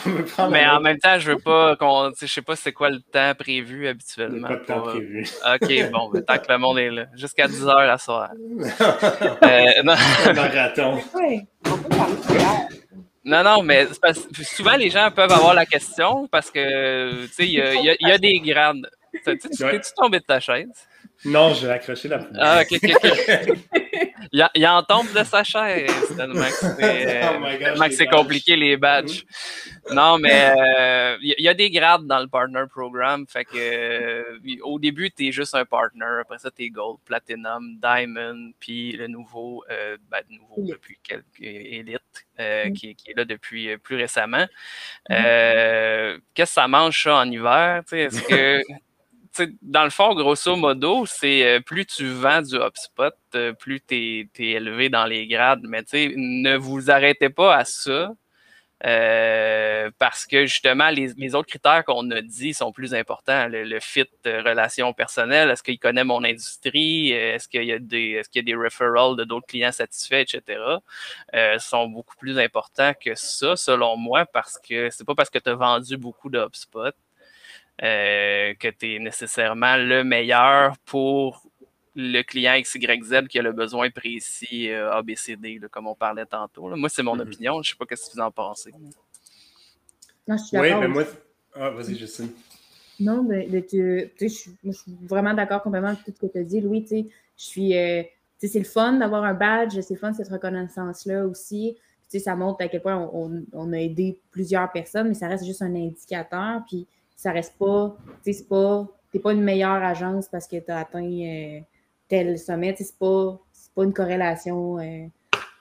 Mais 0.50 0.66
en 0.66 0.80
même 0.80 0.98
temps, 0.98 1.18
je 1.20 1.30
veux 1.30 1.38
pas 1.38 1.76
qu'on. 1.76 2.10
Je 2.20 2.26
sais 2.26 2.42
pas 2.42 2.56
c'est 2.56 2.72
quoi 2.72 2.90
le 2.90 3.00
temps 3.00 3.32
prévu 3.38 3.86
habituellement. 3.86 4.48
pas 4.48 4.56
de 4.56 4.64
temps 4.64 4.82
prévu. 4.82 5.24
Ok, 5.54 5.90
bon, 5.92 6.10
ben, 6.10 6.22
tant 6.24 6.38
que 6.38 6.52
le 6.52 6.58
monde 6.58 6.78
est 6.80 6.90
là. 6.90 7.06
Jusqu'à 7.14 7.46
10 7.46 7.64
h 7.64 7.86
la 7.86 7.98
soirée. 7.98 8.36
euh, 9.44 9.82
non. 9.84 9.94
marathon. 10.34 10.98
Non, 13.24 13.44
non, 13.44 13.62
mais 13.62 13.86
souvent 14.42 14.76
les 14.76 14.90
gens 14.90 15.12
peuvent 15.14 15.30
avoir 15.30 15.54
la 15.54 15.64
question 15.64 16.26
parce 16.26 16.50
que, 16.50 17.24
tu 17.26 17.32
sais, 17.32 17.46
il 17.46 17.52
y, 17.52 18.06
y, 18.06 18.10
a 18.10 18.18
des 18.18 18.40
grades. 18.40 18.90
Tu 19.24 19.38
tu 19.38 19.92
tombé 19.96 20.18
de 20.18 20.24
ta 20.24 20.40
chaise? 20.40 20.88
Non, 21.24 21.54
je 21.54 21.66
vais 21.66 21.74
accrocher 21.74 22.08
la. 22.08 22.26
Ah, 22.36 22.62
ok, 22.62 22.80
ok, 22.82 22.90
ok. 23.04 23.81
il, 24.32 24.48
il 24.54 24.66
en 24.66 24.82
tombe 24.82 25.12
de 25.12 25.24
sa 25.24 25.44
chaise, 25.44 25.90
tellement 26.16 26.40
que 26.42 27.90
c'est 27.90 28.08
oh 28.12 28.16
compliqué 28.16 28.56
les 28.56 28.76
badges. 28.76 29.24
Non, 29.92 30.18
mais 30.18 30.52
euh, 30.56 31.16
il 31.20 31.34
y, 31.38 31.48
a 31.48 31.54
des 31.54 31.70
grades 31.70 32.06
dans 32.06 32.20
le 32.20 32.28
partner 32.28 32.64
programme. 32.70 33.26
Fait 33.28 33.44
que 33.44 33.56
euh, 33.56 34.38
au 34.62 34.78
début, 34.78 35.10
tu 35.10 35.28
es 35.28 35.32
juste 35.32 35.54
un 35.54 35.64
partner. 35.64 36.20
Après 36.20 36.38
ça, 36.38 36.50
tu 36.50 36.64
es 36.64 36.70
gold, 36.70 36.98
platinum, 37.04 37.78
diamond, 37.80 38.52
puis 38.58 38.92
le 38.92 39.08
nouveau, 39.08 39.64
euh, 39.70 39.96
ben, 40.10 40.22
nouveau 40.30 40.56
depuis 40.58 40.98
quelques 41.02 41.24
élites, 41.40 42.26
mm. 42.38 42.72
qui, 42.72 42.94
qui, 42.94 43.10
est 43.10 43.16
là 43.16 43.24
depuis 43.24 43.76
plus 43.78 43.96
récemment. 43.96 44.46
Mm. 45.08 46.20
Qu'est-ce 46.34 46.50
que 46.50 46.54
ça 46.54 46.68
mange 46.68 47.02
ça 47.02 47.16
en 47.16 47.30
hiver? 47.30 47.82
Est-ce 47.90 48.22
que 48.22 48.62
dans 49.62 49.84
le 49.84 49.90
fond, 49.90 50.14
grosso 50.14 50.56
modo, 50.56 51.06
c'est 51.06 51.44
euh, 51.44 51.60
plus 51.60 51.86
tu 51.86 52.08
vends 52.08 52.42
du 52.42 52.56
HubSpot, 52.56 53.14
euh, 53.34 53.52
plus 53.52 53.80
tu 53.80 54.28
es, 54.38 54.44
élevé 54.44 54.88
dans 54.88 55.06
les 55.06 55.26
grades. 55.26 55.62
Mais 55.64 55.82
ne 55.92 56.56
vous 56.56 56.90
arrêtez 56.90 57.30
pas 57.30 57.56
à 57.56 57.64
ça. 57.64 58.12
Euh, 58.84 59.92
parce 59.98 60.26
que 60.26 60.44
justement, 60.46 60.90
les, 60.90 61.34
autres 61.36 61.48
critères 61.48 61.84
qu'on 61.84 62.10
a 62.10 62.20
dit 62.20 62.52
sont 62.52 62.72
plus 62.72 62.94
importants. 62.94 63.46
Le, 63.48 63.78
fit 63.78 64.08
relation 64.24 64.92
personnelle, 64.92 65.50
est-ce 65.50 65.62
qu'il 65.62 65.78
connaît 65.78 66.02
mon 66.02 66.24
industrie, 66.24 67.12
est-ce 67.12 67.46
qu'il 67.46 67.62
y 67.62 67.72
a 67.72 67.78
des, 67.78 68.10
est-ce 68.10 68.28
qu'il 68.28 68.40
y 68.40 68.52
a 68.52 68.56
des 68.56 68.60
referrals 68.60 69.16
de 69.16 69.22
d'autres 69.22 69.46
clients 69.46 69.70
satisfaits, 69.70 70.22
etc. 70.22 70.60
sont 71.60 71.86
beaucoup 71.86 72.16
plus 72.16 72.40
importants 72.40 72.92
que 73.00 73.14
ça, 73.14 73.54
selon 73.54 73.96
moi, 73.96 74.26
parce 74.26 74.58
que 74.58 74.90
c'est 74.90 75.06
pas 75.06 75.14
parce 75.14 75.30
que 75.30 75.38
tu 75.38 75.50
as 75.50 75.54
vendu 75.54 75.96
beaucoup 75.96 76.28
de 76.28 76.40
HubSpot 76.40 76.92
euh, 77.82 78.54
que 78.54 78.68
tu 78.68 78.94
es 78.94 78.98
nécessairement 78.98 79.76
le 79.76 80.04
meilleur 80.04 80.76
pour 80.84 81.42
le 81.94 82.22
client 82.22 82.54
XYZ 82.60 83.28
qui 83.28 83.38
a 83.38 83.42
le 83.42 83.52
besoin 83.52 83.90
précis 83.90 84.70
euh, 84.70 84.92
ABCD, 84.92 85.60
comme 85.70 85.86
on 85.86 85.94
parlait 85.94 86.26
tantôt. 86.26 86.74
Moi, 86.76 86.88
c'est 86.88 87.02
mon 87.02 87.16
mhm. 87.16 87.22
opinion. 87.22 87.54
Je 87.62 87.70
ne 87.70 87.74
sais 87.74 87.76
pas 87.78 87.96
ce 87.96 88.08
que 88.08 88.14
vous 88.14 88.20
en 88.20 88.30
pensez. 88.30 88.72
Non, 90.26 90.36
je 90.36 90.44
suis 90.44 90.58
oui, 90.58 90.72
mais 90.74 90.88
moi. 90.88 91.04
Ah, 91.54 91.70
vas-y, 91.70 91.96
Justine. 91.96 92.30
Non, 93.00 93.22
mais, 93.22 93.48
je, 93.50 94.28
suis 94.28 94.52
vraiment 95.02 95.34
d'accord 95.34 95.62
complètement 95.62 95.88
avec 95.88 96.04
tout 96.04 96.12
ce 96.14 96.26
que 96.26 96.32
tu 96.32 96.38
as 96.38 96.44
dit, 96.44 96.60
Louis. 96.60 96.86
Je 96.90 97.04
suis. 97.36 97.76
Euh, 97.76 98.02
c'est 98.38 98.58
le 98.58 98.64
fun 98.64 98.94
d'avoir 98.94 99.24
un 99.24 99.34
badge, 99.34 99.80
c'est 99.80 99.94
le 99.94 100.00
fun 100.00 100.12
cette 100.12 100.28
reconnaissance-là 100.28 101.26
aussi. 101.26 101.76
ça 102.08 102.34
montre 102.34 102.64
à 102.64 102.68
quel 102.68 102.82
point 102.82 102.96
on, 103.12 103.44
on, 103.52 103.72
a 103.72 103.76
aidé 103.78 104.18
plusieurs 104.32 104.70
personnes, 104.72 105.08
mais 105.08 105.14
ça 105.14 105.28
reste 105.28 105.44
juste 105.44 105.62
un 105.62 105.74
indicateur. 105.74 106.62
Puis 106.66 106.86
ça 107.22 107.30
reste 107.30 107.56
pas, 107.56 107.96
tu 108.24 108.32
sais, 108.32 108.40
c'est 108.40 108.48
pas, 108.48 108.84
t'es 109.12 109.20
pas 109.20 109.32
une 109.32 109.42
meilleure 109.42 109.80
agence 109.84 110.26
parce 110.28 110.48
que 110.48 110.56
tu 110.56 110.72
as 110.72 110.78
atteint 110.78 111.04
euh, 111.04 111.60
tel 112.08 112.36
sommet, 112.36 112.74
c'est 112.76 112.98
pas, 112.98 113.38
pas 113.76 113.84
une 113.84 113.92
corrélation 113.92 114.80
euh, 114.80 115.06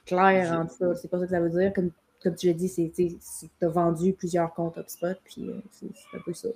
claire 0.08 0.54
entre 0.54 0.72
ça. 0.72 0.96
C'est 0.96 1.08
pas 1.08 1.20
ça 1.20 1.26
que 1.26 1.32
ça 1.32 1.40
veut 1.40 1.52
dire. 1.52 1.72
Comme, 1.72 1.92
comme 2.24 2.34
tu 2.34 2.48
l'as 2.48 2.54
dit, 2.54 2.68
c'est 2.68 2.92
tu 2.92 3.16
as 3.62 3.70
vendu 3.70 4.14
plusieurs 4.14 4.52
comptes 4.56 4.76
HubSpot, 4.76 5.16
puis 5.24 5.50
euh, 5.50 5.62
c'est 5.70 6.18
un 6.18 6.22
peu 6.26 6.34
ça. 6.34 6.50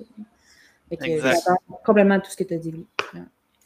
J'adore 0.90 1.60
complètement 1.86 2.20
tout 2.20 2.32
ce 2.32 2.38
que 2.38 2.44
tu 2.44 2.56
as 2.56 2.58
dit, 2.58 2.72
lui. 2.72 2.88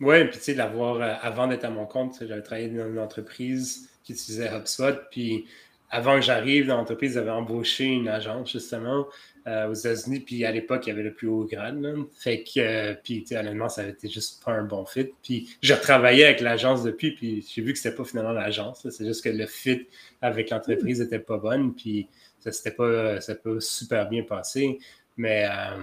Oui, 0.02 0.26
puis 0.26 0.40
tu 0.40 0.44
sais, 0.44 0.54
l'avoir 0.56 1.02
avant 1.24 1.48
d'être 1.48 1.64
à 1.64 1.70
mon 1.70 1.86
compte, 1.86 2.18
j'avais 2.20 2.42
travaillé 2.42 2.68
dans 2.68 2.88
une 2.88 3.00
entreprise 3.00 3.90
qui 4.04 4.12
utilisait 4.12 4.54
HubSpot, 4.54 5.08
puis 5.10 5.46
avant 5.90 6.16
que 6.16 6.22
j'arrive 6.22 6.68
dans 6.68 6.78
l'entreprise, 6.78 7.14
j'avais 7.14 7.32
embauché 7.32 7.86
une 7.86 8.08
agence, 8.08 8.52
justement, 8.52 9.00
euh, 9.00 9.39
aux 9.70 9.74
États-Unis, 9.74 10.20
puis 10.20 10.46
à 10.46 10.52
l'époque, 10.52 10.86
il 10.86 10.90
y 10.90 10.92
avait 10.92 11.04
le 11.04 11.14
plus 11.14 11.28
haut 11.28 11.46
grade. 11.46 11.84
Fait 12.18 12.44
que, 12.44 12.60
euh, 12.60 12.94
puis 13.04 13.26
honnêtement, 13.32 13.70
ça 13.70 13.88
été 13.88 14.10
juste 14.10 14.44
pas 14.44 14.52
un 14.52 14.64
bon 14.64 14.86
fit. 14.86 15.10
Puis 15.24 15.58
j'ai 15.62 15.74
retravaillé 15.74 16.26
avec 16.26 16.42
l'agence 16.42 16.84
depuis, 16.84 17.12
puis 17.16 17.46
j'ai 17.48 17.62
vu 17.62 17.74
que 17.74 17.80
c'était 17.80 17.96
pas 17.96 18.04
finalement 18.04 18.32
l'agence. 18.32 18.88
C'est 18.90 19.06
juste 19.06 19.24
que 19.24 19.30
le 19.30 19.46
fit 19.46 19.88
avec 20.22 20.50
l'entreprise 20.50 21.00
n'était 21.02 21.20
pas 21.20 21.38
bonne, 21.38 21.74
puis 21.74 22.08
ça 22.40 22.52
s'était 22.52 22.72
pas, 22.72 23.18
pas 23.20 23.60
super 23.60 24.10
bien 24.10 24.24
passé. 24.24 24.80
Mais, 25.18 25.46
euh, 25.50 25.82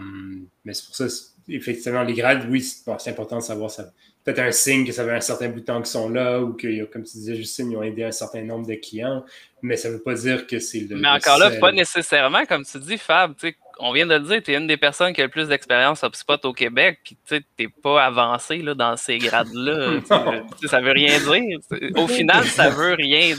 mais 0.65 0.73
c'est 0.73 0.87
pour 0.87 0.97
ça, 0.97 1.07
effectivement, 1.49 2.03
les 2.03 2.15
grades, 2.15 2.47
oui, 2.51 2.63
c'est 2.63 3.11
important 3.11 3.37
de 3.37 3.43
savoir 3.43 3.71
ça. 3.71 3.93
Peut-être 4.27 4.41
un 4.41 4.51
signe 4.51 4.85
que 4.85 4.93
ça 4.93 5.05
fait 5.05 5.13
un 5.13 5.21
certain 5.21 5.49
bout 5.49 5.61
de 5.61 5.65
temps 5.65 5.77
qu'ils 5.77 5.87
sont 5.87 6.09
là 6.09 6.41
ou 6.41 6.53
que, 6.53 6.85
comme 6.87 7.05
tu 7.05 7.13
disais, 7.13 7.37
Justine, 7.37 7.71
ils 7.71 7.77
ont 7.77 7.83
aidé 7.83 8.03
un 8.03 8.11
certain 8.11 8.43
nombre 8.43 8.67
de 8.67 8.75
clients, 8.75 9.25
mais 9.63 9.77
ça 9.77 9.89
ne 9.89 9.95
veut 9.95 10.03
pas 10.03 10.15
dire 10.15 10.49
que 10.49 10.59
c'est 10.59 10.81
le. 10.81 10.97
Mais 10.97 11.09
encore 11.09 11.39
là, 11.39 11.51
pas 11.53 11.71
nécessairement, 11.71 12.45
comme 12.45 12.65
tu 12.65 12.79
dis, 12.81 12.99
Fab, 12.99 13.35
on 13.79 13.93
vient 13.93 14.05
de 14.05 14.15
le 14.15 14.21
dire, 14.21 14.43
tu 14.43 14.53
es 14.53 14.57
une 14.57 14.67
des 14.67 14.77
personnes 14.77 15.13
qui 15.13 15.21
a 15.21 15.25
le 15.25 15.31
plus 15.31 15.47
d'expérience 15.47 16.03
HubSpot 16.03 16.45
au 16.45 16.53
Québec, 16.53 16.99
puis 17.05 17.17
tu 17.25 17.41
n'es 17.59 17.69
pas 17.69 18.05
avancé 18.05 18.59
là, 18.59 18.75
dans 18.75 18.97
ces 18.97 19.19
grades-là. 19.19 20.01
ça 20.67 20.81
veut 20.81 20.93
rien 20.93 21.19
dire. 21.21 21.61
Au 21.95 22.09
final, 22.09 22.45
ça 22.45 22.69
veut 22.69 22.95
rien 22.95 23.37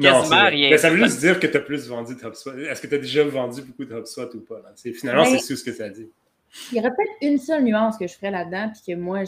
Quasiment 0.00 0.46
rien. 0.46 0.70
Mais 0.70 0.78
ça 0.78 0.90
veut 0.90 0.98
juste 0.98 1.18
dire 1.18 1.40
que 1.40 1.46
tu 1.46 1.56
as 1.56 1.60
plus 1.60 1.88
vendu 1.88 2.14
de 2.14 2.24
HubSpot. 2.24 2.52
Est-ce 2.56 2.80
que 2.80 2.86
tu 2.86 2.94
as 2.94 2.98
déjà 2.98 3.24
vendu 3.24 3.62
beaucoup 3.62 3.84
de 3.84 3.94
HubSpot 3.94 4.32
ou 4.34 4.40
pas? 4.40 4.62
Finalement, 4.94 5.24
c'est 5.24 5.38
tout 5.38 5.56
ce 5.56 5.64
que 5.64 5.72
ça 5.72 5.88
dit. 5.88 6.08
Il 6.72 6.78
y 6.78 6.80
aurait 6.80 6.90
peut-être 6.90 7.12
une 7.22 7.38
seule 7.38 7.62
nuance 7.62 7.96
que 7.98 8.06
je 8.06 8.14
ferais 8.14 8.30
là-dedans, 8.30 8.70
puis 8.72 8.94
que 8.94 8.98
moi, 8.98 9.24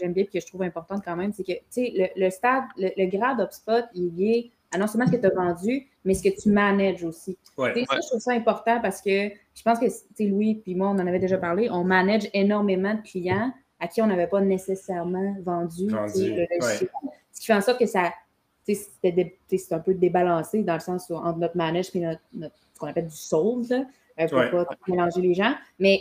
j'aime 0.00 0.12
bien, 0.12 0.24
puis 0.24 0.34
que 0.34 0.40
je 0.40 0.46
trouve 0.46 0.62
importante 0.62 1.02
quand 1.04 1.16
même, 1.16 1.32
c'est 1.32 1.44
que, 1.44 1.52
tu 1.52 1.62
sais, 1.70 2.12
le, 2.16 2.30
stade, 2.30 2.64
le, 2.76 3.06
grade 3.06 3.40
HubSpot, 3.40 3.84
il 3.94 4.06
est 4.06 4.10
lié 4.10 4.50
à 4.72 4.78
non 4.78 4.86
seulement 4.86 5.06
ce 5.06 5.12
que 5.12 5.20
tu 5.20 5.26
as 5.26 5.34
vendu, 5.34 5.86
mais 6.04 6.14
ce 6.14 6.22
que 6.22 6.40
tu 6.40 6.48
manages 6.48 7.04
aussi. 7.04 7.36
Ouais, 7.56 7.74
Ça, 7.84 7.96
je 8.02 8.08
trouve 8.08 8.20
ça 8.20 8.32
important 8.32 8.80
parce 8.80 9.00
que 9.00 9.28
je 9.28 9.62
pense 9.62 9.78
que, 9.78 9.86
tu 9.86 9.92
sais, 10.14 10.24
Louis 10.24 10.56
puis 10.56 10.74
moi, 10.74 10.88
on 10.88 10.98
en 10.98 11.06
avait 11.06 11.18
déjà 11.18 11.38
parlé, 11.38 11.68
on 11.70 11.84
manage 11.84 12.28
énormément 12.32 12.94
de 12.94 13.02
clients 13.02 13.52
à 13.80 13.88
qui 13.88 14.02
on 14.02 14.06
n'avait 14.06 14.26
pas 14.26 14.40
nécessairement 14.40 15.36
vendu, 15.44 15.88
le 15.88 16.08
Ce 16.12 17.40
qui 17.40 17.46
fait 17.46 17.54
en 17.54 17.60
sorte 17.60 17.78
que 17.78 17.86
ça, 17.86 18.12
c'est 18.66 19.72
un 19.72 19.78
peu 19.78 19.94
débalancé 19.94 20.62
dans 20.62 20.74
le 20.74 20.80
sens 20.80 21.06
où, 21.10 21.14
entre 21.14 21.38
notre 21.38 21.56
manage 21.56 21.90
et 21.94 22.00
notre, 22.00 22.20
ce 22.72 22.78
qu'on 22.78 22.86
appelle 22.86 23.08
du 23.08 23.16
sold, 23.16 23.68
là, 23.68 24.28
pour 24.28 24.38
ne 24.38 24.64
pas 24.64 24.76
mélanger 24.88 25.20
les 25.20 25.34
gens. 25.34 25.54
Mais 25.78 26.00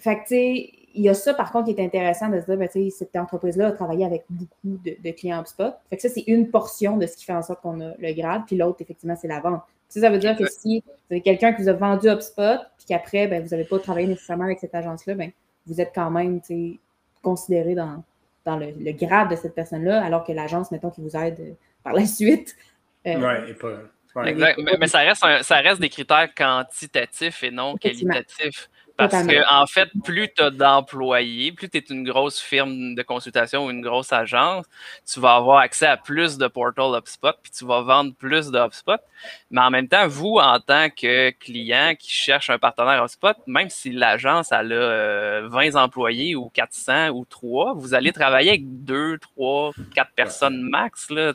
fait 0.00 0.16
que, 0.28 0.80
il 0.92 1.02
y 1.02 1.08
a 1.08 1.14
ça, 1.14 1.34
par 1.34 1.52
contre, 1.52 1.66
qui 1.66 1.80
est 1.80 1.84
intéressant 1.84 2.28
de 2.28 2.40
se 2.40 2.46
dire, 2.46 2.56
ben, 2.56 2.68
cette 2.90 3.14
entreprise-là 3.14 3.68
a 3.68 3.72
travaillé 3.72 4.04
avec 4.04 4.24
beaucoup 4.28 4.78
de, 4.84 5.10
clients 5.12 5.40
HubSpot. 5.40 5.72
Fait 5.88 5.96
que 5.96 6.02
ça, 6.02 6.08
c'est 6.08 6.24
une 6.26 6.50
portion 6.50 6.96
de 6.96 7.06
ce 7.06 7.16
qui 7.16 7.24
fait 7.24 7.32
en 7.32 7.42
sorte 7.42 7.60
qu'on 7.60 7.80
a 7.80 7.92
le 7.98 8.12
grade. 8.12 8.42
Puis 8.46 8.56
l'autre, 8.56 8.82
effectivement, 8.82 9.16
c'est 9.20 9.28
la 9.28 9.40
vente. 9.40 9.62
Ça, 9.88 10.00
ça 10.00 10.10
veut 10.10 10.18
dire 10.18 10.36
que 10.36 10.46
si 10.48 10.82
vous 10.84 11.14
avez 11.14 11.20
quelqu'un 11.20 11.52
qui 11.52 11.62
vous 11.62 11.68
a 11.68 11.74
vendu 11.74 12.08
HubSpot, 12.08 12.58
puis 12.76 12.86
qu'après, 12.88 13.28
ben, 13.28 13.42
vous 13.42 13.50
n'avez 13.50 13.64
pas 13.64 13.78
travaillé 13.78 14.08
nécessairement 14.08 14.44
avec 14.44 14.58
cette 14.58 14.74
agence-là, 14.74 15.14
ben, 15.14 15.30
vous 15.66 15.80
êtes 15.80 15.92
quand 15.94 16.10
même 16.10 16.40
considéré 17.22 17.74
dans, 17.74 18.02
dans 18.44 18.56
le, 18.56 18.92
grade 18.92 19.30
de 19.30 19.36
cette 19.36 19.54
personne-là, 19.54 20.04
alors 20.04 20.24
que 20.24 20.32
l'agence, 20.32 20.70
mettons, 20.72 20.90
qui 20.90 21.02
vous 21.02 21.16
aide 21.16 21.56
par 21.84 21.92
la 21.92 22.06
suite. 22.06 22.56
Euh, 23.06 23.14
oui, 23.16 23.50
et 23.50 23.54
pas. 23.54 24.28
exact. 24.28 24.58
Mais, 24.78 24.86
ça, 24.88 24.98
reste 25.00 25.24
ça 25.42 25.56
reste 25.56 25.80
des 25.80 25.88
critères 25.88 26.34
quantitatifs 26.34 27.42
et 27.44 27.50
non 27.50 27.76
qualitatifs. 27.76 28.68
Parce 29.08 29.26
que, 29.26 29.52
en 29.52 29.66
fait, 29.66 29.88
plus 30.04 30.28
tu 30.34 30.42
as 30.42 30.50
d'employés, 30.50 31.52
plus 31.52 31.68
tu 31.68 31.78
es 31.78 31.84
une 31.90 32.04
grosse 32.04 32.40
firme 32.40 32.94
de 32.94 33.02
consultation 33.02 33.66
ou 33.66 33.70
une 33.70 33.80
grosse 33.80 34.12
agence, 34.12 34.66
tu 35.10 35.20
vas 35.20 35.36
avoir 35.36 35.58
accès 35.58 35.86
à 35.86 35.96
plus 35.96 36.38
de 36.38 36.46
portal 36.46 36.96
HubSpot, 36.96 37.32
puis 37.42 37.52
tu 37.52 37.64
vas 37.64 37.82
vendre 37.82 38.14
plus 38.14 38.50
de 38.50 38.58
HubSpot. 38.58 39.00
Mais 39.50 39.60
en 39.60 39.70
même 39.70 39.88
temps, 39.88 40.06
vous, 40.06 40.36
en 40.36 40.58
tant 40.60 40.88
que 40.90 41.30
client 41.30 41.94
qui 41.98 42.10
cherche 42.10 42.50
un 42.50 42.58
partenaire 42.58 43.02
HubSpot, 43.02 43.36
même 43.46 43.68
si 43.68 43.90
l'agence 43.90 44.52
a 44.52 44.62
20 44.62 44.70
euh, 44.70 45.74
employés 45.74 46.36
ou 46.36 46.50
400 46.50 47.10
ou 47.10 47.24
3, 47.24 47.74
vous 47.74 47.94
allez 47.94 48.12
travailler 48.12 48.50
avec 48.50 48.84
2, 48.84 49.18
3, 49.18 49.72
4 49.94 50.12
personnes 50.12 50.62
max. 50.62 51.10
Là, 51.10 51.32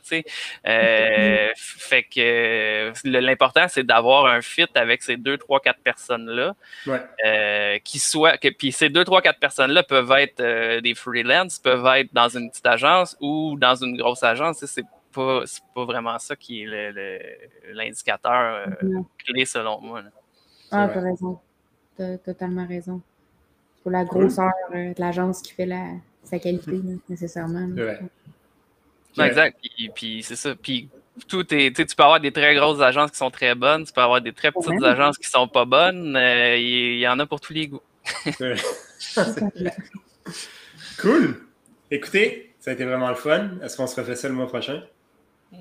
euh, 0.67 1.47
fait 1.55 2.03
que 2.03 2.91
l'important, 3.03 3.67
c'est 3.67 3.83
d'avoir 3.83 4.25
un 4.25 4.41
fit 4.41 4.65
avec 4.75 5.03
ces 5.03 5.17
2, 5.17 5.37
3, 5.37 5.59
4 5.59 5.79
personnes-là. 5.79 6.55
Ouais. 6.87 7.01
Euh, 7.25 7.54
euh, 7.55 7.79
qui 7.83 7.99
soit 7.99 8.37
que 8.37 8.49
puis 8.49 8.71
ces 8.71 8.89
deux 8.89 9.03
trois 9.03 9.21
quatre 9.21 9.39
personnes 9.39 9.71
là 9.71 9.83
peuvent 9.83 10.11
être 10.11 10.39
euh, 10.39 10.81
des 10.81 10.93
freelance 10.93 11.59
peuvent 11.59 11.85
être 11.97 12.13
dans 12.13 12.29
une 12.29 12.49
petite 12.49 12.65
agence 12.65 13.15
ou 13.21 13.55
dans 13.57 13.75
une 13.75 13.97
grosse 13.97 14.23
agence. 14.23 14.63
C'est 14.65 14.85
pas 15.13 15.43
pas 15.73 15.85
vraiment 15.85 16.19
ça 16.19 16.35
qui 16.35 16.63
est 16.63 16.91
l'indicateur 17.73 18.67
euh, 18.83 19.01
clé 19.25 19.45
selon 19.45 19.79
moi 19.81 20.01
ah 20.71 20.89
t'as 20.93 20.99
raison. 20.99 21.39
T'as 21.95 22.17
totalement 22.17 22.67
raison. 22.67 23.01
Pour 23.83 23.91
la 23.91 24.03
grosseur 24.03 24.51
de 24.73 24.99
l'agence 24.99 25.41
qui 25.41 25.53
fait 25.53 25.65
la 25.65 25.91
sa 26.23 26.39
qualité 26.39 26.81
nécessairement 27.07 27.69
exact. 29.23 29.57
Puis, 29.93 30.23
c'est 30.23 30.35
ça. 30.35 30.55
Puis 30.55 30.89
tout 31.27 31.53
est, 31.53 31.75
tu 31.75 31.95
peux 31.95 32.03
avoir 32.03 32.19
des 32.19 32.31
très 32.31 32.55
grosses 32.55 32.81
agences 32.81 33.11
qui 33.11 33.17
sont 33.17 33.31
très 33.31 33.55
bonnes, 33.55 33.85
tu 33.85 33.93
peux 33.93 34.01
avoir 34.01 34.21
des 34.21 34.33
très 34.33 34.51
petites 34.51 34.83
agences 34.83 35.17
qui 35.17 35.29
sont 35.29 35.47
pas 35.47 35.65
bonnes. 35.65 36.15
Euh, 36.15 36.57
il 36.57 36.99
y, 36.99 37.07
en 37.07 37.19
a 37.19 37.25
pour 37.25 37.39
tous 37.39 37.53
les 37.53 37.67
goûts. 37.67 37.81
cool. 40.99 41.41
Écoutez, 41.89 42.53
ça 42.59 42.71
a 42.71 42.73
été 42.73 42.85
vraiment 42.85 43.09
le 43.09 43.15
fun. 43.15 43.51
Est-ce 43.63 43.77
qu'on 43.77 43.87
se 43.87 43.99
refait 43.99 44.15
ça 44.15 44.27
le 44.27 44.33
mois 44.33 44.47
prochain? 44.47 44.83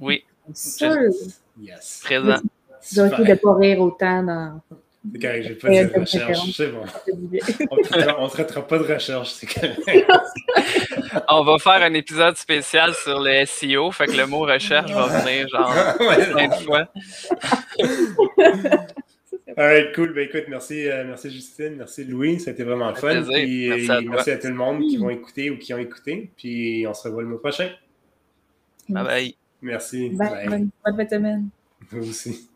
Oui. 0.01 0.25
Sûr. 0.55 0.95
Yes. 1.61 2.01
Présent. 2.05 2.41
de 2.93 3.03
ne 3.03 3.35
pas 3.35 3.55
rire 3.55 3.81
autant 3.81 4.23
dans, 4.23 4.61
c'est 5.13 5.21
correct, 5.21 5.47
j'ai 5.47 5.55
pas 5.55 5.69
de 5.69 6.01
recherche. 6.01 6.53
C'est 6.57 6.69
bon. 6.69 6.85
On 8.19 8.25
ne 8.25 8.29
traitera 8.29 8.67
pas 8.67 8.79
de 8.79 8.85
recherche, 8.85 9.33
c'est 9.33 9.47
correct. 9.47 9.81
On 11.29 11.45
va 11.45 11.59
faire 11.59 11.83
un 11.83 11.93
épisode 11.95 12.37
spécial 12.37 12.95
sur 12.95 13.21
le 13.21 13.45
SEO, 13.45 13.91
fait 13.91 14.07
que 14.07 14.17
le 14.17 14.27
mot 14.27 14.41
recherche 14.41 14.91
va 14.93 15.07
venir 15.21 15.47
genre 15.49 15.75
plein 15.99 16.49
de 16.49 16.55
fois. 16.65 16.89
Alright, 19.57 19.95
cool. 19.95 20.15
Ben 20.15 20.27
écoute, 20.27 20.45
merci, 20.49 20.89
euh, 20.89 21.05
merci 21.07 21.31
Justine, 21.31 21.77
merci 21.77 22.05
Louis, 22.05 22.41
ça 22.41 22.51
a 22.51 22.55
été 22.55 22.65
vraiment 22.65 22.93
fun. 22.95 23.23
Puis, 23.23 23.69
merci, 23.69 23.91
à, 23.91 24.01
merci 24.01 24.31
à 24.31 24.39
tout 24.39 24.49
le 24.49 24.55
monde 24.55 24.81
qui 24.81 24.97
vont 24.97 25.11
écouter 25.11 25.51
ou 25.51 25.59
qui 25.59 25.73
ont 25.75 25.79
écouté. 25.79 26.31
Puis 26.37 26.87
on 26.89 26.95
se 26.95 27.07
revoit 27.07 27.23
le 27.23 27.29
mois 27.29 27.41
prochain. 27.41 27.71
Bye 28.89 29.05
bye. 29.05 29.37
Merci. 29.63 30.09
Bye. 30.11 30.49
bye. 30.49 30.49
Bonne, 30.85 30.97
bonne 30.97 31.09
semaine. 31.09 31.49
Vous 31.91 32.09
aussi. 32.09 32.49